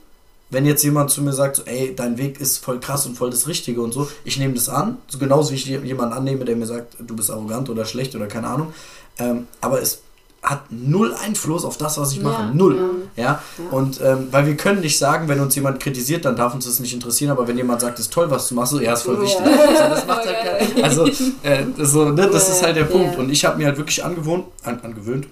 [0.51, 3.31] wenn jetzt jemand zu mir sagt, so, ey, dein Weg ist voll krass und voll
[3.31, 6.57] das Richtige und so, ich nehme das an, so genauso wie ich jemanden annehme, der
[6.57, 8.73] mir sagt, du bist arrogant oder schlecht oder keine Ahnung.
[9.19, 10.03] Ähm, aber es
[10.45, 12.43] hat null Einfluss auf das, was ich mache.
[12.43, 13.09] Ja, null.
[13.17, 13.25] ja.
[13.25, 13.41] Ja.
[13.71, 16.81] Und ähm, weil wir können nicht sagen, wenn uns jemand kritisiert, dann darf uns das
[16.81, 19.03] nicht interessieren, aber wenn jemand sagt, es ist toll, was du machst, so, ja, ist
[19.03, 19.39] voll wichtig.
[19.39, 21.07] So, das macht halt also,
[21.43, 23.15] äh, das, so, ne, das ist halt der Punkt.
[23.15, 23.21] Ja.
[23.21, 25.27] Und ich habe mir halt wirklich angewohnt, an, angewöhnt,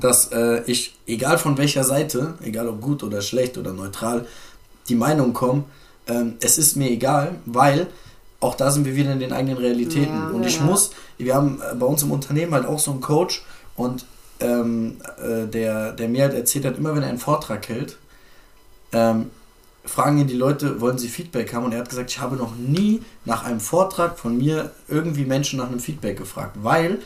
[0.00, 4.26] dass äh, ich, egal von welcher Seite, egal ob gut oder schlecht oder neutral,
[4.88, 5.64] die Meinung kommen,
[6.06, 7.86] ähm, es ist mir egal, weil
[8.40, 10.14] auch da sind wir wieder in den eigenen Realitäten.
[10.14, 10.64] Ja, und ich ja.
[10.64, 13.44] muss, wir haben äh, bei uns im Unternehmen halt auch so einen Coach
[13.76, 14.04] und
[14.40, 17.98] ähm, äh, der, der mir halt erzählt hat, immer wenn er einen Vortrag hält,
[18.92, 19.30] ähm,
[19.84, 21.64] fragen ihn die Leute, wollen sie Feedback haben?
[21.64, 25.58] Und er hat gesagt, ich habe noch nie nach einem Vortrag von mir irgendwie Menschen
[25.58, 27.00] nach einem Feedback gefragt, weil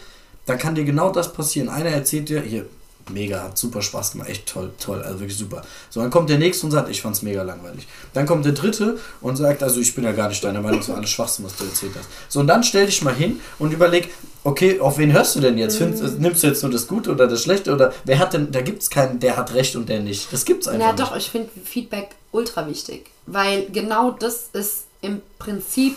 [0.46, 1.68] da kann dir genau das passieren.
[1.68, 2.66] Einer erzählt dir, hier,
[3.10, 5.62] mega, hat super Spaß gemacht, echt toll, toll, also wirklich super.
[5.90, 7.86] So, dann kommt der nächste und sagt, ich fand's mega langweilig.
[8.12, 10.88] Dann kommt der dritte und sagt, also ich bin ja gar nicht deiner Meinung, das
[10.88, 12.08] war alles Schwachsinn, was du erzählt hast.
[12.28, 14.10] So, und dann stell dich mal hin und überleg,
[14.44, 15.76] okay, auf wen hörst du denn jetzt?
[15.78, 17.72] Findest, nimmst du jetzt nur das Gute oder das Schlechte?
[17.72, 20.32] Oder wer hat denn, da gibt's keinen, der hat Recht und der nicht.
[20.32, 21.00] Das gibt's einfach Ja, nicht.
[21.02, 23.10] doch, ich finde Feedback ultra wichtig.
[23.26, 25.96] Weil genau das ist im Prinzip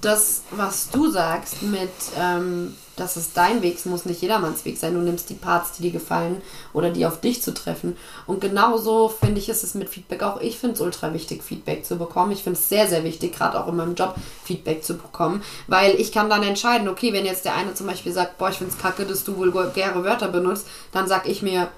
[0.00, 4.78] das, was du sagst, mit, ähm, dass es dein Weg ist, muss nicht jedermanns Weg
[4.78, 4.94] sein.
[4.94, 6.40] Du nimmst die Parts, die dir gefallen
[6.72, 7.96] oder die auf dich zu treffen.
[8.26, 10.40] Und genauso finde ich, ist es mit Feedback auch.
[10.40, 12.32] Ich finde es ultra wichtig, Feedback zu bekommen.
[12.32, 14.14] Ich finde es sehr, sehr wichtig, gerade auch in meinem Job
[14.44, 15.42] Feedback zu bekommen.
[15.66, 18.58] Weil ich kann dann entscheiden, okay, wenn jetzt der eine zum Beispiel sagt, boah, ich
[18.58, 21.68] finde es kacke, dass du vulgäre Wörter benutzt, dann sag ich mir,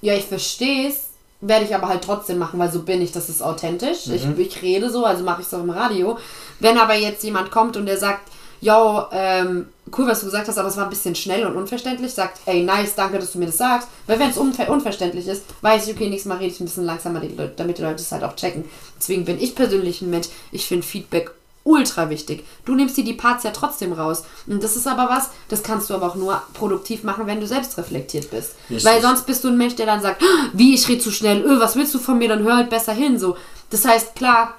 [0.00, 3.28] ja, ich verstehe es, werde ich aber halt trotzdem machen, weil so bin ich, das
[3.28, 4.06] ist authentisch.
[4.06, 6.18] Ich, ich rede so, also mache ich es auch im Radio.
[6.60, 8.30] Wenn aber jetzt jemand kommt und der sagt,
[8.60, 12.12] yo, ähm, cool, was du gesagt hast, aber es war ein bisschen schnell und unverständlich,
[12.12, 13.88] sagt, ey, nice, danke, dass du mir das sagst.
[14.06, 16.84] Weil wenn es unver unverständlich ist, weiß ich, okay, nächstes Mal rede ich ein bisschen
[16.84, 18.64] langsamer, die Leute, damit die Leute es halt auch checken.
[18.98, 21.30] Deswegen bin ich persönlich ein Mensch, ich finde Feedback
[21.64, 22.44] ultra wichtig.
[22.64, 24.22] Du nimmst dir die Parts ja trotzdem raus.
[24.46, 27.46] Und das ist aber was, das kannst du aber auch nur produktiv machen, wenn du
[27.48, 28.54] selbst reflektiert bist.
[28.70, 28.84] Richtig.
[28.84, 31.44] Weil sonst bist du ein Mensch, der dann sagt, "Ah, wie, ich rede zu schnell,
[31.44, 33.18] öh, was willst du von mir, dann hör halt besser hin.
[33.18, 33.36] So.
[33.70, 34.54] Das heißt, klar,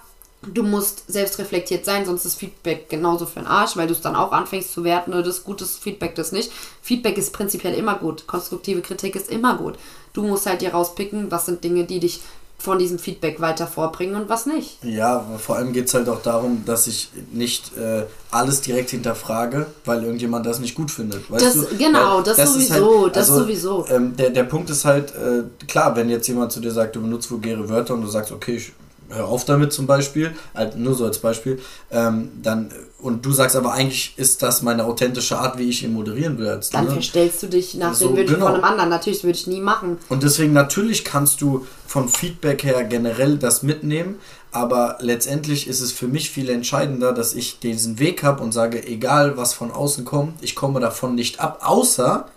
[0.53, 4.01] du musst selbst reflektiert sein, sonst ist Feedback genauso für den Arsch, weil du es
[4.01, 6.51] dann auch anfängst zu werten, oder das ist gutes Feedback, das nicht.
[6.81, 8.27] Feedback ist prinzipiell immer gut.
[8.27, 9.75] Konstruktive Kritik ist immer gut.
[10.13, 12.21] Du musst halt dir rauspicken, was sind Dinge, die dich
[12.59, 14.83] von diesem Feedback weiter vorbringen und was nicht.
[14.83, 19.67] Ja, vor allem geht es halt auch darum, dass ich nicht äh, alles direkt hinterfrage,
[19.85, 21.29] weil irgendjemand das nicht gut findet.
[21.29, 21.77] Weißt Das- du?
[21.77, 23.85] genau, das ist halt, sowieso, das sowieso.
[23.89, 27.01] Ähm, der, der Punkt ist halt, äh, klar, wenn jetzt jemand zu dir sagt, du
[27.01, 28.71] benutzt vulgäre Wörter und du sagst, okay, ich
[29.09, 31.59] hör auf damit zum Beispiel, halt nur so als Beispiel,
[31.91, 35.93] ähm, dann, und du sagst aber eigentlich ist das meine authentische Art, wie ich ihn
[35.93, 36.47] moderieren will.
[36.47, 36.91] Als, Dann ne?
[36.91, 38.47] verstellst du dich nach So, den Wünschen genau.
[38.47, 38.89] von einem anderen.
[38.89, 39.97] Natürlich, würde ich nie machen.
[40.09, 44.15] Und deswegen natürlich kannst du von Feedback her generell das mitnehmen,
[44.51, 48.85] aber letztendlich ist es für mich viel entscheidender, dass ich diesen Weg habe und sage,
[48.85, 52.27] egal was von außen kommt, ich komme davon nicht ab, außer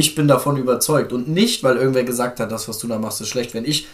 [0.00, 3.20] ich bin davon überzeugt und nicht, weil irgendwer gesagt hat, das, was du da machst,
[3.20, 3.52] ist schlecht.
[3.54, 3.86] Wenn ich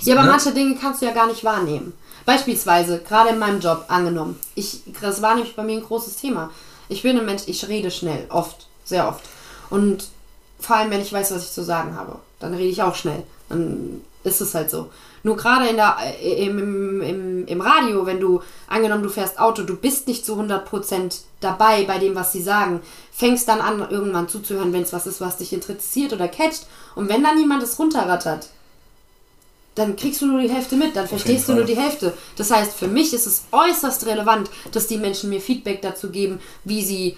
[0.00, 0.30] Ja, aber ne?
[0.30, 1.92] manche Dinge kannst du ja gar nicht wahrnehmen.
[2.24, 4.38] Beispielsweise, gerade in meinem Job angenommen.
[4.54, 6.50] Ich, das war nämlich bei mir ein großes Thema.
[6.88, 9.22] Ich bin ein Mensch, ich rede schnell, oft, sehr oft.
[9.68, 10.08] Und
[10.58, 13.22] vor allem, wenn ich weiß, was ich zu sagen habe, dann rede ich auch schnell.
[13.48, 14.90] Dann ist es halt so.
[15.22, 19.62] Nur gerade in der, äh, im, im, im, Radio, wenn du, angenommen, du fährst Auto,
[19.62, 22.80] du bist nicht zu 100% dabei bei dem, was sie sagen,
[23.12, 26.66] fängst dann an, irgendwann zuzuhören, wenn es was ist, was dich interessiert oder catcht.
[26.94, 28.48] Und wenn dann jemand es runterrattert,
[29.74, 32.12] dann kriegst du nur die Hälfte mit, dann verstehst du nur die Hälfte.
[32.36, 36.40] Das heißt, für mich ist es äußerst relevant, dass die Menschen mir Feedback dazu geben,
[36.64, 37.16] wie sie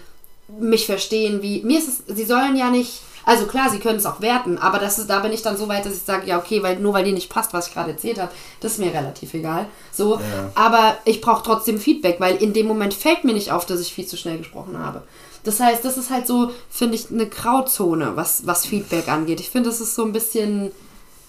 [0.49, 4.07] mich verstehen, wie mir ist es, sie sollen ja nicht, also klar, sie können es
[4.07, 6.39] auch werten, aber das ist, da bin ich dann so weit, dass ich sage, ja
[6.39, 8.93] okay, weil nur weil dir nicht passt, was ich gerade erzählt habe, das ist mir
[8.93, 9.67] relativ egal.
[9.93, 10.51] So, Ja.
[10.55, 13.93] aber ich brauche trotzdem Feedback, weil in dem Moment fällt mir nicht auf, dass ich
[13.95, 15.03] viel zu schnell gesprochen habe.
[15.45, 19.41] Das heißt, das ist halt so, finde ich, eine Grauzone, was, was Feedback angeht.
[19.41, 20.71] Ich finde, das ist so ein bisschen,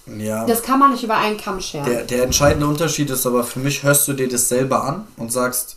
[0.06, 1.86] ja, das kann man nicht über einen Kamm scheren.
[1.86, 5.32] der, der entscheidende Unterschied ist aber für mich, hörst du dir das selber an und
[5.32, 5.76] sagst,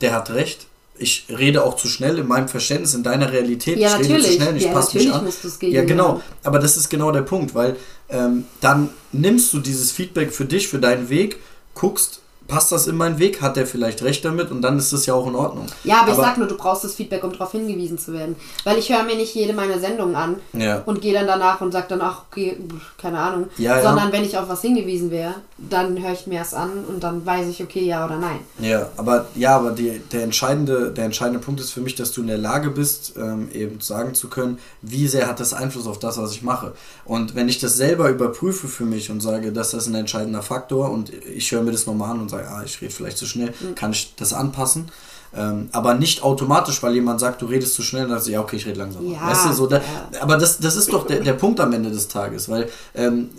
[0.00, 0.66] der hat recht.
[0.98, 3.78] Ich rede auch zu schnell in meinem Verständnis, in deiner Realität.
[3.78, 4.34] Ja, ich rede zu natürlich.
[4.36, 5.28] schnell, ich Ja, passe mich an.
[5.62, 6.20] Ja, genau.
[6.42, 7.76] Aber das ist genau der Punkt, weil
[8.08, 11.38] ähm, dann nimmst du dieses Feedback für dich, für deinen Weg,
[11.74, 12.21] guckst,
[12.52, 13.40] passt das in meinen Weg?
[13.40, 14.50] Hat der vielleicht recht damit?
[14.50, 15.66] Und dann ist das ja auch in Ordnung.
[15.84, 18.36] Ja, aber, ich sag nur, du brauchst das Feedback, um darauf hingewiesen zu werden.
[18.64, 20.82] Weil ich höre mir nicht jede meiner Sendungen an Ja.
[20.84, 22.58] und gehe dann danach und sag dann, ach, okay,
[22.98, 23.46] keine Ahnung.
[23.56, 23.82] Ja, ja.
[23.82, 27.24] Sondern wenn ich auf was hingewiesen wäre, dann höre ich mir das an und dann
[27.24, 28.40] weiß ich, okay, ja oder nein.
[28.58, 32.20] Ja, aber ja, aber die, der, entscheidende, der entscheidende Punkt ist für mich, dass du
[32.20, 35.98] in der Lage bist, ähm, eben sagen zu können, wie sehr hat das Einfluss auf
[35.98, 36.72] das, was ich mache.
[37.06, 40.90] Und wenn ich das selber überprüfe für mich und sage, dass das ein entscheidender Faktor
[40.90, 43.52] und ich höre mir das nochmal an und sage, ah, ich rede vielleicht zu schnell,
[43.74, 44.90] kann ich das anpassen.
[45.34, 48.40] Ähm, aber nicht automatisch, weil jemand sagt, du redest zu schnell, dann sagst du, ja,
[48.40, 49.10] okay, ich rede langsam.
[49.10, 50.20] Ja, weißt du, so da, ja.
[50.20, 53.30] Aber das, das ist doch der, der Punkt am Ende des Tages, weil ähm,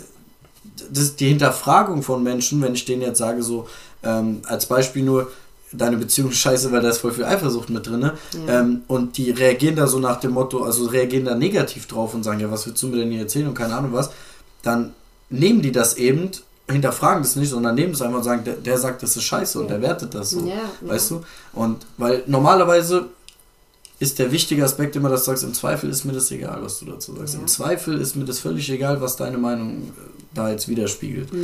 [0.91, 3.67] das, die Hinterfragung von Menschen, wenn ich denen jetzt sage, so
[4.01, 5.31] ähm, als Beispiel nur,
[5.71, 8.01] deine Beziehung ist scheiße, weil da ist voll viel Eifersucht mit drin.
[8.01, 8.59] Ja.
[8.59, 12.23] Ähm, und die reagieren da so nach dem Motto, also reagieren da negativ drauf und
[12.23, 14.11] sagen, ja, was willst du mir denn hier erzählen und keine Ahnung was,
[14.61, 14.93] dann
[15.29, 16.31] nehmen die das eben,
[16.69, 19.59] hinterfragen das nicht, sondern nehmen es einfach und sagen, der, der sagt, das ist scheiße
[19.59, 20.41] und der wertet das so.
[20.45, 20.61] Ja, ja.
[20.81, 21.21] Weißt du?
[21.53, 23.07] Und weil normalerweise
[23.99, 26.79] ist der wichtige Aspekt immer, dass du sagst, im Zweifel ist mir das egal, was
[26.79, 27.35] du dazu sagst.
[27.35, 27.39] Ja.
[27.41, 30.01] Im Zweifel ist mir das völlig egal, was deine Meinung äh,
[30.33, 31.29] da jetzt widerspiegelt.
[31.31, 31.39] Ja.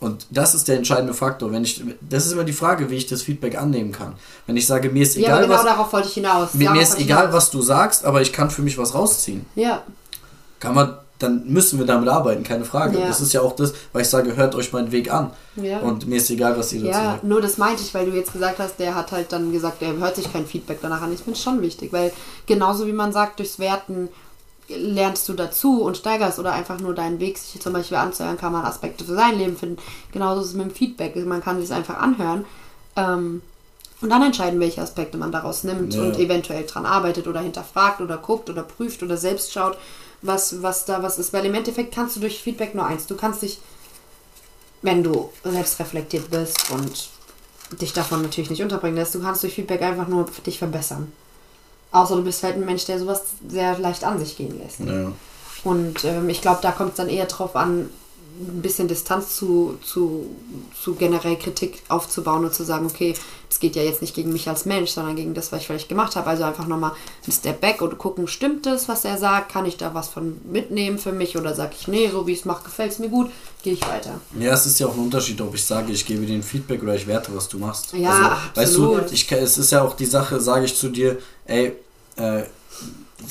[0.00, 1.52] Und das ist der entscheidende Faktor.
[1.52, 4.14] Wenn ich, das ist immer die Frage, wie ich das Feedback annehmen kann.
[4.46, 6.52] Wenn ich sage, mir ist Ja, egal, genau was, darauf wollte ich hinaus.
[6.54, 7.34] mir, mir ist egal, hinaus.
[7.34, 9.46] was du sagst, aber ich kann für mich was rausziehen.
[9.54, 9.82] Ja,
[10.60, 12.98] Kann man, dann müssen wir damit arbeiten, keine Frage.
[12.98, 13.06] Ja.
[13.06, 15.30] Das ist ja auch das, weil ich sage, hört euch meinen Weg an.
[15.56, 15.78] ja.
[15.78, 17.24] Und mir ist egal, was ihr dazu Ja, sagt.
[17.24, 19.94] nur das meinte ich, weil du jetzt gesagt hast, der hat halt dann gesagt, er
[19.96, 21.12] hört sich kein Feedback danach an.
[21.12, 22.12] Ich finde es schon wichtig, weil
[22.46, 24.08] genauso wie man sagt, durchs Werten
[24.68, 28.52] lernst du dazu und steigerst oder einfach nur deinen Weg sich zum Beispiel anzuhören, kann
[28.52, 29.76] man Aspekte für sein Leben finden.
[30.12, 31.14] Genauso ist es mit dem Feedback.
[31.26, 32.44] Man kann sich einfach anhören
[32.96, 33.42] ähm,
[34.00, 36.02] und dann entscheiden, welche Aspekte man daraus nimmt Ja.
[36.02, 39.76] und eventuell dran arbeitet oder hinterfragt oder guckt oder prüft oder selbst schaut,
[40.22, 41.32] was, was da was ist.
[41.32, 43.06] Weil im Endeffekt kannst du durch Feedback nur eins.
[43.06, 43.58] Du kannst dich
[44.82, 47.08] wenn du selbst reflektiert bist und
[47.80, 51.10] dich davon natürlich nicht unterbringen lässt, du kannst durch Feedback einfach nur dich verbessern.
[51.92, 54.80] Außer du bist halt ein Mensch, der sowas sehr leicht an sich gehen lässt.
[54.80, 55.12] Ja.
[55.64, 57.88] Und ähm, ich glaube, da kommt es dann eher drauf an,
[58.40, 60.26] ein bisschen Distanz zu, zu,
[60.80, 63.14] zu generell Kritik aufzubauen und zu sagen, okay,
[63.48, 65.88] das geht ja jetzt nicht gegen mich als Mensch, sondern gegen das, was ich vielleicht
[65.88, 66.30] gemacht habe.
[66.30, 66.92] Also einfach nochmal
[67.26, 69.52] ein Step back und gucken, stimmt das, was er sagt?
[69.52, 71.36] Kann ich da was von mitnehmen für mich?
[71.36, 73.30] Oder sage ich, nee, so wie ich es mache, gefällt es mir gut,
[73.62, 74.20] gehe ich weiter.
[74.38, 76.82] Ja, es ist ja auch ein Unterschied, ob ich sage, ich gebe dir ein Feedback
[76.82, 77.92] oder ich werte, was du machst.
[77.92, 81.18] Ja, also, weißt du, ich, es ist ja auch die Sache, sage ich zu dir,
[81.44, 81.76] ey,
[82.16, 82.44] äh,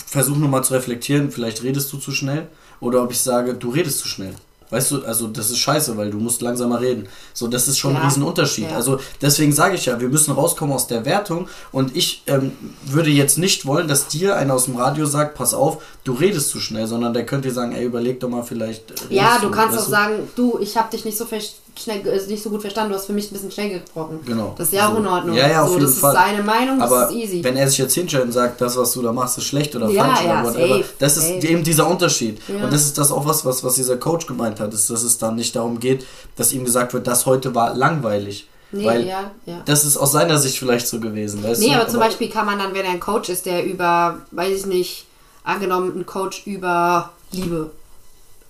[0.06, 2.48] versuch nur mal zu reflektieren, vielleicht redest du zu schnell.
[2.80, 4.36] Oder ob ich sage, du redest zu schnell.
[4.72, 7.08] Weißt du, also das ist scheiße, weil du musst langsamer reden.
[7.34, 8.70] So, das ist schon Ja, ein Riesenunterschied.
[8.72, 8.76] ja.
[8.76, 12.54] Also deswegen sage ich ja, wir müssen rauskommen aus der Wertung und ich ähm,
[12.86, 16.50] würde jetzt nicht wollen, dass dir einer aus dem Radio sagt, pass auf, du redest
[16.50, 18.84] zu schnell, sondern der könnte dir sagen, ey, überleg doch mal vielleicht.
[19.10, 21.38] Ja, du kannst auch sagen, du, ich habe dich nicht so, ver-
[21.80, 24.20] schnell, äh, nicht so gut verstanden, du hast für mich ein bisschen schnell gesprochen.
[24.26, 24.54] Genau.
[24.58, 24.98] Das ist ja auch So.
[25.00, 25.36] in Ordnung.
[25.36, 26.14] Ja, ja, auf so, jeden das Fall.
[26.14, 27.44] ist seine Meinung, das Aber ist easy.
[27.44, 29.90] wenn er sich jetzt hinstellt und sagt, das, was du da machst, ist schlecht oder
[29.90, 31.48] Ja, falsch ja, oder whatever, safe, das ist safe.
[31.48, 32.40] eben dieser Unterschied.
[32.48, 32.64] Ja.
[32.66, 35.18] Und das ist das auch was, was, was dieser Coach gemeint hat, ist, dass es
[35.18, 36.06] dann nicht darum geht,
[36.36, 38.48] dass ihm gesagt wird, das heute war langweilig.
[38.72, 39.62] nee, weil ja, ja.
[39.66, 41.44] das ist aus seiner Sicht vielleicht so gewesen.
[41.44, 41.76] Weißt Nee, du?
[41.76, 44.66] aber zum Beispiel kann man dann, wenn er ein Coach ist, der über, weiß ich
[44.66, 45.06] nicht,
[45.44, 47.72] angenommen ein Coach über Liebe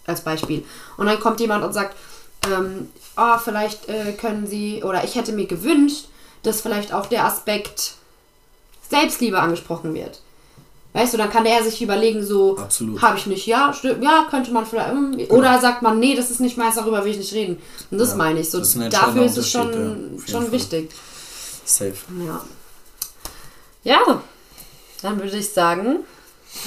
[0.08, 0.64] als Beispiel.
[0.98, 1.96] Und dann kommt jemand und sagt,
[2.52, 6.06] ähm, oh, vielleicht äh, können Sie, oder ich hätte mir gewünscht,
[6.44, 7.94] dass vielleicht auch der Aspekt
[8.90, 10.22] Selbstliebe angesprochen wird.
[10.94, 12.58] Weißt du, dann kann der sich überlegen, so,
[13.02, 16.30] habe ich nicht, ja, stimmt, ja, könnte man vielleicht, ähm, oder sagt man, nee, das
[16.30, 17.62] ist nicht meins, darüber will ich nicht reden.
[17.90, 20.52] Und das Ja, meine ich, so, ist dafür ist es schon, ja, schon Fall.
[20.52, 20.92] wichtig.
[21.64, 21.96] Safe.
[22.26, 22.44] Ja.
[23.84, 24.22] Ja,
[25.02, 26.00] dann würde ich sagen,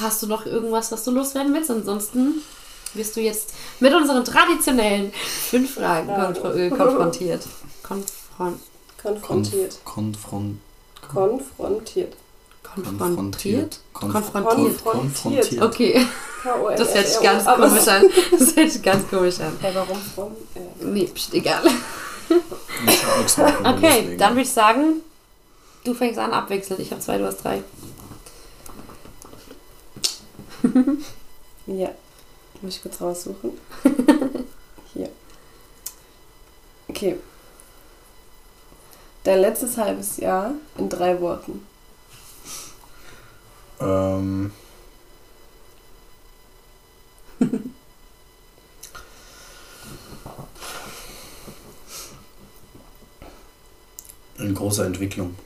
[0.00, 1.70] hast du noch irgendwas, was du loswerden willst?
[1.70, 2.42] Ansonsten
[2.94, 6.32] wirst du jetzt mit unseren traditionellen fünf Fragen Ja.
[6.32, 7.42] konf äh, konfrontiert.
[7.82, 8.58] Konfron
[9.02, 9.78] Konfrontiert.
[9.84, 10.58] Konfront,
[11.02, 12.16] Konfrontiert.
[12.62, 13.80] konfrontiert?
[13.92, 14.82] Konfrontiert.
[14.82, 14.84] Konfrontiert.
[14.84, 15.62] Konfrontiert.
[15.62, 16.06] Okay,
[16.76, 18.04] das hört sich ganz komisch an.
[18.38, 19.52] Das hört sich ganz komisch an.
[19.60, 19.98] Hey, warum?
[20.14, 21.62] Von, äh, Nee, pst, egal.
[23.64, 25.02] Okay, dann würde ich sagen,
[25.84, 26.80] du fängst an abwechselnd.
[26.80, 27.62] Ich habe zwei, du hast drei.
[31.66, 31.90] ja.
[32.64, 33.50] Muss ich kurz raussuchen.
[34.94, 35.10] Hier.
[36.88, 37.18] Okay.
[39.22, 41.66] Dein letztes halbes Jahr in drei Worten.
[43.80, 44.50] Ähm.
[54.38, 55.36] In großer Entwicklung.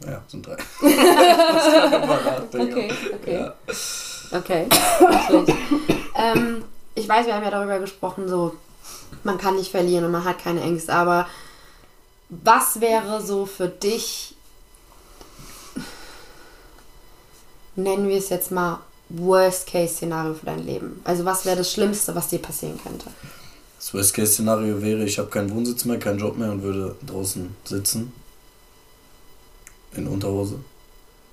[0.00, 0.56] Ja, sind drei.
[2.54, 3.34] Okay, okay.
[3.34, 3.54] Ja.
[4.32, 4.68] Okay.
[6.16, 6.64] ähm,
[6.94, 8.56] ich weiß, wir haben ja darüber gesprochen, so
[9.24, 11.28] man kann nicht verlieren und man hat keine Ängste, aber
[12.28, 14.34] was wäre so für dich,
[17.76, 18.80] nennen wir es jetzt mal,
[19.10, 21.00] Worst-Case-Szenario für dein Leben?
[21.04, 23.06] Also was wäre das Schlimmste, was dir passieren könnte?
[23.76, 28.12] Das Worst-Case-Szenario wäre, ich habe keinen Wohnsitz mehr, keinen Job mehr und würde draußen sitzen.
[29.94, 30.58] In Unterhose.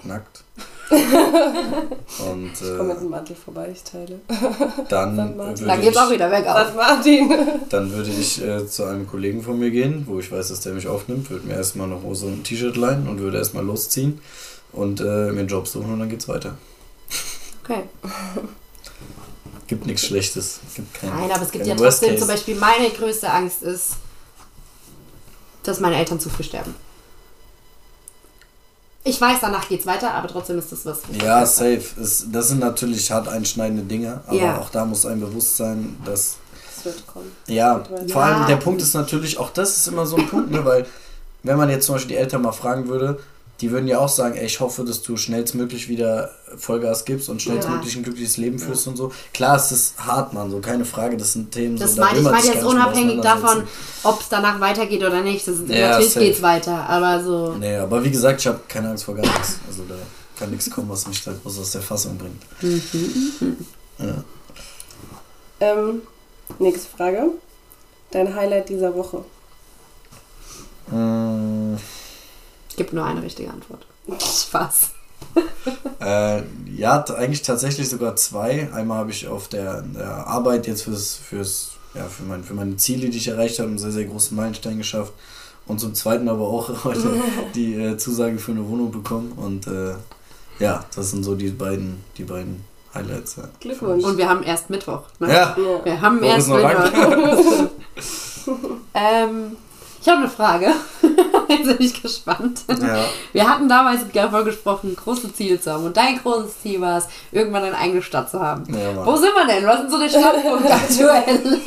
[0.03, 0.43] Nackt.
[0.91, 4.19] und Ich komme mit äh, dem Mantel vorbei, ich teile.
[4.89, 6.55] dann, Dann geht's ich, auch wieder bergauf.
[6.55, 7.31] Was, Martin?
[7.69, 10.73] dann würde ich äh, zu einem Kollegen von mir gehen, wo ich weiß, dass der
[10.73, 14.19] mich aufnimmt, würde mir erstmal eine Hose und ein T-Shirt leihen und würde erstmal losziehen
[14.71, 16.57] und äh, mir einen Job suchen und dann geht's weiter.
[17.63, 17.83] Okay.
[19.67, 20.61] Gibt nichts Schlechtes.
[20.75, 23.91] Gibt kein, Nein, aber es gibt ja trotzdem zum Beispiel, meine größte Angst ist,
[25.61, 26.73] dass meine Eltern zu früh sterben.
[29.03, 30.99] Ich weiß, danach geht's weiter, aber trotzdem ist das was.
[31.23, 31.81] Ja, safe.
[32.01, 34.57] Es, das sind natürlich hart einschneidende Dinge, aber Ja.
[34.59, 36.37] auch da muss einem bewusst sein, dass
[36.75, 37.31] Das wird kommen.
[37.47, 38.13] Ja, Ja.
[38.13, 40.85] vor allem der Punkt ist natürlich, auch das ist immer so ein Punkt, ne, weil
[41.43, 43.19] wenn man jetzt zum Beispiel die Eltern mal fragen würde,
[43.61, 47.41] die würden ja auch sagen, ey, ich hoffe, dass du schnellstmöglich wieder Vollgas gibst und
[47.41, 49.11] schnellstmöglich ein glückliches Leben führst und so.
[49.33, 52.23] Klar, es ist hart, Mann, so keine Frage, das sind Themen, Das so, meine ich
[52.23, 53.63] man meine jetzt unabhängig davon,
[54.03, 55.47] ob es danach weitergeht oder nicht.
[55.47, 56.25] Das, Ja, natürlich safe.
[56.25, 57.55] geht's weiter, aber so.
[57.59, 59.57] Nee, aber wie gesagt, ich habe keine Angst vor gar nichts.
[59.67, 59.95] Also da
[60.37, 62.41] kann nichts kommen, was mich da groß aus der Fassung bringt.
[63.99, 64.23] Ja.
[65.59, 66.01] Ähm,
[66.59, 67.23] nächste Frage.
[68.11, 69.23] Dein Highlight dieser Woche.
[70.89, 71.68] Mm,
[72.75, 73.85] Gibt nur eine richtige Antwort.
[74.19, 74.91] Spaß.
[75.99, 76.43] Äh,
[76.75, 78.69] ja, eigentlich tatsächlich sogar zwei.
[78.73, 82.77] Einmal habe ich auf der, der Arbeit jetzt fürs, fürs, ja, für, mein, für meine
[82.77, 85.13] Ziele, die ich erreicht habe, einen sehr, sehr großen Meilenstein geschafft.
[85.67, 87.21] Und zum zweiten aber auch heute
[87.55, 89.33] die äh, Zusage für eine Wohnung bekommen.
[89.33, 89.93] Und äh,
[90.59, 92.63] ja, das sind so die beiden, die beiden
[92.93, 93.35] Highlights.
[93.35, 93.43] Ja.
[93.59, 94.03] Glückwunsch.
[94.03, 95.03] Und wir haben erst Mittwoch.
[95.19, 95.31] Ne?
[95.31, 95.55] Ja.
[95.83, 96.83] Wir haben Woche erst ist noch lang.
[96.83, 97.69] Mittwoch.
[98.93, 99.57] ähm,
[100.01, 100.73] ich habe eine Frage.
[101.57, 102.61] Jetzt bin ich gespannt.
[102.67, 103.05] ja.
[103.33, 105.85] Wir hatten damals davon gesprochen, große Ziele zu haben.
[105.85, 108.71] Und dein großes Ziel war es, irgendwann eine eigene Stadt zu haben.
[108.71, 109.65] Ja, Wo sind wir denn?
[109.65, 111.59] Was sind so die Standpunkte aktuell?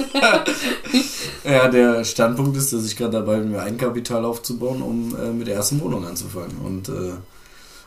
[1.44, 5.48] ja, der Standpunkt ist, dass ich gerade dabei bin, mir Eigenkapital aufzubauen, um äh, mit
[5.48, 6.56] der ersten Wohnung anzufangen.
[6.64, 7.14] Und äh,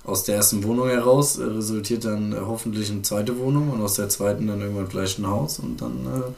[0.03, 4.09] aus der ersten Wohnung heraus äh, resultiert dann hoffentlich eine zweite Wohnung und aus der
[4.09, 6.31] zweiten dann irgendwann vielleicht ein Haus und dann äh,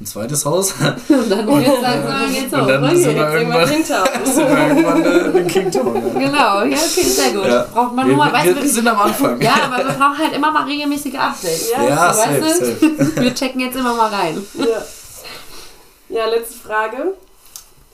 [0.00, 0.72] ein zweites Haus.
[1.08, 2.66] Und dann geht's langsam, geht's Und hoch.
[2.68, 2.96] dann Okay.
[3.02, 3.66] sind wir irgendwann,
[4.24, 5.94] sind wir irgendwann äh, in Kingtown.
[5.96, 6.12] Ja.
[6.20, 7.46] Genau, ja, okay, sehr gut.
[7.46, 7.66] Ja.
[7.74, 9.40] Braucht man Wir, nur mal, weißt wir, sind am Anfang.
[9.40, 11.70] ja, aber wir brauchen halt immer mal regelmäßige Updates.
[11.72, 12.66] Ja, Ja, so, safe, weißt du?
[12.66, 13.16] safe.
[13.22, 14.46] Wir checken jetzt immer mal rein.
[14.54, 16.16] Ja.
[16.16, 17.14] ja, letzte Frage.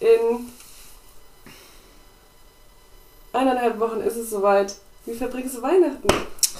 [0.00, 0.50] In
[3.32, 4.74] eineinhalb Wochen ist es soweit.
[5.06, 6.06] Wie verbringst du Weihnachten?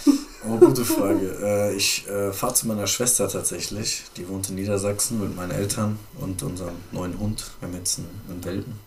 [0.46, 1.38] Oh, gute Frage.
[1.42, 4.02] Äh, ich äh, fahre zu meiner Schwester tatsächlich.
[4.16, 7.44] Die wohnt in Niedersachsen mit meinen Eltern und unserem neuen Hund.
[7.60, 8.78] Wir haben jetzt einen, einen Welpen.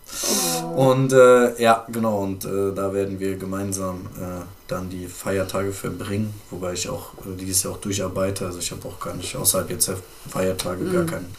[0.76, 2.22] Und äh, ja, genau.
[2.22, 6.32] Und äh, da werden wir gemeinsam äh, dann die Feiertage verbringen.
[6.50, 8.46] Wobei ich auch äh, dieses Jahr auch durcharbeite.
[8.46, 9.96] Also ich habe auch gar nicht außerhalb jetzt der
[10.28, 11.34] Feiertage gar, keinen,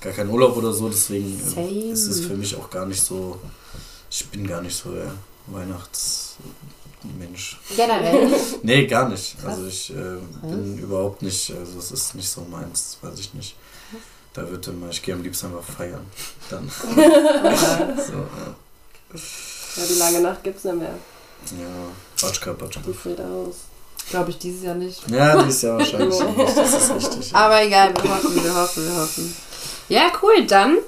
[0.00, 0.88] gar keinen Urlaub oder so.
[0.88, 1.40] Deswegen
[1.90, 3.40] ist es für mich auch gar nicht so.
[4.08, 5.10] Ich bin gar nicht so der
[7.04, 7.58] Weihnachtsmensch.
[7.76, 8.30] Generell.
[8.62, 9.36] Nee, gar nicht.
[9.44, 13.56] Also ich äh, bin überhaupt nicht, also es ist nicht so meins, weiß ich nicht.
[14.32, 16.06] Da wird immer, ich gehe am liebsten einfach feiern.
[16.50, 16.68] Dann.
[16.78, 18.54] so, ja.
[19.76, 20.94] Ja, die lange Nacht gibt's nicht mehr.
[21.58, 21.66] ja,
[22.20, 22.80] Batschka, Batschka.
[22.86, 23.56] Die fällt aus.
[24.10, 25.08] Glaube ich dieses Jahr nicht.
[25.08, 27.30] Ja, die ist ja wahrscheinlich nicht, das ist richtig.
[27.30, 27.38] Ja.
[27.38, 29.36] Aber egal, wir hoffen, wir hoffen, wir hoffen.
[29.88, 30.78] Ja, cool, dann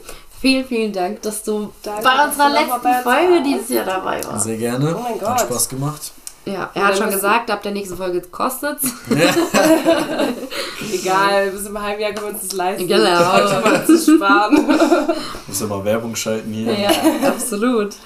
[0.46, 4.44] vielen, vielen Dank, dass du Danke, bei unserer letzten Folge dieses Jahr dabei warst.
[4.44, 4.94] Sehr gerne.
[4.96, 5.40] Oh mein Hat Gott.
[5.40, 6.12] Spaß gemacht.
[6.44, 8.84] Ja, er hat schon gesagt, ab der nächsten Folge kostet's.
[10.92, 12.86] Egal, bis im halben Jahr können wir uns das leisten.
[12.86, 13.02] Genau.
[13.64, 14.54] Mal zu sparen.
[15.48, 16.72] Muss ja mal Werbung schalten hier.
[16.72, 16.90] Ja,
[17.26, 17.96] absolut.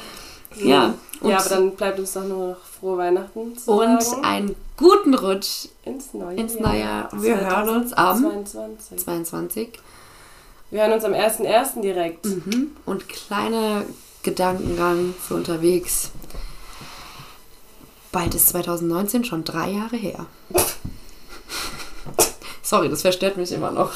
[0.57, 0.95] Ja.
[1.23, 4.25] Ja, aber dann bleibt uns doch nur noch frohe Weihnachten zu und sagen.
[4.25, 6.63] einen guten Rutsch ins neue ins Jahr.
[6.63, 7.09] neue Jahr.
[7.13, 8.97] Wir hören uns am 22.
[9.05, 9.79] 22.
[10.71, 11.81] Wir hören uns am 1.1.
[11.81, 12.25] direkt.
[12.27, 12.77] Mhm.
[12.87, 13.85] Und kleiner
[14.23, 16.11] Gedankengang für unterwegs.
[18.13, 20.27] Bald ist 2019 schon drei Jahre her.
[22.63, 23.93] Sorry, das verstört mich immer noch.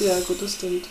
[0.00, 0.86] Ja, gut, das stimmt.